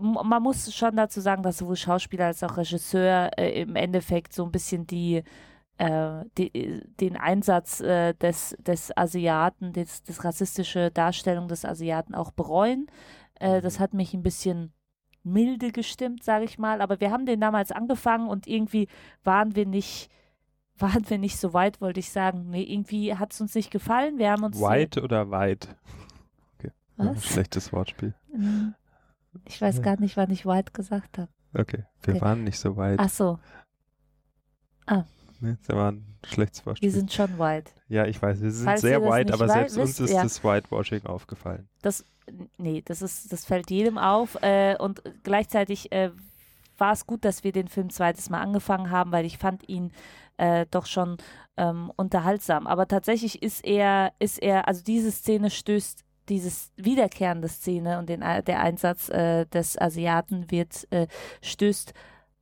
man 0.00 0.42
muss 0.42 0.72
schon 0.74 0.96
dazu 0.96 1.20
sagen, 1.20 1.42
dass 1.42 1.58
sowohl 1.58 1.76
Schauspieler 1.76 2.26
als 2.26 2.42
auch 2.42 2.56
Regisseur 2.58 3.30
äh, 3.38 3.62
im 3.62 3.74
Endeffekt 3.74 4.32
so 4.34 4.44
ein 4.44 4.52
bisschen 4.52 4.86
die, 4.86 5.22
äh, 5.78 6.24
die 6.36 6.82
den 7.00 7.16
Einsatz 7.16 7.80
äh, 7.80 8.12
des, 8.14 8.56
des 8.58 8.96
Asiaten, 8.96 9.72
des, 9.72 10.02
des 10.02 10.24
rassistische 10.24 10.90
Darstellung 10.90 11.48
des 11.48 11.64
Asiaten 11.64 12.14
auch 12.14 12.32
bereuen. 12.32 12.86
Äh, 13.40 13.60
das 13.60 13.78
hat 13.80 13.94
mich 13.94 14.12
ein 14.14 14.22
bisschen 14.22 14.72
milde 15.22 15.72
gestimmt, 15.72 16.22
sage 16.24 16.44
ich 16.44 16.58
mal. 16.58 16.80
Aber 16.80 17.00
wir 17.00 17.10
haben 17.10 17.26
den 17.26 17.40
damals 17.40 17.70
angefangen 17.72 18.28
und 18.28 18.46
irgendwie 18.46 18.88
waren 19.24 19.54
wir 19.54 19.66
nicht, 19.66 20.10
waren 20.78 21.08
wir 21.08 21.18
nicht 21.18 21.38
so 21.38 21.52
weit, 21.52 21.80
wollte 21.80 22.00
ich 22.00 22.10
sagen. 22.10 22.50
Nee, 22.50 22.62
irgendwie 22.64 23.14
hat 23.14 23.32
es 23.32 23.40
uns 23.40 23.54
nicht 23.54 23.70
gefallen. 23.70 24.18
Wir 24.18 24.30
haben 24.32 24.42
uns. 24.44 24.60
White 24.60 25.02
oder 25.02 25.30
weit? 25.30 25.68
Okay. 26.58 26.72
Was? 26.96 27.24
Schlechtes 27.24 27.72
Wortspiel. 27.72 28.14
Hm, 28.32 28.74
Ich 29.44 29.60
weiß 29.60 29.82
gar 29.82 30.00
nicht, 30.00 30.16
wann 30.16 30.30
ich 30.30 30.44
White 30.44 30.72
gesagt 30.72 31.18
habe. 31.18 31.30
Okay, 31.54 31.84
wir 32.02 32.14
Okay. 32.14 32.20
waren 32.20 32.44
nicht 32.44 32.58
so 32.58 32.76
weit. 32.76 32.98
Ach 33.00 33.08
so, 33.08 33.38
Ne? 35.40 35.58
Das 35.66 35.76
war 35.76 35.92
ein 35.92 36.04
schlechtes 36.24 36.62
wir 36.62 36.66
Wortspiel. 36.66 36.90
sind 36.90 37.12
schon 37.12 37.38
White. 37.38 37.70
ja, 37.88 38.06
ich 38.06 38.20
weiß, 38.20 38.40
wir 38.40 38.50
sind 38.50 38.64
Falls 38.64 38.80
sehr 38.80 39.02
white, 39.02 39.32
aber 39.32 39.48
selbst 39.48 39.76
uns 39.76 39.90
wisst, 39.90 40.00
ist 40.00 40.12
ja. 40.12 40.22
das 40.22 40.42
Whitewashing 40.42 41.06
aufgefallen. 41.06 41.68
Das, 41.82 42.04
nee, 42.56 42.82
das 42.84 43.02
ist, 43.02 43.32
das 43.32 43.44
fällt 43.44 43.70
jedem 43.70 43.98
auf. 43.98 44.36
Äh, 44.42 44.76
und 44.78 45.02
gleichzeitig 45.22 45.92
äh, 45.92 46.10
war 46.76 46.92
es 46.92 47.06
gut, 47.06 47.24
dass 47.24 47.44
wir 47.44 47.52
den 47.52 47.68
Film 47.68 47.90
zweites 47.90 48.30
Mal 48.30 48.40
angefangen 48.40 48.90
haben, 48.90 49.12
weil 49.12 49.26
ich 49.26 49.38
fand 49.38 49.68
ihn 49.68 49.92
äh, 50.36 50.66
doch 50.70 50.86
schon 50.86 51.18
ähm, 51.56 51.92
unterhaltsam. 51.96 52.66
Aber 52.66 52.88
tatsächlich 52.88 53.42
ist 53.42 53.64
er, 53.64 54.12
ist 54.18 54.40
er, 54.40 54.68
also 54.68 54.82
diese 54.82 55.10
Szene 55.10 55.50
stößt 55.50 56.04
dieses 56.28 56.72
wiederkehrende 56.76 57.48
Szene 57.48 57.98
und 57.98 58.08
den, 58.08 58.20
der 58.20 58.60
Einsatz 58.60 59.08
äh, 59.08 59.46
des 59.46 59.78
Asiaten 59.80 60.50
wird 60.50 60.86
äh, 60.90 61.06
stößt 61.42 61.94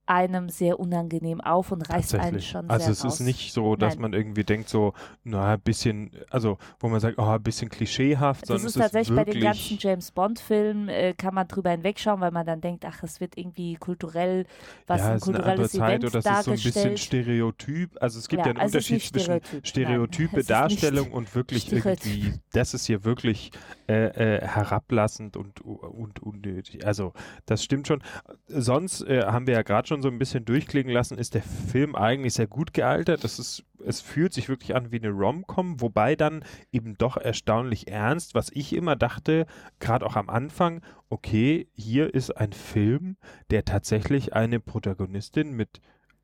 einem 0.06 0.48
sehr 0.48 0.78
unangenehm 0.80 1.40
auf 1.40 1.72
und 1.72 1.82
reißt 1.90 2.14
einen 2.14 2.40
schon 2.40 2.70
also 2.70 2.84
sehr 2.84 2.92
es 2.92 3.04
raus. 3.04 3.14
ist 3.20 3.26
nicht 3.26 3.52
so, 3.52 3.76
dass 3.76 3.94
Nein. 3.94 4.02
man 4.02 4.12
irgendwie 4.12 4.44
denkt 4.44 4.68
so, 4.68 4.94
na, 5.24 5.54
ein 5.54 5.60
bisschen, 5.60 6.10
also 6.30 6.58
wo 6.80 6.88
man 6.88 7.00
sagt, 7.00 7.18
oh, 7.18 7.24
ein 7.24 7.42
bisschen 7.42 7.68
klischeehaft, 7.68 8.48
Das 8.48 8.62
ist 8.62 8.76
es 8.76 8.82
tatsächlich 8.82 9.16
bei 9.16 9.24
den 9.24 9.40
ganzen 9.40 9.78
James 9.78 10.10
Bond-Filmen, 10.12 10.88
äh, 10.88 11.14
kann 11.14 11.34
man 11.34 11.48
drüber 11.48 11.70
hinwegschauen, 11.70 12.20
weil 12.20 12.30
man 12.30 12.46
dann 12.46 12.60
denkt, 12.60 12.84
ach, 12.86 13.00
das 13.00 13.20
wird 13.20 13.36
irgendwie 13.36 13.74
kulturell, 13.76 14.46
was 14.86 15.00
ja, 15.00 15.08
ein 15.10 15.16
es 15.16 15.22
ist 15.22 15.28
eine 15.28 15.36
kulturelles 15.38 15.72
Zeit 15.72 16.00
Event 16.00 16.04
oder 16.04 16.18
es 16.18 16.30
ist 16.30 16.44
so 16.44 16.50
ein 16.52 16.62
bisschen. 16.62 16.96
Stereotyp. 16.96 17.96
Also 18.00 18.18
es 18.18 18.28
gibt 18.28 18.40
Ja, 18.40 18.46
ja, 18.46 18.50
einen 18.50 18.60
also 18.60 18.78
es 18.78 18.90
Unterschied 18.90 19.02
zwischen 19.02 19.40
Stereotyp, 19.62 19.82
nein. 19.82 20.06
Stereotype 20.06 20.36
Es 20.40 20.50
nicht 20.50 20.50
Darstellung 20.50 21.12
und 21.12 21.34
wirklich 21.34 21.62
Stereotyp. 21.62 22.06
irgendwie, 22.06 22.34
das 22.52 22.74
ist 22.74 22.86
hier 22.86 23.04
wirklich 23.04 23.50
äh, 23.88 24.36
äh, 24.36 24.46
herablassend 24.46 25.36
und, 25.36 25.60
und 25.60 26.20
unnötig. 26.22 26.86
Also 26.86 27.12
das 27.46 27.62
stimmt 27.64 27.86
schon. 27.88 28.02
Sonst 28.48 29.02
äh, 29.02 29.24
haben 29.26 29.46
wir 29.46 29.54
ja 29.54 29.62
gerade 29.62 29.86
schon 29.88 29.95
so 30.02 30.08
ein 30.08 30.18
bisschen 30.18 30.44
durchklingen 30.44 30.92
lassen, 30.92 31.18
ist 31.18 31.34
der 31.34 31.42
Film 31.42 31.94
eigentlich 31.94 32.34
sehr 32.34 32.46
gut 32.46 32.72
gealtert. 32.74 33.24
Das 33.24 33.38
ist, 33.38 33.64
es 33.84 34.00
fühlt 34.00 34.32
sich 34.32 34.48
wirklich 34.48 34.74
an 34.74 34.92
wie 34.92 34.98
eine 34.98 35.10
Rom-Com, 35.10 35.80
wobei 35.80 36.16
dann 36.16 36.44
eben 36.72 36.96
doch 36.98 37.16
erstaunlich 37.16 37.88
ernst, 37.88 38.34
was 38.34 38.50
ich 38.52 38.72
immer 38.72 38.96
dachte, 38.96 39.46
gerade 39.80 40.06
auch 40.06 40.16
am 40.16 40.30
Anfang, 40.30 40.82
okay, 41.08 41.68
hier 41.74 42.12
ist 42.14 42.30
ein 42.30 42.52
Film, 42.52 43.16
der 43.50 43.64
tatsächlich 43.64 44.34
eine 44.34 44.60
Protagonistin 44.60 45.52
mit 45.52 45.80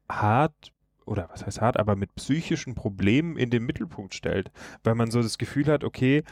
hart 0.08 0.72
oder 1.04 1.28
was 1.32 1.44
heißt 1.44 1.60
hart, 1.60 1.78
aber 1.78 1.96
mit 1.96 2.14
psychischen 2.14 2.74
Problemen 2.74 3.36
in 3.36 3.50
den 3.50 3.64
Mittelpunkt 3.64 4.14
stellt, 4.14 4.50
weil 4.84 4.94
man 4.94 5.10
so 5.10 5.22
das 5.22 5.38
Gefühl 5.38 5.66
hat, 5.66 5.84
okay, 5.84 6.22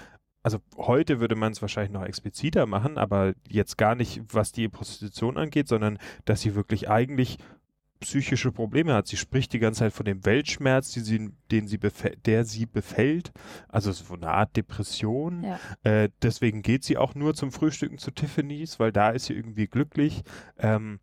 also 0.43 0.59
heute 0.77 1.21
würde 1.21 1.37
man 1.37 1.53
es 1.53 1.61
wahrscheinlich 1.61 1.93
noch 1.93 2.05
expliziter 2.05 2.67
machen, 2.67 2.99
aber 2.99 3.35
jetzt 3.49 3.77
gar 3.77 3.95
nicht, 3.95 4.23
was 4.33 4.53
die 4.53 4.69
Prostitution 4.69 5.37
angeht, 5.37 5.69
sondern 5.69 5.99
dass 6.25 6.41
sie 6.41 6.55
wirklich 6.55 6.89
eigentlich 6.89 7.39
psychische 8.01 8.51
Probleme 8.51 8.95
hat. 8.95 9.07
Sie 9.07 9.19
spricht 9.19 9.53
die 9.53 9.59
ganze 9.59 9.81
Zeit 9.81 9.93
von 9.93 10.07
dem 10.07 10.25
Weltschmerz, 10.25 10.91
die 10.93 11.01
sie, 11.01 11.31
den 11.51 11.69
sie 11.69 11.79
der 11.79 12.45
sie 12.45 12.67
befällt, 12.67 13.31
also 13.69 13.93
so 13.93 14.15
eine 14.15 14.31
Art 14.31 14.57
Depression. 14.57 15.45
Ja. 15.45 15.61
Äh, 15.83 16.09
deswegen 16.23 16.63
geht 16.63 16.83
sie 16.83 16.97
auch 16.97 17.15
nur 17.15 17.35
zum 17.35 17.53
Frühstücken 17.53 17.99
zu 17.99 18.11
Tiffany's, 18.11 18.81
weil 18.81 18.91
da 18.91 19.11
ist 19.11 19.27
sie 19.27 19.35
irgendwie 19.35 19.67
glücklich. 19.67 20.23
Ähm, 20.59 20.99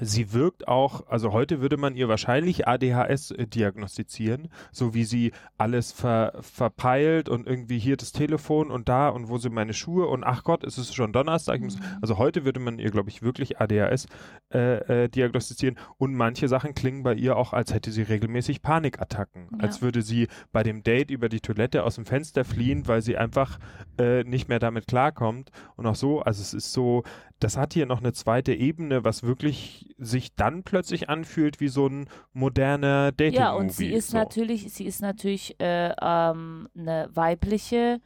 Sie 0.00 0.32
wirkt 0.32 0.66
auch, 0.66 1.06
also 1.06 1.32
heute 1.32 1.60
würde 1.60 1.76
man 1.76 1.94
ihr 1.94 2.08
wahrscheinlich 2.08 2.66
ADHS 2.66 3.30
äh, 3.30 3.46
diagnostizieren, 3.46 4.48
so 4.72 4.92
wie 4.92 5.04
sie 5.04 5.30
alles 5.56 5.92
ver, 5.92 6.32
verpeilt 6.40 7.28
und 7.28 7.46
irgendwie 7.46 7.78
hier 7.78 7.96
das 7.96 8.10
Telefon 8.10 8.72
und 8.72 8.88
da 8.88 9.08
und 9.08 9.28
wo 9.28 9.38
sind 9.38 9.54
meine 9.54 9.72
Schuhe 9.72 10.08
und 10.08 10.24
ach 10.24 10.42
Gott, 10.42 10.64
es 10.64 10.78
ist 10.78 10.94
schon 10.96 11.12
Donnerstag. 11.12 11.60
Muss, 11.60 11.78
also 12.02 12.18
heute 12.18 12.44
würde 12.44 12.58
man 12.58 12.80
ihr, 12.80 12.90
glaube 12.90 13.08
ich, 13.08 13.22
wirklich 13.22 13.60
ADHS 13.60 14.08
äh, 14.52 15.04
äh, 15.04 15.08
diagnostizieren 15.08 15.78
und 15.96 16.12
manche 16.14 16.48
Sachen 16.48 16.74
klingen 16.74 17.04
bei 17.04 17.14
ihr 17.14 17.36
auch, 17.36 17.52
als 17.52 17.72
hätte 17.72 17.92
sie 17.92 18.02
regelmäßig 18.02 18.62
Panikattacken, 18.62 19.48
Ja. 19.52 19.58
als 19.60 19.80
würde 19.80 20.02
sie 20.02 20.26
bei 20.50 20.64
dem 20.64 20.82
Date 20.82 21.12
über 21.12 21.28
die 21.28 21.40
Toilette 21.40 21.84
aus 21.84 21.94
dem 21.94 22.04
Fenster 22.04 22.44
fliehen, 22.44 22.88
weil 22.88 23.00
sie 23.00 23.16
einfach 23.16 23.60
äh, 24.00 24.24
nicht 24.24 24.48
mehr 24.48 24.58
damit 24.58 24.88
klarkommt 24.88 25.52
und 25.76 25.86
auch 25.86 25.94
so, 25.94 26.20
also 26.20 26.42
es 26.42 26.52
ist 26.52 26.72
so, 26.72 27.04
das 27.44 27.56
hat 27.56 27.74
hier 27.74 27.86
noch 27.86 28.00
eine 28.00 28.12
zweite 28.12 28.52
Ebene, 28.54 29.04
was 29.04 29.22
wirklich 29.22 29.94
sich 29.98 30.34
dann 30.34 30.62
plötzlich 30.62 31.08
anfühlt 31.08 31.60
wie 31.60 31.68
so 31.68 31.86
ein 31.86 32.08
moderner 32.32 33.12
dating 33.12 33.34
Ja, 33.40 33.52
und 33.52 33.70
sie 33.72 33.90
ist 33.92 34.10
so. 34.10 34.16
natürlich, 34.16 34.72
sie 34.72 34.84
ist 34.86 35.00
natürlich 35.02 35.54
äh, 35.60 35.94
ähm, 36.00 36.68
eine 36.76 37.08
weibliche 37.12 38.00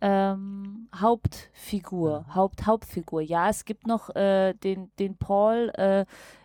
ähm, 0.00 0.88
Hauptfigur, 0.94 2.26
Haupt, 2.34 2.66
Hauptfigur. 2.66 3.20
Ja, 3.20 3.48
es 3.48 3.64
gibt 3.64 3.86
noch 3.86 4.14
äh, 4.14 4.54
den, 4.54 4.90
den 4.98 5.16
Paul, 5.16 5.72
äh, 5.76 6.04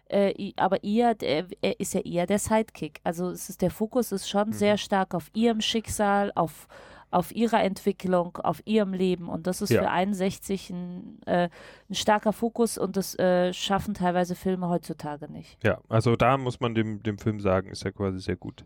äh, 0.10 0.54
aber 0.58 0.84
ihr, 0.84 1.13
der, 1.13 1.46
er 1.62 1.80
ist 1.80 1.93
ja 1.93 2.02
eher 2.02 2.26
der 2.26 2.39
Sidekick. 2.39 3.00
Also 3.04 3.30
es 3.30 3.50
ist, 3.50 3.62
der 3.62 3.72
Fokus 3.72 4.12
ist 4.12 4.28
schon 4.28 4.50
Mhm. 4.50 4.54
sehr 4.54 4.78
stark 4.78 5.13
auf 5.13 5.30
ihrem 5.36 5.62
Schicksal, 5.62 6.32
auf, 6.36 6.67
auf 7.13 7.34
ihrer 7.36 7.63
Entwicklung, 7.63 8.38
auf 8.38 8.62
ihrem 8.65 8.93
Leben. 8.93 9.30
Und 9.30 9.47
das 9.47 9.62
ist 9.62 9.69
Ja. 9.69 9.82
für 9.84 9.89
61 9.89 10.69
ein, 10.69 11.19
äh, 11.26 11.49
ein 11.89 11.95
starker 11.95 12.34
Fokus 12.34 12.78
und 12.78 12.97
das 12.97 13.17
äh, 13.19 13.54
schaffen 13.54 13.93
teilweise 13.93 14.36
Filme 14.36 14.69
heutzutage 14.69 15.32
nicht. 15.32 15.58
Ja, 15.63 15.80
also 15.89 16.15
da 16.15 16.38
muss 16.38 16.60
man 16.60 16.76
dem, 16.76 17.02
dem 17.04 17.17
Film 17.17 17.39
sagen, 17.39 17.69
ist 17.69 17.86
er 17.86 17.91
quasi 17.91 18.19
sehr 18.19 18.36
gut 18.38 18.65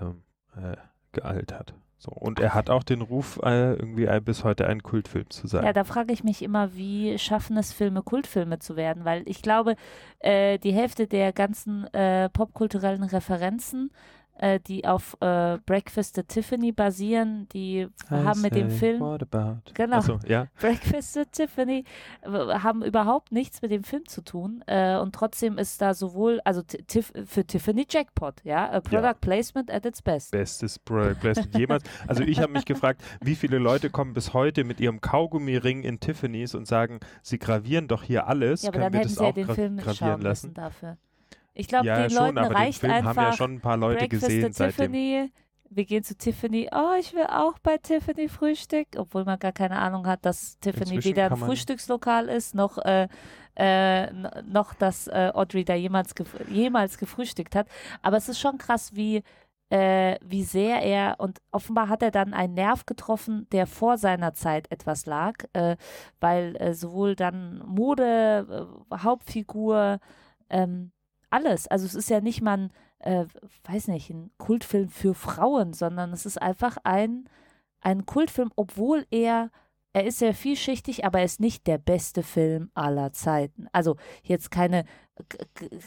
ähm, 0.00 0.22
äh, 0.56 0.76
gealtert. 1.12 1.74
So, 2.02 2.12
und 2.12 2.40
er 2.40 2.54
hat 2.54 2.70
auch 2.70 2.82
den 2.82 3.02
Ruf, 3.02 3.38
äh, 3.42 3.74
irgendwie 3.74 4.08
ein, 4.08 4.24
bis 4.24 4.42
heute 4.42 4.66
ein 4.66 4.82
Kultfilm 4.82 5.28
zu 5.28 5.46
sein. 5.46 5.64
Ja, 5.66 5.74
da 5.74 5.84
frage 5.84 6.14
ich 6.14 6.24
mich 6.24 6.40
immer, 6.40 6.74
wie 6.74 7.18
schaffen 7.18 7.58
es 7.58 7.74
Filme, 7.74 8.02
Kultfilme 8.02 8.58
zu 8.58 8.74
werden? 8.74 9.04
Weil 9.04 9.22
ich 9.28 9.42
glaube, 9.42 9.76
äh, 10.20 10.58
die 10.58 10.72
Hälfte 10.72 11.06
der 11.06 11.34
ganzen 11.34 11.84
äh, 11.92 12.30
popkulturellen 12.30 13.02
Referenzen, 13.02 13.90
äh, 14.38 14.58
die 14.60 14.86
auf 14.86 15.16
äh, 15.20 15.58
Breakfast 15.66 16.18
at 16.18 16.28
Tiffany 16.28 16.72
basieren, 16.72 17.48
die 17.52 17.88
haben 18.08 18.40
mit 18.40 18.54
dem 18.54 18.70
Film 18.70 19.00
What 19.00 19.22
about? 19.22 19.60
Genau. 19.74 19.96
Achso, 19.98 20.18
ja. 20.26 20.46
Breakfast 20.60 21.16
at 21.18 21.32
Tiffany 21.32 21.84
haben 22.24 22.82
überhaupt 22.82 23.32
nichts 23.32 23.60
mit 23.62 23.70
dem 23.70 23.84
Film 23.84 24.06
zu 24.06 24.22
tun 24.22 24.62
äh, 24.66 24.96
und 24.96 25.14
trotzdem 25.14 25.58
ist 25.58 25.80
da 25.82 25.94
sowohl, 25.94 26.40
also 26.44 26.62
Ti- 26.62 26.82
Tiff, 26.86 27.12
für 27.26 27.44
Tiffany 27.44 27.86
Jackpot, 27.88 28.42
ja, 28.44 28.70
a 28.70 28.80
Product 28.80 29.20
Placement 29.20 29.70
at 29.70 29.84
its 29.84 30.02
best. 30.02 30.30
Bestes 30.32 30.78
Product 30.78 31.16
Placement 31.20 31.56
jemals. 31.58 31.84
Also 32.06 32.22
ich 32.22 32.40
habe 32.40 32.52
mich 32.52 32.64
gefragt, 32.64 33.02
wie 33.22 33.34
viele 33.34 33.58
Leute 33.58 33.90
kommen 33.90 34.14
bis 34.14 34.32
heute 34.34 34.64
mit 34.64 34.80
ihrem 34.80 35.00
Kaugummiring 35.00 35.82
in 35.82 36.00
Tiffany's 36.00 36.54
und 36.54 36.66
sagen, 36.66 37.00
sie 37.22 37.38
gravieren 37.38 37.88
doch 37.88 38.02
hier 38.02 38.26
alles. 38.26 38.62
Ja, 38.62 38.68
aber 38.70 38.78
Können 38.78 38.84
dann 38.84 38.92
wir 38.94 38.98
hätten 39.00 39.08
das 39.08 39.18
sie 39.18 39.22
ja 39.24 39.28
auch 39.30 39.34
den 39.34 39.46
gra 39.46 39.54
Film 39.54 39.74
nicht 39.74 39.84
gravieren 39.84 40.10
schauen 40.12 40.20
lassen? 40.22 40.46
müssen 40.48 40.54
dafür. 40.54 40.96
Ich 41.54 41.68
glaube, 41.68 41.86
ja, 41.86 42.02
den 42.02 42.10
schon, 42.10 42.26
Leuten 42.26 42.38
aber 42.38 42.54
reicht 42.54 42.82
den 42.82 42.90
Film 42.90 42.92
einfach 42.92 43.16
haben 43.16 43.30
ja 43.30 43.32
schon 43.32 43.54
ein 43.54 43.60
paar 43.60 43.76
Leute 43.76 43.98
Breakfast 43.98 44.22
gesehen 44.22 44.52
seitdem. 44.52 44.92
Tiffany. 44.92 45.32
Wir 45.72 45.84
gehen 45.84 46.02
zu 46.02 46.16
Tiffany. 46.16 46.68
Oh, 46.72 46.94
ich 46.98 47.14
will 47.14 47.26
auch 47.28 47.58
bei 47.60 47.78
Tiffany 47.78 48.28
Frühstück, 48.28 48.88
obwohl 48.96 49.24
man 49.24 49.38
gar 49.38 49.52
keine 49.52 49.78
Ahnung 49.78 50.04
hat, 50.06 50.24
dass 50.24 50.58
Tiffany 50.58 50.96
Inzwischen 50.96 51.10
weder 51.10 51.30
ein 51.30 51.36
Frühstückslokal 51.36 52.28
ist, 52.28 52.56
noch, 52.56 52.78
äh, 52.78 53.06
äh, 53.54 54.12
noch 54.42 54.74
dass 54.74 55.06
äh, 55.06 55.30
Audrey 55.32 55.64
da 55.64 55.74
jemals, 55.74 56.16
gef 56.16 56.34
jemals 56.48 56.98
gefrühstückt 56.98 57.54
hat. 57.54 57.68
Aber 58.02 58.16
es 58.16 58.28
ist 58.28 58.40
schon 58.40 58.58
krass, 58.58 58.96
wie, 58.96 59.22
äh, 59.68 60.16
wie 60.24 60.42
sehr 60.42 60.82
er, 60.82 61.16
und 61.18 61.38
offenbar 61.52 61.88
hat 61.88 62.02
er 62.02 62.10
dann 62.10 62.34
einen 62.34 62.54
Nerv 62.54 62.84
getroffen, 62.84 63.46
der 63.52 63.68
vor 63.68 63.96
seiner 63.96 64.34
Zeit 64.34 64.68
etwas 64.72 65.06
lag, 65.06 65.34
äh, 65.52 65.76
weil 66.18 66.56
äh, 66.56 66.74
sowohl 66.74 67.14
dann 67.14 67.62
Mode, 67.64 68.68
äh, 68.90 68.96
Hauptfigur, 68.96 70.00
ähm, 70.48 70.90
alles. 71.30 71.68
Also 71.68 71.86
es 71.86 71.94
ist 71.94 72.10
ja 72.10 72.20
nicht 72.20 72.42
mal 72.42 72.58
ein 72.58 72.72
äh, 73.00 73.26
weiß 73.64 73.88
nicht, 73.88 74.10
ein 74.10 74.30
Kultfilm 74.38 74.88
für 74.88 75.14
Frauen, 75.14 75.72
sondern 75.72 76.12
es 76.12 76.26
ist 76.26 76.40
einfach 76.40 76.76
ein, 76.84 77.28
ein 77.80 78.06
Kultfilm, 78.06 78.52
obwohl 78.56 79.06
er 79.10 79.50
er 79.92 80.04
ist 80.04 80.20
sehr 80.20 80.34
vielschichtig, 80.34 81.04
aber 81.04 81.18
er 81.18 81.24
ist 81.24 81.40
nicht 81.40 81.66
der 81.66 81.76
beste 81.76 82.22
Film 82.22 82.70
aller 82.74 83.12
Zeiten. 83.12 83.66
Also 83.72 83.96
jetzt 84.22 84.52
keine 84.52 84.84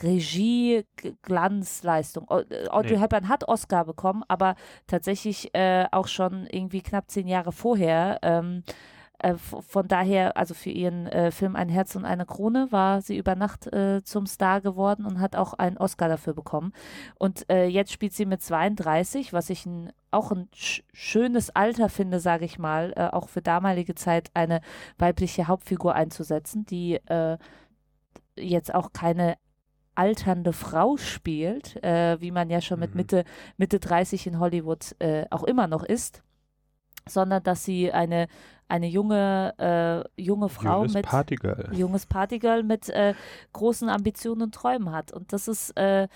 Regie-Glanzleistung. 0.02 2.28
Äh, 2.30 2.68
Audrey 2.68 2.96
nee. 2.96 3.00
Hepburn 3.00 3.30
hat 3.30 3.48
Oscar 3.48 3.86
bekommen, 3.86 4.26
aber 4.28 4.56
tatsächlich 4.88 5.56
äh, 5.56 5.86
auch 5.94 6.08
schon 6.08 6.48
irgendwie 6.48 6.82
knapp 6.82 7.10
zehn 7.10 7.30
Jahre 7.30 7.54
vorher. 7.54 8.20
Ähm, 8.24 8.64
äh, 9.24 9.36
von 9.38 9.88
daher, 9.88 10.38
also 10.38 10.54
für 10.54 10.70
ihren 10.70 11.08
äh, 11.08 11.32
Film 11.32 11.56
Ein 11.56 11.70
Herz 11.70 11.96
und 11.96 12.04
eine 12.04 12.26
Krone 12.26 12.68
war 12.72 13.02
sie 13.02 13.18
über 13.18 13.36
Nacht 13.36 13.68
äh, 13.68 14.04
zum 14.04 14.26
Star 14.26 14.60
geworden 14.60 15.06
und 15.06 15.20
hat 15.20 15.36
auch 15.36 15.54
einen 15.54 15.78
Oscar 15.78 16.10
dafür 16.10 16.34
bekommen. 16.34 16.74
Und 17.18 17.50
äh, 17.50 17.66
jetzt 17.66 17.94
spielt 17.94 18.14
sie 18.14 18.26
mit 18.26 18.42
32, 18.42 19.32
was 19.32 19.50
ich 19.50 19.66
ein, 19.66 19.94
auch 20.12 20.32
ein 20.32 20.50
sch 20.54 20.84
schönes 20.92 21.50
Alter 21.56 21.88
finde, 21.88 22.20
sage 22.20 22.44
ich 22.44 22.60
mal, 22.60 22.94
äh, 22.98 23.08
auch 23.08 23.30
für 23.30 23.42
damalige 23.42 23.96
Zeit 23.96 24.30
eine 24.34 24.60
weibliche 24.98 25.48
Hauptfigur 25.48 25.96
einzusetzen, 25.96 26.66
die 26.66 27.00
jetzt 28.36 28.74
auch 28.74 28.92
keine 28.94 29.36
alternde 29.96 30.54
Frau 30.54 30.98
spielt, 30.98 31.76
wie 31.76 32.32
man 32.32 32.50
ja 32.50 32.62
schon 32.62 32.80
mit 32.80 32.92
mhm. 32.92 32.98
Mitte, 32.98 33.24
Mitte 33.58 33.80
30 33.80 34.28
in 34.28 34.40
Hollywood 34.40 34.96
auch 35.30 35.44
immer 35.44 35.68
noch 35.68 35.84
ist 35.84 36.24
sondern 37.08 37.44
dass 37.44 37.64
sie 37.64 37.92
eine, 37.92 38.28
eine 38.68 38.88
junge, 38.88 39.54
äh, 40.18 40.22
junge 40.22 40.50
Frau 40.50 40.80
junges 40.80 40.94
mit 40.94 41.06
Partygirl. 41.06 41.70
junges 41.74 42.06
Partygirl 42.06 42.64
mit 42.64 42.90
äh, 42.90 43.14
großen 43.54 43.90
Ambitionen 43.90 44.44
und 44.44 44.56
Träumen 44.56 44.92
hat. 44.92 45.12
Und 45.12 45.34
das 45.34 45.48
ist 45.48 45.72
äh, 45.78 46.08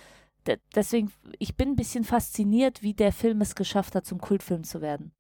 deswegen, 0.76 1.12
ich 1.40 1.56
bin 1.56 1.70
ein 1.70 1.76
bisschen 1.76 2.04
fasziniert, 2.04 2.82
wie 2.82 2.94
der 2.94 3.12
Film 3.12 3.42
es 3.42 3.56
geschafft 3.56 3.96
hat, 3.96 4.06
zum 4.06 4.20
Kultfilm 4.20 4.64
zu 4.64 4.82
werden. 4.82 5.12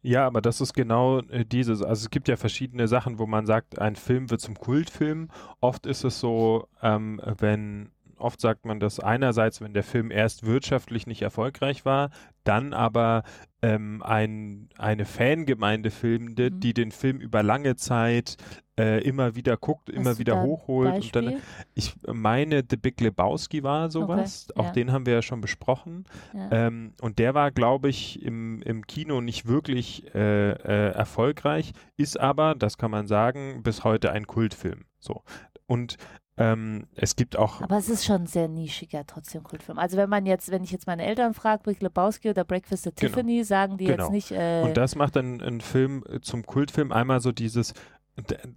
Ja, 0.00 0.26
aber 0.26 0.40
das 0.40 0.60
ist 0.60 0.72
genau 0.72 1.18
äh, 1.18 1.44
dieses. 1.44 1.82
Also 1.82 2.04
es 2.04 2.10
gibt 2.10 2.28
ja 2.28 2.36
verschiedene 2.36 2.86
Sachen, 2.86 3.18
wo 3.18 3.26
man 3.26 3.46
sagt, 3.46 3.80
ein 3.80 3.96
Film 3.96 4.30
wird 4.30 4.40
zum 4.40 4.54
Kultfilm. 4.54 5.28
Oft 5.60 5.86
ist 5.86 6.04
es 6.04 6.20
so, 6.20 6.68
ähm, 6.80 7.20
wenn 7.38 7.90
oft 8.18 8.40
sagt 8.40 8.64
man 8.64 8.80
das 8.80 9.00
einerseits, 9.00 9.60
wenn 9.60 9.74
der 9.74 9.82
Film 9.82 10.10
erst 10.10 10.46
wirtschaftlich 10.46 11.06
nicht 11.06 11.22
erfolgreich 11.22 11.84
war, 11.84 12.10
dann 12.44 12.72
aber 12.72 13.24
ähm, 13.62 14.02
ein, 14.02 14.68
eine 14.78 15.04
Fangemeinde 15.04 15.90
filmte, 15.90 16.50
mhm. 16.50 16.60
die 16.60 16.74
den 16.74 16.92
Film 16.92 17.18
über 17.20 17.42
lange 17.42 17.76
Zeit 17.76 18.36
äh, 18.78 19.02
immer 19.02 19.34
wieder 19.34 19.56
guckt, 19.56 19.88
Hast 19.88 19.96
immer 19.96 20.18
wieder 20.18 20.42
hochholt. 20.42 21.16
Dann, 21.16 21.42
ich 21.74 21.94
meine, 22.06 22.62
The 22.68 22.76
Big 22.76 23.00
Lebowski 23.00 23.62
war 23.62 23.90
sowas. 23.90 24.48
Okay, 24.50 24.60
Auch 24.60 24.66
ja. 24.66 24.72
den 24.72 24.92
haben 24.92 25.06
wir 25.06 25.14
ja 25.14 25.22
schon 25.22 25.40
besprochen. 25.40 26.04
Ja. 26.34 26.66
Ähm, 26.66 26.92
und 27.00 27.18
der 27.18 27.34
war, 27.34 27.50
glaube 27.50 27.88
ich, 27.88 28.22
im, 28.22 28.62
im 28.62 28.86
Kino 28.86 29.20
nicht 29.20 29.46
wirklich 29.46 30.14
äh, 30.14 30.50
äh, 30.50 30.92
erfolgreich, 30.92 31.72
ist 31.96 32.20
aber, 32.20 32.54
das 32.54 32.78
kann 32.78 32.90
man 32.90 33.06
sagen, 33.06 33.62
bis 33.62 33.84
heute 33.84 34.12
ein 34.12 34.26
Kultfilm. 34.26 34.84
So. 34.98 35.22
Und 35.66 35.96
ähm, 36.38 36.86
es 36.94 37.16
gibt 37.16 37.38
auch. 37.38 37.62
Aber 37.62 37.78
es 37.78 37.88
ist 37.88 38.04
schon 38.04 38.22
ein 38.22 38.26
sehr 38.26 38.48
nischiger 38.48 39.06
trotzdem 39.06 39.42
Kultfilm. 39.42 39.78
Also 39.78 39.96
wenn 39.96 40.10
man 40.10 40.26
jetzt, 40.26 40.50
wenn 40.50 40.62
ich 40.64 40.70
jetzt 40.70 40.86
meine 40.86 41.04
Eltern 41.04 41.32
frage, 41.32 41.62
Big 41.64 41.80
Lebowski 41.80 42.28
oder 42.28 42.44
Breakfast 42.44 42.86
at 42.86 42.96
genau. 42.96 43.10
Tiffany, 43.10 43.44
sagen 43.44 43.78
die 43.78 43.86
genau. 43.86 44.04
jetzt 44.04 44.12
nicht. 44.12 44.32
Äh 44.32 44.62
und 44.62 44.76
das 44.76 44.96
macht 44.96 45.16
dann 45.16 45.40
einen 45.40 45.60
Film 45.60 46.04
äh, 46.08 46.20
zum 46.20 46.44
Kultfilm 46.44 46.92
einmal 46.92 47.20
so 47.20 47.32
dieses. 47.32 47.72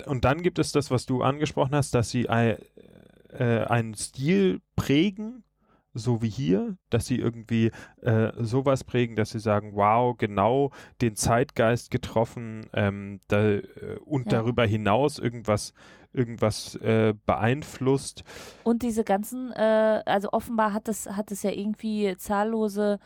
Und 0.05 0.23
dann 0.23 0.41
gibt 0.41 0.57
es 0.57 0.71
das, 0.71 0.89
was 0.89 1.05
du 1.05 1.21
angesprochen 1.21 1.75
hast, 1.75 1.93
dass 1.93 2.09
sie 2.09 2.25
äh, 2.25 2.55
einen 3.37 3.93
Stil 3.93 4.61
prägen, 4.77 5.43
so 5.93 6.21
wie 6.21 6.29
hier, 6.29 6.77
dass 6.89 7.07
sie 7.07 7.17
irgendwie 7.17 7.71
äh, 8.01 8.31
sowas 8.37 8.83
prägen, 8.83 9.15
dass 9.15 9.31
sie 9.31 9.39
sagen, 9.39 9.71
wow, 9.73 10.17
genau 10.17 10.71
den 11.01 11.15
Zeitgeist 11.15 11.91
getroffen 11.91 12.67
ähm, 12.73 13.19
da, 13.27 13.55
äh, 13.55 13.63
und 14.05 14.31
ja. 14.31 14.39
darüber 14.39 14.65
hinaus 14.65 15.19
irgendwas 15.19 15.73
irgendwas 16.13 16.75
äh, 16.75 17.13
beeinflusst. 17.25 18.23
Und 18.63 18.81
diese 18.81 19.03
ganzen, 19.03 19.51
äh, 19.51 20.01
also 20.05 20.31
offenbar 20.31 20.73
hat 20.73 20.87
es, 20.87 21.07
hat 21.09 21.31
es 21.31 21.43
ja 21.43 21.51
irgendwie 21.51 22.15
zahllose 22.17 22.99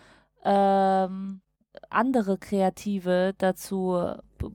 ähm, 0.43 1.41
andere 1.89 2.37
Kreative 2.37 3.33
dazu 3.37 3.97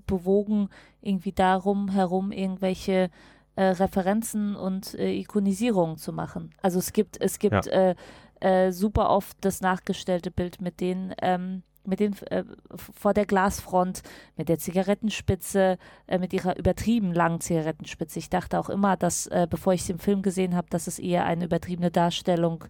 bewogen, 0.06 0.68
irgendwie 1.00 1.32
darum 1.32 1.88
herum 1.90 2.32
irgendwelche 2.32 3.10
äh, 3.56 3.64
Referenzen 3.64 4.54
und 4.54 4.94
äh, 4.94 5.12
Ikonisierungen 5.12 5.96
zu 5.96 6.12
machen. 6.12 6.54
Also 6.62 6.78
es 6.78 6.92
gibt, 6.92 7.20
es 7.20 7.38
gibt 7.38 7.66
ja. 7.66 7.90
Äh, 7.90 7.94
äh, 8.40 8.70
super 8.70 9.10
oft 9.10 9.36
das 9.40 9.60
nachgestellte 9.60 10.30
Bild 10.30 10.60
mit 10.60 10.80
den 10.80 11.12
ähm, 11.20 11.64
mit 11.88 12.00
den, 12.00 12.14
äh, 12.30 12.44
vor 12.76 13.14
der 13.14 13.26
Glasfront, 13.26 14.02
mit 14.36 14.48
der 14.48 14.58
Zigarettenspitze, 14.58 15.78
äh, 16.06 16.18
mit 16.18 16.32
ihrer 16.32 16.56
übertrieben 16.56 17.12
langen 17.12 17.40
Zigarettenspitze. 17.40 18.18
Ich 18.18 18.30
dachte 18.30 18.58
auch 18.58 18.70
immer, 18.70 18.96
dass, 18.96 19.26
äh, 19.26 19.46
bevor 19.48 19.72
ich 19.72 19.86
den 19.86 19.98
Film 19.98 20.22
gesehen 20.22 20.54
habe, 20.54 20.68
dass 20.70 20.86
es 20.86 20.98
eher 20.98 21.24
eine 21.24 21.46
übertriebene 21.46 21.90
Darstellung, 21.90 22.64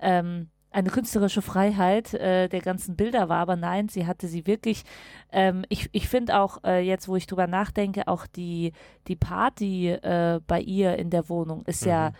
ähm, 0.00 0.48
eine 0.74 0.90
künstlerische 0.90 1.40
Freiheit 1.40 2.14
äh, 2.14 2.48
der 2.48 2.60
ganzen 2.60 2.96
Bilder 2.96 3.28
war, 3.28 3.38
aber 3.38 3.54
nein, 3.54 3.88
sie 3.88 4.06
hatte 4.06 4.26
sie 4.26 4.46
wirklich. 4.46 4.82
Ähm, 5.30 5.64
ich 5.68 5.88
ich 5.92 6.08
finde 6.08 6.40
auch, 6.40 6.64
äh, 6.64 6.80
jetzt 6.80 7.06
wo 7.06 7.14
ich 7.14 7.28
drüber 7.28 7.46
nachdenke, 7.46 8.08
auch 8.08 8.26
die, 8.26 8.72
die 9.06 9.14
Party 9.14 9.90
äh, 9.90 10.40
bei 10.46 10.60
ihr 10.60 10.96
in 10.96 11.10
der 11.10 11.28
Wohnung 11.28 11.62
ist 11.66 11.84
mhm. 11.84 11.90
ja 11.90 12.12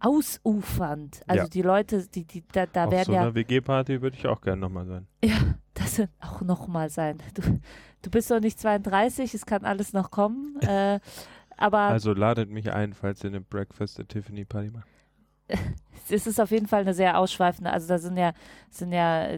ausufernd. 0.00 1.22
Also 1.26 1.44
ja. 1.44 1.48
die 1.48 1.62
Leute, 1.62 2.06
die, 2.08 2.24
die, 2.24 2.44
da, 2.52 2.66
da 2.66 2.84
Auf 2.84 2.92
werden 2.92 3.04
so 3.06 3.12
ja. 3.12 3.20
einer 3.22 3.34
WG-Party 3.34 4.02
würde 4.02 4.16
ich 4.16 4.26
auch 4.26 4.40
gerne 4.40 4.60
nochmal 4.60 4.86
sein. 4.86 5.06
Ja, 5.24 5.36
das 5.74 5.98
wird 5.98 6.10
auch 6.20 6.40
nochmal 6.42 6.90
sein. 6.90 7.18
Du, 7.34 7.42
du 8.02 8.10
bist 8.10 8.30
doch 8.30 8.40
nicht 8.40 8.58
32, 8.60 9.34
es 9.34 9.46
kann 9.46 9.64
alles 9.64 9.92
noch 9.92 10.10
kommen. 10.10 10.58
Äh, 10.68 11.00
aber 11.56 11.78
also 11.78 12.12
ladet 12.12 12.50
mich 12.50 12.72
ein, 12.72 12.92
falls 12.92 13.24
ihr 13.24 13.30
eine 13.30 13.40
Breakfast 13.40 13.98
at 13.98 14.08
Tiffany 14.10 14.44
Party 14.44 14.70
macht. 14.70 14.86
es 16.10 16.26
ist 16.26 16.40
auf 16.40 16.50
jeden 16.50 16.66
Fall 16.66 16.82
eine 16.82 16.94
sehr 16.94 17.18
ausschweifende, 17.18 17.72
also 17.72 17.88
da 17.88 17.98
sind 17.98 18.16
ja, 18.16 18.32
sind 18.70 18.92
ja 18.92 19.28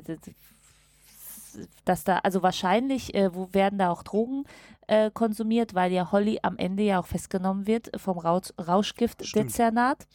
dass 1.85 2.05
da, 2.05 2.19
also 2.19 2.43
wahrscheinlich 2.43 3.15
äh, 3.15 3.35
wo 3.35 3.49
werden 3.53 3.79
da 3.79 3.91
auch 3.91 4.03
Drogen 4.03 4.45
äh, 4.87 5.11
konsumiert, 5.13 5.75
weil 5.75 5.93
ja 5.93 6.11
Holly 6.11 6.41
am 6.43 6.57
Ende 6.59 6.83
ja 6.83 7.01
auch 7.01 7.07
festgenommen 7.07 7.67
wird 7.67 7.91
vom 7.97 8.19
Rausch, 8.19 8.53
Rauschgiftdezernat. 8.59 10.07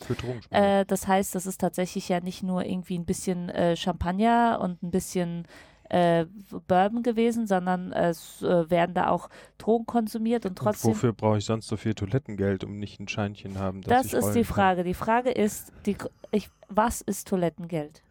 Äh, 0.50 0.86
das 0.86 1.08
heißt, 1.08 1.34
das 1.34 1.46
ist 1.46 1.62
tatsächlich 1.62 2.10
ja 2.10 2.20
nicht 2.20 2.44
nur 2.44 2.66
irgendwie 2.66 2.98
ein 2.98 3.06
bisschen 3.06 3.50
äh, 3.50 3.78
Champagner 3.78 4.60
und 4.62 4.84
ein 4.84 4.92
bisschen 4.92 5.48
äh, 5.90 6.26
Bourbon 6.68 7.04
gewesen, 7.04 7.48
sondern 7.48 7.94
es 7.94 8.42
äh, 8.42 8.70
werden 8.70 8.96
da 8.96 9.10
auch 9.10 9.30
Drogen 9.58 9.86
konsumiert 9.86 10.46
und 10.46 10.58
trotzdem. 10.58 10.92
Und 10.92 10.98
wofür 10.98 11.14
brauche 11.14 11.38
ich 11.38 11.46
sonst 11.46 11.68
so 11.68 11.78
viel 11.78 11.94
Toilettengeld, 11.94 12.64
um 12.64 12.78
nicht 12.78 13.00
ein 13.00 13.08
Scheinchen 13.08 13.60
haben? 13.60 13.82
das 13.82 14.14
ist 14.14 14.34
die 14.34 14.44
Frage. 14.44 14.82
Kann? 14.82 14.88
Die 14.88 14.94
Frage 14.94 15.32
ist, 15.32 15.72
die, 15.86 15.96
ich, 16.32 16.50
was 16.68 17.02
ist 17.02 17.28
Toilettengeld? 17.28 18.02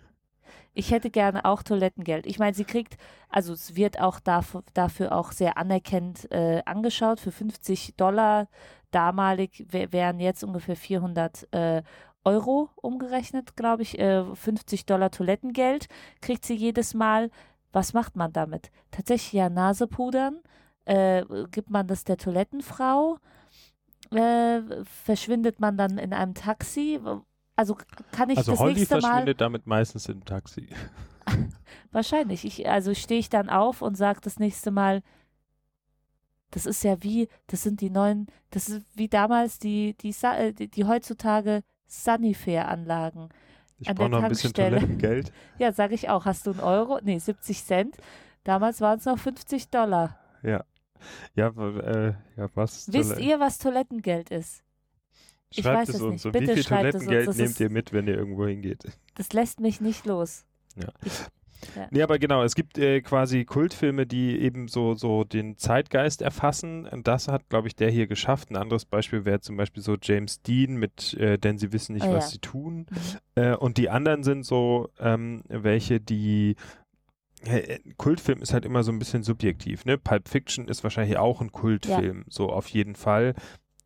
Ich 0.75 0.91
hätte 0.91 1.11
gerne 1.11 1.45
auch 1.45 1.63
Toilettengeld. 1.63 2.27
Ich 2.27 2.39
meine, 2.39 2.55
sie 2.55 2.65
kriegt, 2.65 2.97
also 3.29 3.53
es 3.53 3.77
wird 3.77 4.01
auch 4.01 4.21
dafür, 4.21 5.13
auch 5.13 5.33
sehr 5.33 5.57
anerkennend 5.57 6.31
äh, 6.33 6.63
angeschaut. 6.67 7.21
Für 7.21 7.31
50 7.33 7.95
Dollar 7.97 8.49
damalig 8.91 9.67
wären 9.71 10.21
jetzt 10.21 10.43
ungefähr 10.43 10.77
400 10.77 11.49
äh, 11.53 11.83
Euro 12.25 12.71
umgerechnet, 12.77 13.57
glaube 13.57 13.83
ich. 13.83 13.99
Äh, 13.99 14.25
50 14.35 14.85
Dollar 14.87 15.11
Toilettengeld 15.11 15.89
kriegt 16.21 16.45
sie 16.45 16.55
jedes 16.55 16.93
Mal. 16.95 17.31
Was 17.73 17.93
macht 17.93 18.17
man 18.17 18.33
damit? 18.33 18.71
Tatsächlich 18.91 19.33
ja 19.33 19.49
Nase 19.49 19.87
pudern. 19.87 20.41
Äh, 20.87 21.25
gibt 21.51 21.71
man 21.71 21.87
das 21.87 22.05
der 22.05 22.17
Toilettenfrau? 22.17 23.19
Äh, 24.11 24.61
verschwindet 24.85 25.61
man 25.61 25.77
dann 25.77 25.99
in 25.99 26.13
einem 26.13 26.35
Taxi? 26.35 27.01
Also 27.57 27.77
kann 28.13 28.31
ich 28.31 28.39
also 28.39 28.53
das 28.53 28.61
Holly 28.61 28.75
nächste 28.75 28.97
Mal... 28.97 29.01
verschwindet 29.03 29.41
damit 29.41 29.67
meistens 29.67 30.09
im 30.09 30.25
Taxi. 30.25 30.69
Wahrscheinlich. 31.93 32.45
Ich, 32.45 32.69
also 32.69 32.95
stehe 32.95 33.21
ich 33.21 33.29
dann 33.29 33.49
auf 33.49 33.83
und 33.83 33.97
sage 33.97 34.21
das 34.23 34.39
nächste 34.39 34.71
Mal, 34.71 35.03
das 36.51 36.67
ist 36.67 36.85
ja 36.85 37.03
wie, 37.03 37.29
das 37.47 37.63
sind 37.63 37.81
die 37.81 37.91
neuen, 37.91 38.27
das 38.51 38.69
ist 38.69 38.87
wie 38.95 39.09
damals 39.09 39.59
die, 39.59 39.97
die, 40.01 40.15
äh, 40.23 40.53
die, 40.53 40.69
die 40.69 40.85
heutzutage 40.85 41.63
Sunnyfair-Anlagen. 41.87 43.29
Ich 43.79 43.93
brauche 43.95 44.09
noch 44.09 44.23
ein 44.23 44.29
bisschen 44.29 44.53
Toilettengeld. 44.53 45.33
ja, 45.59 45.73
sage 45.73 45.95
ich 45.95 46.09
auch. 46.09 46.25
Hast 46.25 46.47
du 46.47 46.53
einen 46.53 46.61
Euro? 46.61 47.01
Nee, 47.03 47.19
70 47.19 47.65
Cent. 47.65 47.97
Damals 48.45 48.81
waren 48.81 48.99
es 48.99 49.05
noch 49.05 49.19
50 49.19 49.71
Dollar. 49.71 50.19
Ja. 50.43 50.65
Ja, 51.35 51.49
äh, 51.49 52.15
ja 52.37 52.49
was? 52.55 52.93
Wisst 52.93 53.19
ihr, 53.19 53.41
was 53.41 53.59
Toilettengeld 53.59 54.31
ist? 54.31 54.63
Schreibt 55.63 55.89
es 55.89 56.01
uns. 56.01 56.25
Und 56.25 56.35
wie 56.35 56.47
viel 56.47 56.65
Toilettengeld 56.65 57.37
nehmt 57.37 57.61
ihr 57.61 57.71
mit, 57.71 57.93
wenn 57.93 58.07
ihr 58.07 58.17
irgendwo 58.17 58.47
hingeht? 58.47 58.85
Das 59.15 59.33
lässt 59.33 59.61
mich 59.61 59.81
nicht 59.81 60.07
los. 60.07 60.45
Ja. 60.77 60.89
Ja. 61.77 61.89
Nee, 61.91 62.03
aber 62.03 62.19
genau, 62.19 62.43
es 62.43 62.55
gibt 62.55 62.79
äh, 62.79 63.01
quasi 63.01 63.45
Kultfilme, 63.45 64.07
die 64.07 64.39
eben 64.39 64.69
so, 64.69 64.95
so 64.95 65.25
den 65.25 65.57
Zeitgeist 65.57 66.23
erfassen. 66.23 66.87
Und 66.87 67.07
das 67.07 67.29
hat, 67.29 67.49
glaube 67.49 67.69
ich, 67.69 67.77
der 67.77 67.91
hier 67.91 68.07
geschafft. 68.07 68.51
Ein 68.51 68.57
anderes 68.57 68.85
Beispiel 68.85 69.25
wäre 69.25 69.41
zum 69.41 69.57
Beispiel 69.57 69.83
so 69.83 69.97
James 70.01 70.43
Dean 70.43 70.77
mit 70.77 71.15
äh, 71.15 71.39
Denn 71.39 71.59
sie 71.59 71.73
wissen 71.73 71.95
nicht, 71.95 72.07
Oh, 72.07 72.13
was 72.13 72.25
ja. 72.25 72.31
sie 72.33 72.39
tun. 72.39 72.87
Mhm. 72.91 73.43
Äh, 73.43 73.57
und 73.57 73.79
die 73.79 73.89
anderen 73.91 74.23
sind 74.25 74.45
so 74.45 74.91
ähm, 74.99 75.43
welche, 75.49 76.01
die 76.01 76.57
äh, 77.45 77.79
Kultfilm 77.97 78.43
ist 78.43 78.53
halt 78.53 78.65
immer 78.65 78.83
so 78.83 78.93
ein 78.93 78.99
bisschen 78.99 79.23
subjektiv, 79.23 79.85
ne? 79.85 79.99
Pulp 79.99 80.29
Fiction 80.29 80.69
ist 80.69 80.83
wahrscheinlich 80.83 81.19
auch 81.19 81.41
ein 81.41 81.53
Kultfilm, 81.53 82.25
so 82.29 82.51
auf 82.51 82.69
jeden 82.69 82.95
Fall, 82.95 83.35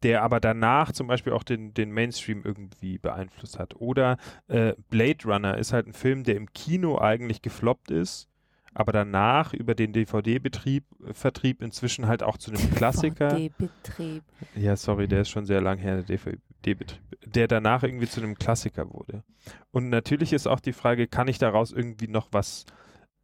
der 0.03 0.23
aber 0.23 0.41
danach 0.41 0.93
zum 0.93 1.07
Beispiel 1.07 1.33
auch 1.33 1.43
den, 1.43 1.75
den 1.75 1.91
Mainstream 1.91 2.43
irgendwie 2.45 2.99
beeinflusst 2.99 3.59
hat. 3.59 3.77
Oder 3.77 4.17
äh, 4.49 4.75
Blade 4.91 5.25
Runner 5.25 5.59
ist 5.59 5.73
halt 5.73 5.87
ein 5.87 5.93
Film, 5.93 6.25
der 6.25 6.37
im 6.37 6.53
Kino 6.53 6.99
eigentlich 7.01 7.43
gefloppt 7.43 7.91
ist, 7.91 8.29
aber 8.75 8.93
danach 8.93 9.55
über 9.55 9.75
den 9.75 9.93
DVD-Betrieb, 9.93 10.85
Vertrieb 11.13 11.63
inzwischen 11.63 12.07
halt 12.07 12.23
auch 12.23 12.37
zu 12.37 12.53
einem 12.53 12.71
Klassiker. 12.75 13.31
DVD-Betrieb. 13.35 14.23
Ja, 14.55 14.77
sorry, 14.77 15.09
der 15.09 15.23
ist 15.23 15.31
schon 15.31 15.47
sehr 15.47 15.61
lang 15.61 15.79
her, 15.79 15.97
der 15.97 16.05
DVD-Betrieb, 16.05 17.01
der 17.27 17.49
danach 17.49 17.83
irgendwie 17.83 18.07
zu 18.07 18.21
einem 18.21 18.37
Klassiker 18.37 18.89
wurde. 18.93 19.25
Und 19.73 19.89
natürlich 19.89 20.33
ist 20.33 20.47
auch 20.47 20.61
die 20.61 20.73
Frage, 20.73 21.09
kann 21.09 21.27
ich 21.29 21.39
daraus 21.39 21.73
irgendwie 21.73 22.09
noch 22.09 22.29
was, 22.31 22.67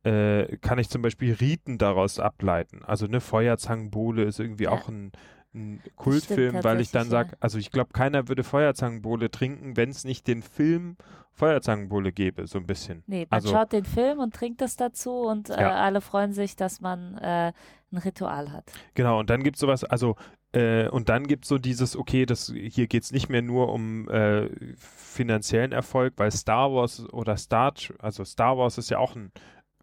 äh, 0.03 0.57
kann 0.57 0.79
ich 0.79 0.89
zum 0.89 1.03
Beispiel 1.03 1.35
Riten 1.35 1.79
daraus 1.79 2.18
ableiten? 2.18 2.83
Also 2.85 3.07
eine 3.07 3.20
Feuerzangenbowle 3.20 4.25
ist 4.25 4.41
irgendwie 4.41 4.64
Ja. 4.64 4.70
auch 4.70 4.89
ein, 4.89 5.12
ein 5.55 5.80
Kultfilm, 5.96 6.62
weil 6.64 6.80
ich 6.80 6.90
dann 6.90 7.09
sage, 7.09 7.36
also 7.40 7.59
ich 7.59 7.70
glaube, 7.70 7.92
keiner 7.92 8.28
würde 8.28 8.42
Feuerzangenbowle 8.44 9.30
trinken, 9.30 9.76
wenn 9.76 9.90
es 9.90 10.05
nicht 10.05 10.26
den 10.26 10.42
Film 10.42 10.96
Feuerzangenbowle 11.32 12.12
gäbe, 12.12 12.46
so 12.46 12.59
ein 12.59 12.66
bisschen. 12.66 13.02
Nee, 13.07 13.26
man 13.30 13.36
Also- 13.38 13.50
schaut 13.50 13.72
den 13.72 13.84
Film 13.84 14.18
und 14.20 14.34
trinkt 14.34 14.61
das 14.61 14.76
dazu 14.76 15.22
und 15.22 15.50
äh, 15.50 15.61
Ja. 15.61 15.70
alle 15.82 16.00
freuen 16.00 16.32
sich, 16.32 16.55
dass 16.57 16.80
man 16.80 17.18
äh, 17.18 17.52
ein 17.92 17.98
Ritual 17.98 18.52
hat. 18.52 18.70
Genau, 18.94 19.18
und 19.18 19.30
dann 19.30 19.42
gibt 19.42 19.57
es 19.57 19.61
sowas, 19.61 19.82
also, 19.84 20.14
äh, 20.52 20.88
und 20.88 21.09
dann 21.09 21.26
gibt 21.26 21.44
es 21.44 21.48
so 21.48 21.59
dieses, 21.59 21.96
okay, 21.96 22.24
das, 22.26 22.52
hier 22.55 22.86
geht 22.86 23.02
es 23.02 23.11
nicht 23.12 23.28
mehr 23.28 23.42
nur 23.42 23.72
um 23.72 24.09
äh, 24.09 24.48
finanziellen 24.76 25.72
Erfolg, 25.72 26.14
weil 26.16 26.30
Star 26.30 26.72
Wars 26.72 27.05
oder 27.12 27.36
Star, 27.36 27.74
also 27.98 28.24
Star 28.24 28.57
Wars 28.57 28.78
ist 28.78 28.90
ja 28.90 28.98
auch 28.98 29.16
ein 29.16 29.32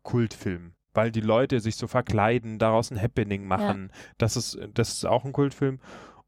Kultfilm, 0.04 0.74
weil 0.94 1.12
die 1.12 1.22
Leute 1.22 1.60
sich 1.60 1.76
so 1.76 1.88
verkleiden, 1.88 2.60
daraus 2.60 2.92
ein 2.92 3.02
Happening 3.02 3.46
machen. 3.46 3.92
Das, 4.18 4.36
ist, 4.36 4.60
das 4.74 4.94
ist 4.94 5.06
auch 5.06 5.26
ein 5.26 5.32
Kultfilm. 5.34 5.80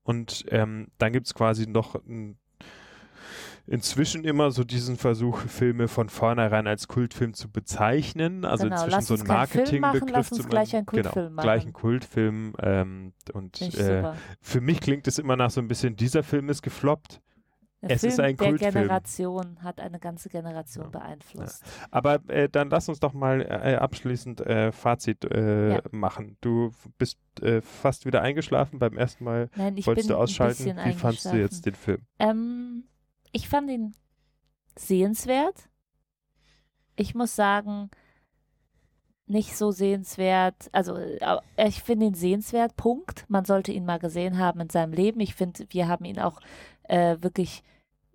Und 0.04 0.46
ähm, 0.50 0.88
dann 0.98 1.14
gibt 1.14 1.28
es 1.28 1.34
quasi 1.34 1.68
noch 1.68 1.96
ein, 1.96 2.38
inzwischen 3.66 4.26
immer 4.26 4.52
so 4.52 4.64
diesen 4.64 4.98
Versuch, 4.98 5.40
Filme 5.40 5.88
von 5.88 6.10
vornherein 6.10 6.68
als 6.68 6.88
Kultfilm 6.88 7.34
zu 7.34 7.50
bezeichnen. 7.50 8.44
Also 8.44 8.66
Genau, 8.66 8.76
inzwischen 8.84 9.02
so 9.02 9.14
ein 9.14 9.20
machen, 9.22 9.28
Marketingbegriff 9.28 10.30
zu 10.30 10.44
gleich 10.44 10.76
einen 10.76 10.86
genau, 10.86 11.04
Kultfilm 11.04 11.36
Gleich 11.38 11.62
machen. 11.62 11.70
ein 11.70 11.74
Kultfilm. 11.74 12.54
Ähm, 12.62 13.14
und 13.34 13.62
äh, 13.62 14.12
für 14.42 14.62
mich 14.62 14.82
klingt 14.82 15.08
es 15.08 15.20
immer 15.20 15.36
nach 15.38 15.52
so 15.52 15.62
ein 15.62 15.68
bisschen, 15.68 15.96
dieser 15.96 16.24
Film 16.24 16.50
ist 16.50 16.62
gefloppt. 16.62 17.22
Der 17.90 17.96
es 17.98 18.02
Film 18.02 18.14
ist 18.14 18.20
ein 18.20 18.38
der 18.38 18.48
Kultfilm. 18.50 18.74
Generation 18.74 19.58
hat 19.62 19.80
eine 19.82 20.00
ganze 20.00 20.30
Generation 20.30 20.86
Ja. 20.86 20.90
beeinflusst. 20.92 21.64
Aber 21.92 22.20
äh, 22.30 22.48
dann 22.50 22.70
lass 22.70 22.88
uns 22.90 23.00
doch 23.00 23.14
mal 23.14 23.42
äh, 23.42 23.76
abschließend 23.76 24.42
äh, 24.42 24.72
Fazit 24.72 25.26
äh, 25.26 25.74
Ja. 25.74 25.82
machen. 25.92 26.38
Du 26.42 26.72
bist 26.98 27.20
äh, 27.42 27.62
fast 27.62 28.06
wieder 28.06 28.22
eingeschlafen 28.22 28.80
beim 28.80 28.98
ersten 28.98 29.24
Mal. 29.26 29.50
Nein, 29.56 29.78
ich 29.78 29.86
Wolltest 29.86 30.08
bin 30.08 30.16
du 30.16 30.20
ausschalten? 30.22 30.70
ein 30.70 30.76
bisschen 30.76 30.90
Wie 30.90 30.98
fandst 31.00 31.26
du 31.26 31.36
jetzt 31.38 31.66
den 31.66 31.76
Film? 31.76 32.02
Ähm, 32.20 32.86
ich 33.32 33.50
fand 33.50 33.70
ihn 33.70 33.96
sehenswert. 34.78 35.70
Ich 36.96 37.16
muss 37.16 37.36
sagen, 37.36 37.90
nicht 39.26 39.56
so 39.58 39.72
sehenswert. 39.72 40.70
Also, 40.74 40.96
äh, 40.98 41.40
ich 41.68 41.82
finde 41.82 42.06
ihn 42.08 42.14
sehenswert, 42.14 42.76
Punkt. 42.76 43.26
Man 43.30 43.46
sollte 43.46 43.72
ihn 43.72 43.86
mal 43.86 44.00
gesehen 44.00 44.38
haben 44.38 44.60
in 44.60 44.70
seinem 44.70 44.94
Leben. 44.94 45.20
Ich 45.20 45.34
finde, 45.36 45.66
wir 45.70 45.88
haben 45.88 46.06
ihn 46.06 46.20
auch 46.20 46.40
äh, 46.84 47.18
wirklich, 47.22 47.64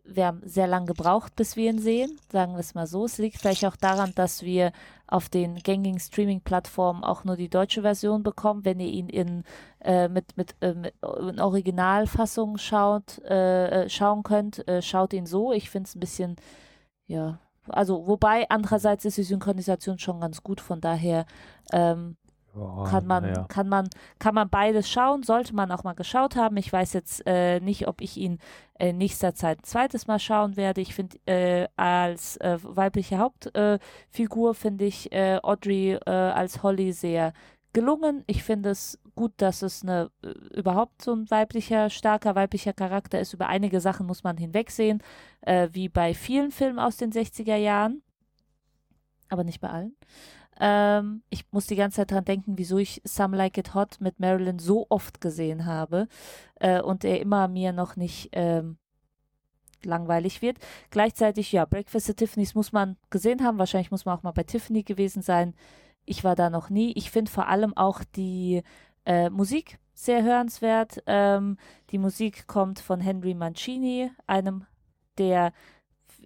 wir 0.08 0.26
haben 0.26 0.40
sehr 0.44 0.66
lange 0.66 0.86
gebraucht, 0.86 1.36
bis 1.36 1.56
wir 1.56 1.70
ihn 1.70 1.78
sehen. 1.78 2.18
Sagen 2.32 2.54
wir 2.54 2.60
es 2.60 2.74
mal 2.74 2.86
so. 2.86 3.04
Es 3.04 3.18
liegt 3.18 3.38
vielleicht 3.38 3.64
auch 3.64 3.76
daran, 3.76 4.12
dass 4.14 4.42
wir 4.42 4.72
auf 5.06 5.28
den 5.28 5.56
gängigen 5.56 6.00
Streaming-Plattformen 6.00 7.04
auch 7.04 7.24
nur 7.24 7.36
die 7.36 7.48
deutsche 7.48 7.82
Version 7.82 8.22
bekommen. 8.22 8.64
Wenn 8.64 8.80
ihr 8.80 8.88
ihn 8.88 9.08
in, 9.08 9.44
äh, 9.80 10.08
mit, 10.08 10.36
mit, 10.36 10.56
äh, 10.60 10.74
mit 10.74 10.94
in 11.02 11.40
Originalfassung 11.40 12.58
schaut, 12.58 13.18
äh, 13.24 13.84
äh, 13.84 13.88
schauen 13.88 14.22
könnt, 14.22 14.66
äh, 14.66 14.82
schaut 14.82 15.12
ihn 15.12 15.26
so. 15.26 15.52
Ich 15.52 15.70
finde 15.70 15.88
es 15.88 15.94
ein 15.94 16.00
bisschen, 16.00 16.36
ja, 17.06 17.38
also 17.68 18.06
wobei 18.06 18.48
andererseits 18.48 19.04
ist 19.04 19.18
die 19.18 19.22
Synchronisation 19.22 19.98
schon 19.98 20.20
ganz 20.20 20.42
gut, 20.42 20.60
von 20.60 20.80
daher 20.80 21.26
ähm, 21.72 22.16
kann 22.88 23.06
man, 23.06 23.22
naja. 23.22 23.44
kann 23.48 23.68
man, 23.68 23.88
kann 24.18 24.34
man 24.34 24.48
beides 24.48 24.88
schauen, 24.90 25.22
sollte 25.22 25.54
man 25.54 25.70
auch 25.70 25.84
mal 25.84 25.94
geschaut 25.94 26.36
haben. 26.36 26.56
Ich 26.56 26.72
weiß 26.72 26.92
jetzt 26.92 27.22
äh, 27.26 27.60
nicht, 27.60 27.88
ob 27.88 28.00
ich 28.00 28.16
ihn 28.16 28.38
in 28.78 28.98
nächster 28.98 29.34
Zeit 29.34 29.60
ein 29.60 29.64
zweites 29.64 30.06
Mal 30.06 30.18
schauen 30.18 30.56
werde. 30.56 30.80
Ich 30.80 30.94
finde, 30.94 31.18
äh, 31.26 31.68
als 31.76 32.36
äh, 32.38 32.58
weibliche 32.62 33.18
Hauptfigur 33.18 34.50
äh, 34.50 34.54
finde 34.54 34.84
ich 34.84 35.12
äh, 35.12 35.38
Audrey 35.42 35.94
äh, 35.94 36.10
als 36.10 36.62
Holly 36.62 36.92
sehr 36.92 37.32
gelungen. 37.72 38.24
Ich 38.26 38.42
finde 38.42 38.70
es 38.70 38.98
gut, 39.14 39.32
dass 39.36 39.62
es 39.62 39.82
eine, 39.82 40.10
überhaupt 40.54 41.02
so 41.02 41.12
ein 41.12 41.30
weiblicher, 41.30 41.90
starker 41.90 42.34
weiblicher 42.34 42.72
Charakter 42.72 43.20
ist. 43.20 43.34
Über 43.34 43.48
einige 43.48 43.80
Sachen 43.80 44.06
muss 44.06 44.24
man 44.24 44.36
hinwegsehen, 44.36 45.02
wie 45.72 45.88
bei 45.88 46.14
vielen 46.14 46.50
Filmen 46.50 46.78
aus 46.78 46.96
den 46.96 47.12
60er 47.12 47.56
Jahren. 47.56 48.02
Aber 49.28 49.44
nicht 49.44 49.60
bei 49.60 49.68
allen. 49.68 49.94
Ähm, 50.60 51.22
ich 51.30 51.44
muss 51.52 51.66
die 51.66 51.76
ganze 51.76 51.96
Zeit 51.96 52.10
dran 52.10 52.24
denken, 52.24 52.58
wieso 52.58 52.78
ich 52.78 53.00
Some 53.04 53.36
Like 53.36 53.58
It 53.58 53.74
Hot 53.74 54.00
mit 54.00 54.20
Marilyn 54.20 54.58
so 54.58 54.86
oft 54.88 55.20
gesehen 55.20 55.66
habe 55.66 56.08
äh, 56.56 56.80
und 56.80 57.04
er 57.04 57.20
immer 57.20 57.48
mir 57.48 57.72
noch 57.72 57.96
nicht 57.96 58.30
ähm, 58.32 58.78
langweilig 59.84 60.42
wird. 60.42 60.58
Gleichzeitig, 60.90 61.52
ja, 61.52 61.64
Breakfast 61.64 62.10
at 62.10 62.16
Tiffany's 62.16 62.54
muss 62.54 62.72
man 62.72 62.96
gesehen 63.10 63.44
haben. 63.44 63.58
Wahrscheinlich 63.58 63.90
muss 63.90 64.04
man 64.04 64.18
auch 64.18 64.22
mal 64.22 64.32
bei 64.32 64.42
Tiffany 64.42 64.82
gewesen 64.82 65.22
sein. 65.22 65.54
Ich 66.04 66.24
war 66.24 66.34
da 66.34 66.50
noch 66.50 66.70
nie. 66.70 66.92
Ich 66.96 67.10
finde 67.10 67.30
vor 67.30 67.48
allem 67.48 67.76
auch 67.76 68.02
die 68.16 68.62
äh, 69.04 69.30
Musik 69.30 69.78
sehr 69.94 70.22
hörenswert. 70.22 71.02
Ähm, 71.06 71.56
die 71.90 71.98
Musik 71.98 72.46
kommt 72.46 72.80
von 72.80 73.00
Henry 73.00 73.34
Mancini, 73.34 74.10
einem 74.26 74.64
der, 75.18 75.52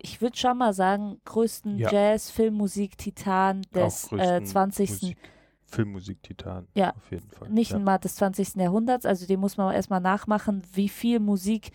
ich 0.03 0.21
würde 0.21 0.37
schon 0.37 0.59
mal 0.59 0.75
sagen, 0.75 1.21
größten 1.25 1.79
Ja. 1.79 1.91
Jazz-Filmmusik-Titan 1.91 3.63
des 3.75 4.07
Auch 4.07 4.13
äh, 4.13 4.17
größten 4.17 4.47
20. 4.47 4.91
Musik, 4.91 5.19
Filmmusik-Titan. 5.65 6.67
Ja, 6.75 6.91
Auf 6.97 7.11
jeden 7.11 7.31
Fall. 7.31 7.49
nicht 7.49 7.73
ja. 7.73 7.79
mal 7.79 7.99
des 7.99 8.17
20. 8.17 8.57
Jahrhunderts, 8.57 9.07
also 9.07 9.27
dem 9.27 9.41
muss 9.41 9.57
man 9.57 9.75
erstmal 9.75 10.01
nachmachen, 10.01 10.63
wie 10.73 10.89
viel 10.89 11.21
Musik 11.21 11.71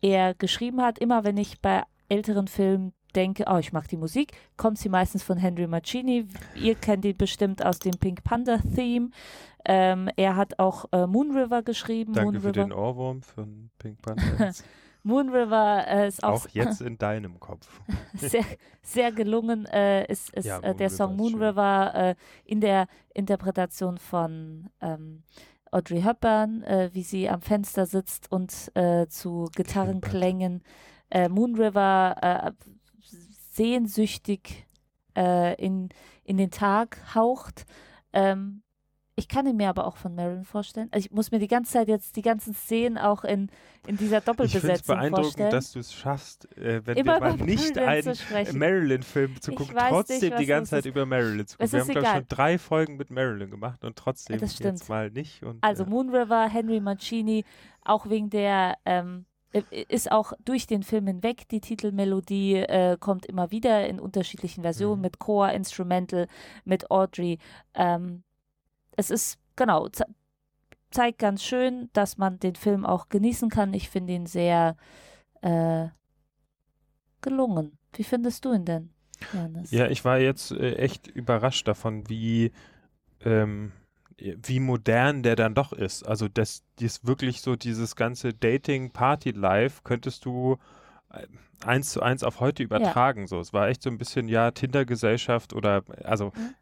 er 0.00 0.34
geschrieben 0.34 0.80
hat. 0.80 0.98
Immer 0.98 1.24
wenn 1.24 1.36
ich 1.36 1.60
bei 1.60 1.82
älteren 2.08 2.48
Filmen 2.48 2.92
denke, 3.14 3.44
oh, 3.46 3.58
ich 3.58 3.72
mag 3.72 3.88
die 3.88 3.96
Musik, 3.96 4.32
kommt 4.56 4.78
sie 4.78 4.88
meistens 4.88 5.22
von 5.22 5.36
Henry 5.36 5.66
Mancini. 5.66 6.26
Ihr 6.54 6.74
kennt 6.74 7.04
ihn 7.04 7.16
bestimmt 7.16 7.64
aus 7.64 7.78
dem 7.78 7.92
Pink 7.92 8.24
Panther 8.24 8.60
Theme. 8.74 9.10
Ähm, 9.64 10.08
er 10.16 10.36
hat 10.36 10.58
auch 10.58 10.86
äh, 10.92 11.06
Moon 11.06 11.36
River 11.36 11.62
geschrieben. 11.62 12.14
Danke 12.14 12.32
Moon 12.32 12.40
für 12.40 12.48
River, 12.48 12.64
den 12.64 12.72
Ohrwurm 12.72 13.22
von 13.22 13.70
Pink 13.78 14.00
Panther. 14.02 14.52
Moon 15.04 15.28
River 15.30 15.84
äh, 15.88 16.08
ist 16.08 16.22
auch, 16.22 16.44
Auch 16.44 16.48
jetzt 16.50 16.80
in 16.82 16.96
deinem 16.98 17.40
Kopf. 17.40 17.80
sehr, 18.14 18.44
sehr 18.82 19.12
gelungen 19.12 19.66
äh, 19.66 20.04
ist, 20.10 20.30
ist 20.30 20.46
Ja, 20.46 20.58
äh, 20.60 20.74
der 20.74 20.88
River 20.88 20.90
Song 20.90 21.16
Moon. 21.16 21.34
River 21.42 21.92
äh, 21.94 22.14
in 22.44 22.60
der 22.60 22.86
Interpretation 23.14 23.98
von 23.98 24.70
ähm, 24.80 25.22
Audrey 25.70 26.02
Hepburn, 26.02 26.62
äh, 26.64 26.90
wie 26.92 27.02
sie 27.02 27.28
am 27.28 27.40
Fenster 27.40 27.86
sitzt 27.86 28.30
und 28.30 28.70
äh, 28.74 29.06
zu 29.08 29.48
Gitarrenklängen 29.54 30.62
Moon 31.28 31.54
River 31.56 32.54
sehnsüchtig 33.50 34.66
in, 35.14 35.90
in 36.24 36.36
den 36.38 36.50
Tag 36.50 37.14
haucht. 37.14 37.66
Ähm, 38.14 38.62
ich 39.14 39.28
kann 39.28 39.46
ihn 39.46 39.56
mir 39.56 39.68
aber 39.68 39.86
auch 39.86 39.96
von 39.98 40.14
Marilyn 40.14 40.44
vorstellen. 40.44 40.88
Also 40.90 41.06
ich 41.06 41.12
muss 41.12 41.30
mir 41.30 41.38
die 41.38 41.46
ganze 41.48 41.72
Zeit 41.72 41.88
jetzt 41.88 42.16
die 42.16 42.22
ganzen 42.22 42.54
Szenen 42.54 42.96
auch 42.96 43.24
in, 43.24 43.50
in 43.86 43.96
dieser 43.98 44.18
Ich 44.18 44.24
finde 44.24 44.44
es 44.44 44.50
Doppelbesetzung 44.52 44.96
beeindruckend, 44.96 45.24
vorstellen. 45.26 45.50
dass 45.50 45.72
du 45.72 45.78
es 45.80 45.92
schaffst, 45.92 46.56
äh, 46.56 46.80
wenn 46.86 46.96
Immer 46.96 47.20
wir 47.20 47.36
mal 47.36 47.36
nicht 47.36 47.76
einen. 47.78 48.58
Marilyn-Film 48.58 49.40
zu 49.40 49.52
gucken, 49.52 49.76
trotzdem 49.76 50.20
nicht, 50.30 50.38
die 50.38 50.46
ganze 50.46 50.70
Zeit 50.70 50.86
über 50.86 51.04
Marilyn 51.06 51.46
zu 51.46 51.58
gucken. 51.58 51.72
Wir 51.72 51.80
haben, 51.80 51.88
glaube 51.90 52.06
ich, 52.06 52.12
schon 52.12 52.26
drei 52.28 52.58
Folgen 52.58 52.96
mit 52.96 53.10
Marilyn 53.10 53.50
gemacht 53.50 53.84
und 53.84 53.96
trotzdem 53.96 54.38
Das 54.40 54.54
stimmt. 54.54 54.78
jetzt 54.80 54.88
mal 54.88 55.10
nicht. 55.10 55.42
Und, 55.42 55.62
Also 55.62 55.84
äh, 55.84 55.86
Moon 55.88 56.08
River, 56.14 56.48
Henry 56.48 56.80
Mancini, 56.80 57.44
auch 57.84 58.08
wegen 58.08 58.30
der, 58.30 58.78
ähm, 58.86 59.26
äh, 59.52 59.62
ist 59.88 60.10
auch 60.10 60.32
durch 60.44 60.66
den 60.66 60.82
Film 60.82 61.06
hinweg, 61.06 61.48
die 61.50 61.60
Titelmelodie 61.60 62.56
äh, 62.56 62.96
kommt 62.98 63.26
immer 63.26 63.50
wieder 63.50 63.86
in 63.86 64.00
unterschiedlichen 64.00 64.62
Versionen 64.62 64.96
Mhm. 64.96 65.02
mit 65.02 65.18
Chor, 65.18 65.50
Instrumental, 65.50 66.28
mit 66.64 66.90
Audrey. 66.90 67.38
Ähm, 67.74 68.22
es 68.96 69.10
ist, 69.10 69.38
genau, 69.56 69.88
ze 69.88 70.04
zeigt 70.90 71.18
ganz 71.18 71.42
schön, 71.42 71.88
dass 71.94 72.18
man 72.18 72.38
den 72.38 72.54
Film 72.54 72.84
auch 72.84 73.08
genießen 73.08 73.48
kann. 73.48 73.72
Ich 73.72 73.88
finde 73.88 74.12
ihn 74.12 74.26
sehr 74.26 74.76
äh, 75.40 75.88
gelungen. 77.22 77.78
Wie 77.94 78.04
findest 78.04 78.44
du 78.44 78.52
ihn 78.52 78.64
denn? 78.64 78.90
Janis? 79.32 79.70
Ja, 79.70 79.88
ich 79.88 80.04
war 80.04 80.18
jetzt 80.18 80.50
äh, 80.52 80.74
echt 80.74 81.06
überrascht 81.06 81.66
davon, 81.66 82.08
wie, 82.08 82.52
ähm, 83.24 83.72
wie 84.18 84.60
modern 84.60 85.22
der 85.22 85.36
dann 85.36 85.54
doch 85.54 85.72
ist. 85.72 86.02
Also 86.06 86.28
das, 86.28 86.62
das 86.76 87.06
wirklich 87.06 87.40
so 87.40 87.56
dieses 87.56 87.96
ganze 87.96 88.34
Dating-Party-Life 88.34 89.80
könntest 89.84 90.24
du 90.24 90.58
äh, 91.10 91.26
eins 91.64 91.92
zu 91.92 92.02
eins 92.02 92.22
auf 92.24 92.40
heute 92.40 92.62
übertragen. 92.62 93.26
So, 93.26 93.40
es 93.40 93.52
war 93.52 93.68
echt 93.68 93.82
so 93.82 93.90
ein 93.90 93.98
bisschen 93.98 94.28
ja 94.28 94.50
Tinder-Gesellschaft 94.50 95.54
oder 95.54 95.84
also 96.04 96.32
Mhm. 96.34 96.54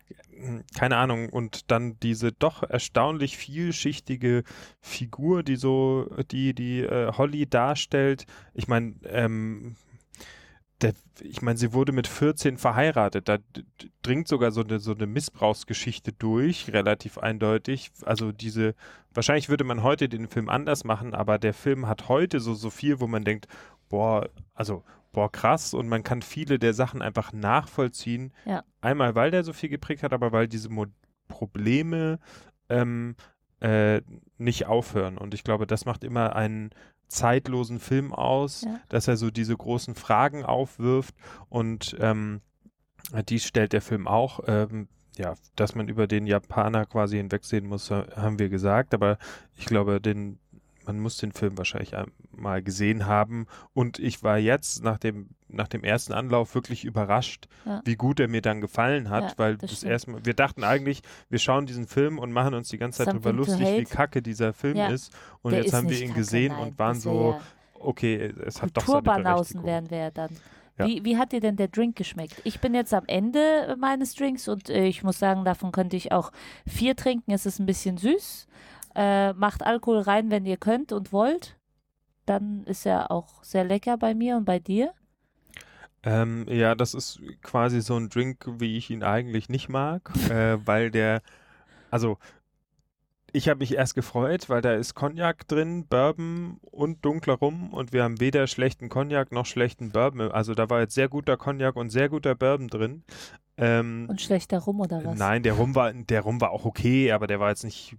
Keine 0.75 0.97
Ahnung 0.97 1.29
und 1.29 1.71
dann 1.71 1.99
diese 2.01 2.33
doch 2.33 2.63
erstaunlich 2.63 3.37
vielschichtige 3.37 4.45
Figur, 4.81 5.43
die 5.43 5.57
so 5.57 6.11
die 6.31 6.55
die 6.55 6.81
äh, 6.81 7.13
Holly 7.13 7.47
darstellt. 7.47 8.27
Ich 8.55 8.69
meine, 8.69 8.95
ähm, 9.05 9.77
der, 10.83 10.95
ich 11.21 11.43
meine, 11.43 11.59
sie 11.59 11.73
wurde 11.73 11.93
mit 11.93 12.07
14 12.07 12.57
verheiratet. 12.57 13.29
Da 13.29 13.39
dringt 14.03 14.29
sogar 14.29 14.51
so 14.51 14.63
eine, 14.63 14.79
so 14.79 14.95
eine 14.95 15.07
Missbrauchsgeschichte 15.07 16.13
durch, 16.13 16.73
relativ 16.73 17.19
eindeutig. 17.19 17.91
Also 18.03 18.33
diese, 18.33 18.75
wahrscheinlich 19.13 19.49
würde 19.49 19.65
man 19.65 19.83
heute 19.83 20.09
den 20.09 20.29
Film 20.29 20.49
anders 20.49 20.85
machen, 20.85 21.15
aber 21.15 21.39
der 21.39 21.55
Film 21.55 21.87
hat 21.87 22.09
heute 22.09 22.41
so, 22.41 22.55
so 22.55 22.71
viel, 22.71 23.01
wo 23.01 23.07
man 23.07 23.25
denkt, 23.25 23.47
boah, 23.89 24.29
also, 24.55 24.83
boah, 25.13 25.31
krass. 25.31 25.75
Und 25.75 25.89
man 25.89 26.03
kann 26.03 26.23
viele 26.23 26.59
der 26.59 26.75
Sachen 26.75 27.03
einfach 27.03 27.33
nachvollziehen. 27.33 28.33
Ja. 28.45 28.63
Einmal, 28.81 29.15
weil 29.15 29.31
der 29.31 29.45
so 29.45 29.53
viel 29.53 29.69
geprägt 29.69 30.03
hat, 30.03 30.13
aber 30.13 30.33
weil 30.33 30.49
diese 30.49 30.69
Mo 30.69 30.87
Probleme 31.29 32.19
ähm, 32.69 33.15
äh, 33.61 34.01
nicht 34.39 34.67
aufhören. 34.67 35.17
Und 35.17 35.33
ich 35.35 35.45
glaube, 35.45 35.67
das 35.67 35.85
macht 35.85 36.03
immer 36.05 36.35
einen 36.35 36.71
zeitlosen 37.07 37.79
Film 37.79 38.13
aus, 38.13 38.63
Ja. 38.63 38.81
dass 38.89 39.09
er 39.09 39.17
so 39.17 39.31
diese 39.31 39.57
großen 39.57 39.95
Fragen 39.95 40.45
aufwirft 40.45 41.15
und 41.49 41.97
ähm, 42.01 42.41
dies 43.29 43.45
stellt 43.45 43.73
der 43.73 43.81
Film 43.81 44.07
auch. 44.09 44.41
Ähm, 44.47 44.89
ja, 45.17 45.35
dass 45.57 45.75
man 45.75 45.89
über 45.89 46.07
den 46.07 46.27
Japaner 46.27 46.87
quasi 46.87 47.17
hinwegsehen 47.17 47.67
muss, 47.67 47.91
ha- 47.91 48.07
haben 48.17 48.39
wir 48.39 48.49
gesagt, 48.49 48.95
aber 48.95 49.19
ich 49.57 49.67
glaube, 49.67 50.01
den, 50.01 50.39
man 50.97 51.03
muss 51.03 51.17
den 51.19 51.33
Film 51.33 51.57
wahrscheinlich 51.59 51.93
mal 52.33 52.63
gesehen 52.63 53.07
haben 53.07 53.47
und 53.75 53.99
ich 53.99 54.23
war 54.23 54.39
jetzt 54.39 54.83
nach 54.85 54.99
dem, 54.99 55.31
nach 55.49 55.69
dem 55.69 55.85
ersten 55.85 56.13
Anlauf 56.13 56.55
wirklich 56.55 56.85
überrascht, 56.85 57.49
Ja. 57.65 57.83
wie 57.85 57.97
gut 57.97 58.21
er 58.21 58.29
mir 58.29 58.43
dann 58.43 58.61
gefallen 58.61 59.11
hat, 59.11 59.33
Ja, 59.33 59.39
weil 59.39 59.57
das 59.57 59.71
das, 59.71 59.79
stimmt. 59.79 59.93
erste 59.93 60.11
Mal, 60.13 60.25
wir 60.25 60.35
dachten 60.35 60.65
eigentlich, 60.65 61.03
wir 61.29 61.39
schauen 61.39 61.67
diesen 61.67 61.87
Film 61.87 62.19
und 62.19 62.33
machen 62.33 62.55
uns 62.55 62.69
die 62.69 62.79
ganze 62.79 62.99
Zeit 62.99 63.09
darüber 63.09 63.31
Something 63.35 63.59
lustig, 63.59 63.79
wie 63.79 63.85
kacke 63.85 64.23
dieser 64.23 64.53
Film 64.53 64.77
Ja. 64.77 64.89
ist 64.89 65.13
und 65.43 65.53
Der 65.53 65.61
jetzt 65.61 65.69
ist 65.69 65.75
haben 65.75 65.89
wir 65.89 66.01
ihn 66.01 66.15
gesehen 66.15 66.53
nein, 66.53 66.69
und 66.69 66.79
waren 66.79 66.99
so, 67.01 67.41
okay, 67.75 68.33
es 68.47 68.63
hat 68.63 68.71
doch 68.77 68.87
seine 68.87 69.03
Berechtigung. 69.03 69.65
wären 69.65 69.91
wir 69.91 69.99
ja 69.99 70.11
dann. 70.11 70.31
Ja. 70.79 70.87
Wie, 70.87 71.05
wie 71.05 71.19
hat 71.19 71.33
dir 71.33 71.41
denn 71.41 71.57
der 71.57 71.69
Drink 71.69 71.97
geschmeckt? 71.97 72.41
Ich 72.45 72.61
bin 72.61 72.75
jetzt 72.75 72.95
am 72.95 73.05
Ende 73.07 73.77
meines 73.79 74.15
Drinks 74.15 74.49
und 74.49 74.71
äh, 74.71 74.87
ich 74.87 75.03
muss 75.03 75.19
sagen, 75.19 75.45
davon 75.45 75.73
könnte 75.73 75.95
ich 75.97 76.11
auch 76.11 76.33
vier 76.67 76.97
trinken. 76.97 77.33
Es 77.33 77.45
ist 77.45 77.59
ein 77.59 77.67
bisschen 77.67 77.99
süß. 77.99 78.47
Äh, 78.95 79.33
macht 79.35 79.65
Alkohol 79.65 80.01
rein, 80.01 80.31
wenn 80.31 80.47
ihr 80.47 80.57
könnt 80.57 80.93
und 80.93 81.13
wollt. 81.13 81.57
Dann 82.27 82.65
ist 82.65 82.87
er 82.87 83.11
auch 83.11 83.43
sehr 83.43 83.65
lecker 83.65 83.97
bei 83.97 84.15
mir 84.15 84.37
und 84.37 84.45
bei 84.45 84.59
dir. 84.59 84.93
Ähm, 86.03 86.47
ja, 86.49 86.75
das 86.75 86.95
ist 86.95 87.21
quasi 87.43 87.81
so 87.83 87.97
ein 87.97 88.09
Drink, 88.09 88.47
wie 88.59 88.77
ich 88.77 88.91
ihn 88.91 89.03
eigentlich 89.03 89.49
nicht 89.49 89.69
mag, 89.69 90.11
äh, 90.31 90.59
weil 90.67 90.91
der, 90.91 91.23
also 91.91 92.19
ich 93.33 93.49
habe 93.49 93.59
mich 93.59 93.75
erst 93.75 93.95
gefreut, 93.95 94.49
weil 94.49 94.61
da 94.61 94.75
ist 94.75 94.95
Cognac 94.95 95.47
drin, 95.47 95.87
Bourbon 95.87 96.59
und 96.63 97.05
dunkler 97.05 97.35
Rum 97.35 97.73
und 97.73 97.93
wir 97.93 98.03
haben 98.03 98.19
weder 98.21 98.47
schlechten 98.47 98.89
Cognac 98.89 99.31
noch 99.31 99.47
schlechten 99.47 99.91
Bourbon. 99.91 100.33
Also 100.33 100.55
da 100.55 100.69
war 100.69 100.81
jetzt 100.81 100.95
sehr 100.95 101.09
guter 101.09 101.37
Cognac 101.37 101.77
und 101.77 101.91
sehr 101.91 102.09
guter 102.09 102.35
Bourbon 102.35 102.69
drin. 102.69 103.05
Ähm, 103.57 104.07
Und 104.09 104.21
schlechter 104.21 104.59
Rum 104.59 104.81
oder 104.81 105.05
was? 105.05 105.19
Nein, 105.19 105.43
der 105.43 105.53
Rum 105.53 105.75
war, 105.75 105.93
der 105.93 106.23
Rum 106.23 106.41
war 106.41 106.51
auch 106.51 106.65
okay, 106.65 107.13
aber 107.13 107.27
der 107.27 107.41
war 107.41 107.51
jetzt 107.51 107.65
nicht 107.65 107.97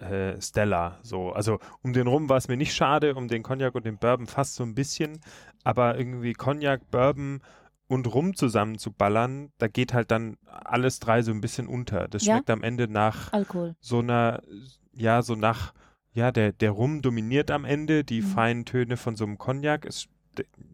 äh, 0.00 0.40
stellar. 0.40 0.98
So, 1.02 1.32
also 1.32 1.58
um 1.82 1.92
den 1.92 2.06
Rum 2.06 2.28
war 2.28 2.36
es 2.36 2.48
mir 2.48 2.56
nicht 2.56 2.74
schade, 2.74 3.14
um 3.14 3.28
den 3.28 3.42
Cognac 3.42 3.74
und 3.74 3.84
den 3.86 3.98
Bourbon 3.98 4.26
fast 4.26 4.54
so 4.56 4.62
ein 4.64 4.74
bisschen, 4.74 5.20
aber 5.64 5.98
irgendwie 5.98 6.32
Cognac, 6.32 6.90
Bourbon 6.90 7.40
und 7.88 8.12
Rum 8.12 8.34
zusammen 8.34 8.78
zu 8.78 8.90
ballern, 8.92 9.50
da 9.58 9.68
geht 9.68 9.94
halt 9.94 10.10
dann 10.10 10.36
alles 10.46 10.98
drei 10.98 11.22
so 11.22 11.30
ein 11.32 11.40
bisschen 11.40 11.68
unter. 11.68 12.08
Das 12.08 12.24
Ja? 12.24 12.34
schmeckt 12.34 12.50
am 12.50 12.62
Ende 12.62 12.88
nach 12.88 13.32
Alkohol. 13.32 13.76
so 13.80 14.00
einer, 14.00 14.42
ja, 14.92 15.22
so 15.22 15.34
nach, 15.36 15.72
ja, 16.12 16.32
der, 16.32 16.52
der 16.52 16.72
Rum 16.72 17.00
dominiert 17.02 17.50
am 17.50 17.64
Ende, 17.64 18.02
die 18.02 18.22
Mhm. 18.22 18.26
feinen 18.26 18.64
Töne 18.64 18.96
von 18.96 19.14
so 19.16 19.24
einem 19.24 19.38
Cognac. 19.38 19.84
Es, 19.86 20.08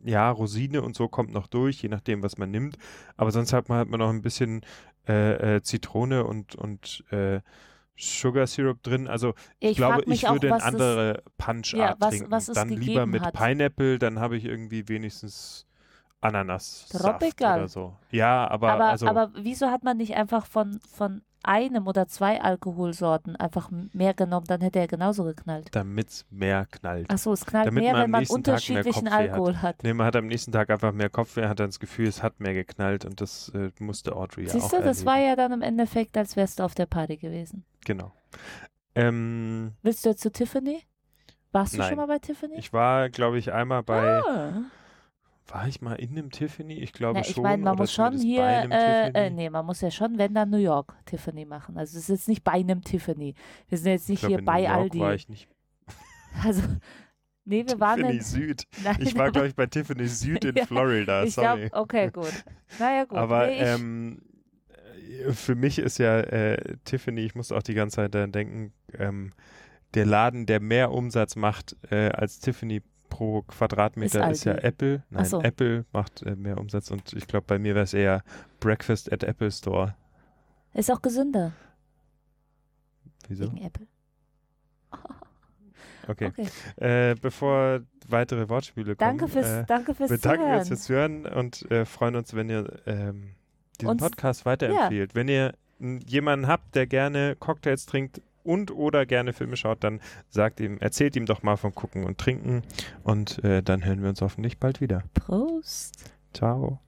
ja, 0.05 0.31
Rosine 0.31 0.83
und 0.83 0.97
so 0.97 1.07
kommt 1.09 1.33
noch 1.33 1.47
durch, 1.47 1.83
je 1.83 1.89
nachdem, 1.89 2.23
was 2.23 2.39
man 2.39 2.51
nimmt. 2.51 2.79
Aber 3.17 3.31
sonst 3.31 3.53
hat 3.53 3.69
man, 3.69 3.79
hat 3.79 3.89
man 3.89 4.01
noch 4.01 4.09
ein 4.11 4.23
bisschen 4.23 4.63
äh, 5.07 5.57
äh, 5.57 5.63
Zitrone 5.63 6.25
und, 6.25 6.55
und 6.55 7.05
äh, 7.11 7.41
Sugar 8.03 8.47
Syrup 8.47 8.83
drin. 8.83 9.07
Also 9.07 9.35
ich, 9.61 9.71
Ich 9.73 9.77
glaube, 9.77 10.03
ich 10.07 10.27
auch, 10.27 10.33
würde 10.33 10.51
was 10.51 10.63
eine 10.65 10.77
es- 10.77 10.83
andere 10.83 11.23
Punchart 11.39 11.81
Ja, 11.81 11.97
was- 12.01 12.11
trinken. 12.11 12.31
was 12.31 12.47
dann 12.47 12.69
lieber 12.71 13.07
mit 13.07 13.23
hat. 13.23 13.35
Pineapple, 13.35 13.99
dann 13.99 14.19
habe 14.19 14.37
ich 14.37 14.45
irgendwie 14.45 14.89
wenigstens 14.89 15.67
Ananas 16.21 16.89
Tropical. 16.91 17.59
oder 17.61 17.69
so. 17.69 17.97
Ja, 18.11 18.49
aber, 18.49 18.73
Aber, 18.73 18.85
also 18.87 19.07
aber 19.07 19.31
wieso 19.37 19.69
hat 19.71 19.83
man 19.85 19.97
nicht 19.97 20.15
einfach 20.15 20.47
von, 20.47 20.81
von 20.81 21.23
einem 21.45 21.87
oder 21.87 22.07
zwei 22.07 22.41
Alkoholsorten 22.41 23.37
einfach 23.37 23.71
mehr 23.93 24.15
genommen? 24.15 24.47
Dann 24.47 24.61
hätte 24.61 24.79
er 24.79 24.87
genauso 24.87 25.25
geknallt. 25.25 25.75
damit's 25.75 26.27
mehr 26.31 26.67
knallt. 26.71 27.07
Ach 27.09 27.19
so, 27.19 27.33
es 27.33 27.45
knallt 27.45 27.67
Damit 27.67 27.85
mehr, 27.85 27.93
man 27.93 28.03
wenn 28.03 28.11
man 28.11 28.27
unterschiedlichen 28.27 29.05
Kopfweh 29.05 29.11
hat. 29.11 29.31
Alkohol 29.31 29.63
hat. 29.63 29.83
Nee, 29.83 29.93
man 29.93 30.07
hat 30.07 30.17
am 30.17 30.27
nächsten 30.27 30.53
Tag 30.53 30.71
einfach 30.71 30.93
mehr 30.93 31.11
Kopfweh, 31.11 31.47
hat 31.47 31.61
dann 31.61 31.69
das 31.69 31.81
Gefühl, 31.81 32.07
es 32.09 32.23
hat 32.23 32.41
mehr 32.41 32.55
geknallt 32.55 33.05
und 33.05 33.21
das 33.21 33.51
äh, 33.55 33.71
musste 33.79 34.15
Audrey 34.17 34.45
ja 34.45 34.49
auch 34.49 34.53
Siehst 34.53 34.73
du, 34.73 34.77
das 34.77 34.99
erleben. 34.99 35.07
war 35.07 35.19
ja 35.19 35.37
dann 35.37 35.53
im 35.53 35.63
Endeffekt, 35.63 36.17
als 36.17 36.37
wärst 36.37 36.59
du 36.59 36.65
auf 36.65 36.75
der 36.75 36.87
Party 36.87 37.17
gewesen. 37.17 37.65
Genau. 37.85 38.13
Ähm, 38.95 39.73
Willst 39.83 40.05
du 40.05 40.11
jetzt 40.11 40.23
zu 40.23 40.31
Tiffany? 40.31 40.83
Warst 41.53 41.75
du 41.75 41.79
Nein. 41.79 41.89
schon 41.89 41.97
mal 41.99 42.07
bei 42.07 42.19
Tiffany? 42.19 42.55
ich 42.57 42.73
war, 42.73 43.11
glaube 43.11 43.39
ich, 43.39 43.53
einmal 43.53 43.83
bei, 43.83 44.21
ah. 44.23 44.63
War 45.49 45.69
ich 45.69 45.81
mal 45.81 45.95
in 45.95 46.11
einem 46.11 46.31
Tiffany? 46.31 46.75
Ich 46.81 46.93
glaube 46.93 47.21
Na, 47.21 47.27
ich 47.27 47.35
schon. 47.35 47.43
meine, 47.43 47.63
man 47.63 47.75
oder 47.75 47.83
muss 47.83 47.93
schon 47.93 48.19
hier, 48.19 48.43
äh, 48.71 49.11
Tiffany. 49.11 49.11
äh, 49.15 49.31
nee, 49.31 49.51
man 49.51 49.67
muss 49.67 49.81
ja 49.81 49.91
schon, 49.91 50.19
wenn 50.19 50.35
dann 50.35 50.51
New 50.51 50.57
York 50.59 50.95
Tiffany 51.05 51.45
machen. 51.45 51.77
Also 51.79 51.99
es 51.99 52.05
ist 52.05 52.09
jetzt 52.09 52.29
nicht 52.29 52.45
bei 52.45 52.53
einem 52.53 52.83
Tiffany. 52.83 53.35
Wir 53.69 53.79
sind 53.79 53.93
jetzt 53.93 54.05
ich 54.05 54.09
nicht 54.11 54.21
glaub, 54.21 54.29
hier 54.31 54.39
in 54.39 54.45
bei 54.45 54.63
New 54.63 54.69
York 54.69 54.77
Aldi. 54.79 54.99
war 55.01 55.15
ich 55.15 55.29
nicht. 55.29 55.49
Also, 56.43 56.63
nee, 57.45 57.67
wir 57.67 57.79
waren 57.79 57.97
Tiffany 57.99 58.17
in, 58.19 58.23
Süd. 58.23 58.65
nein, 58.85 58.97
Ich 59.01 59.15
war, 59.17 59.31
glaube 59.31 59.49
ich, 59.49 59.55
bei 59.55 59.67
Tiffany 59.67 60.07
Süd 60.09 60.45
in 60.45 60.57
Ja, 60.57 60.65
Florida, 60.67 61.25
ich 61.25 61.35
sorry. 61.35 61.69
glaub, 61.69 61.83
okay, 61.83 62.11
gut. 62.11 62.33
Naja, 62.79 63.05
gut. 63.05 63.19
Aber 63.19 63.47
nee, 63.49 63.57
ich, 63.57 63.69
ähm, 63.69 64.23
äh, 65.27 65.33
für 65.33 65.55
mich 65.55 65.79
ist 65.79 65.99
ja 65.99 66.21
äh, 66.21 66.77
Tiffany, 66.85 67.21
ich 67.23 67.35
muss 67.35 67.53
auch 67.53 67.63
die 67.63 67.75
ganze 67.75 67.97
Zeit 67.97 68.15
daran 68.15 68.33
denken, 68.33 68.73
ähm, 68.99 69.33
der 69.95 70.07
Laden, 70.07 70.47
der 70.47 70.61
mehr 70.61 70.91
Umsatz 70.93 71.37
macht 71.37 71.77
äh, 71.91 72.09
als 72.11 72.41
Tiffany 72.41 72.81
pro 73.13 73.43
Quadratmeter, 73.43 74.31
Ist 74.31 74.39
ist, 74.39 74.45
ja. 74.45 74.55
Apple. 74.55 75.03
Nein, 75.11 75.25
so. 75.27 75.43
Apple 75.43 75.85
macht 75.93 76.23
äh, 76.23 76.35
mehr 76.35 76.57
Umsatz 76.57 76.91
und 76.91 77.13
ich 77.13 77.27
glaube, 77.27 77.45
bei 77.47 77.59
mir 77.59 77.75
wäre 77.75 77.85
es 77.85 77.93
eher 77.93 78.23
Breakfast 78.59 79.13
at 79.13 79.23
Apple 79.23 79.51
Store. 79.51 79.95
ist 80.73 80.91
auch 80.91 81.03
gesünder 81.03 81.53
Wieso? 83.29 83.45
wegen 83.53 83.59
Apple. 83.65 83.87
Okay. 86.09 86.33
Okay. 86.37 86.49
Äh, 87.11 87.15
bevor 87.15 87.79
weitere 88.09 88.49
Wortspiele 88.49 88.97
kommen, 88.97 89.19
Danke 89.19 89.29
fürs, 89.29 89.47
äh, 89.47 89.65
danke 89.67 89.95
fürs 89.95 90.11
bedanken 90.11 90.47
wir 90.51 90.59
uns 90.59 90.69
Zuhören. 90.85 91.23
fürs 91.23 91.33
Hören 91.33 91.39
und 91.39 91.71
äh, 91.71 91.85
freuen 91.85 92.17
uns, 92.17 92.35
wenn 92.35 92.51
ihr 92.51 92.81
ähm, 92.87 93.37
diesen 93.81 93.91
Uns- 93.91 94.03
Podcast 94.03 94.45
weiterempfehlt. 94.45 95.15
Wenn 95.15 95.29
ihr 95.29 95.55
jemanden 95.79 96.49
habt, 96.49 96.75
der 96.75 96.89
gerne 96.89 97.37
Cocktails 97.39 97.87
trinkt 97.87 98.21
und 98.45 98.71
oder 98.71 99.07
gerne 99.07 99.33
Filme 99.33 99.57
schaut, 99.57 99.83
dann 99.85 100.01
sagt 100.29 100.61
ihm, 100.61 100.79
erzählt 100.79 101.17
ihm 101.17 101.27
doch 101.27 101.43
mal 101.43 101.57
vom 101.57 101.75
Gucken 101.75 102.05
und 102.05 102.19
Trinken 102.19 102.63
und 103.05 103.43
äh, 103.45 103.63
dann 103.63 103.85
hören 103.85 104.03
wir 104.03 104.09
uns 104.09 104.21
hoffentlich 104.21 104.59
bald 104.59 104.81
wieder. 104.81 105.03
Prost. 105.15 105.93
Ciao. 106.35 106.81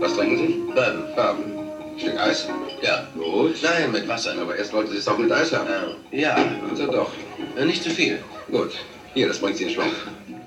Was 0.00 0.14
trinken 0.14 0.36
Sie? 0.38 0.62
Bourbon. 0.74 1.14
Bourbon. 1.16 1.98
Stück 1.98 2.16
Eis? 2.20 2.48
Ja. 2.82 3.08
Gut. 3.14 3.56
Nein, 3.62 3.90
mit 3.92 4.06
Wasser. 4.06 4.32
Aber 4.40 4.54
erst 4.56 4.72
wollten 4.72 4.90
Sie 4.92 4.98
es 4.98 5.04
doch 5.04 5.18
mit 5.18 5.32
Eis 5.32 5.52
haben. 5.52 5.68
Äh, 6.12 6.20
ja, 6.20 6.36
Also 6.70 6.86
doch. 6.90 7.10
äh, 7.56 7.64
nicht 7.64 7.82
zu 7.82 7.90
viel. 7.90 8.20
Gut. 8.50 8.72
Hier, 9.14 9.26
das 9.28 9.40
bringt 9.40 9.56
Sie 9.56 9.64
in 9.64 9.70
Schwung. 9.70 9.86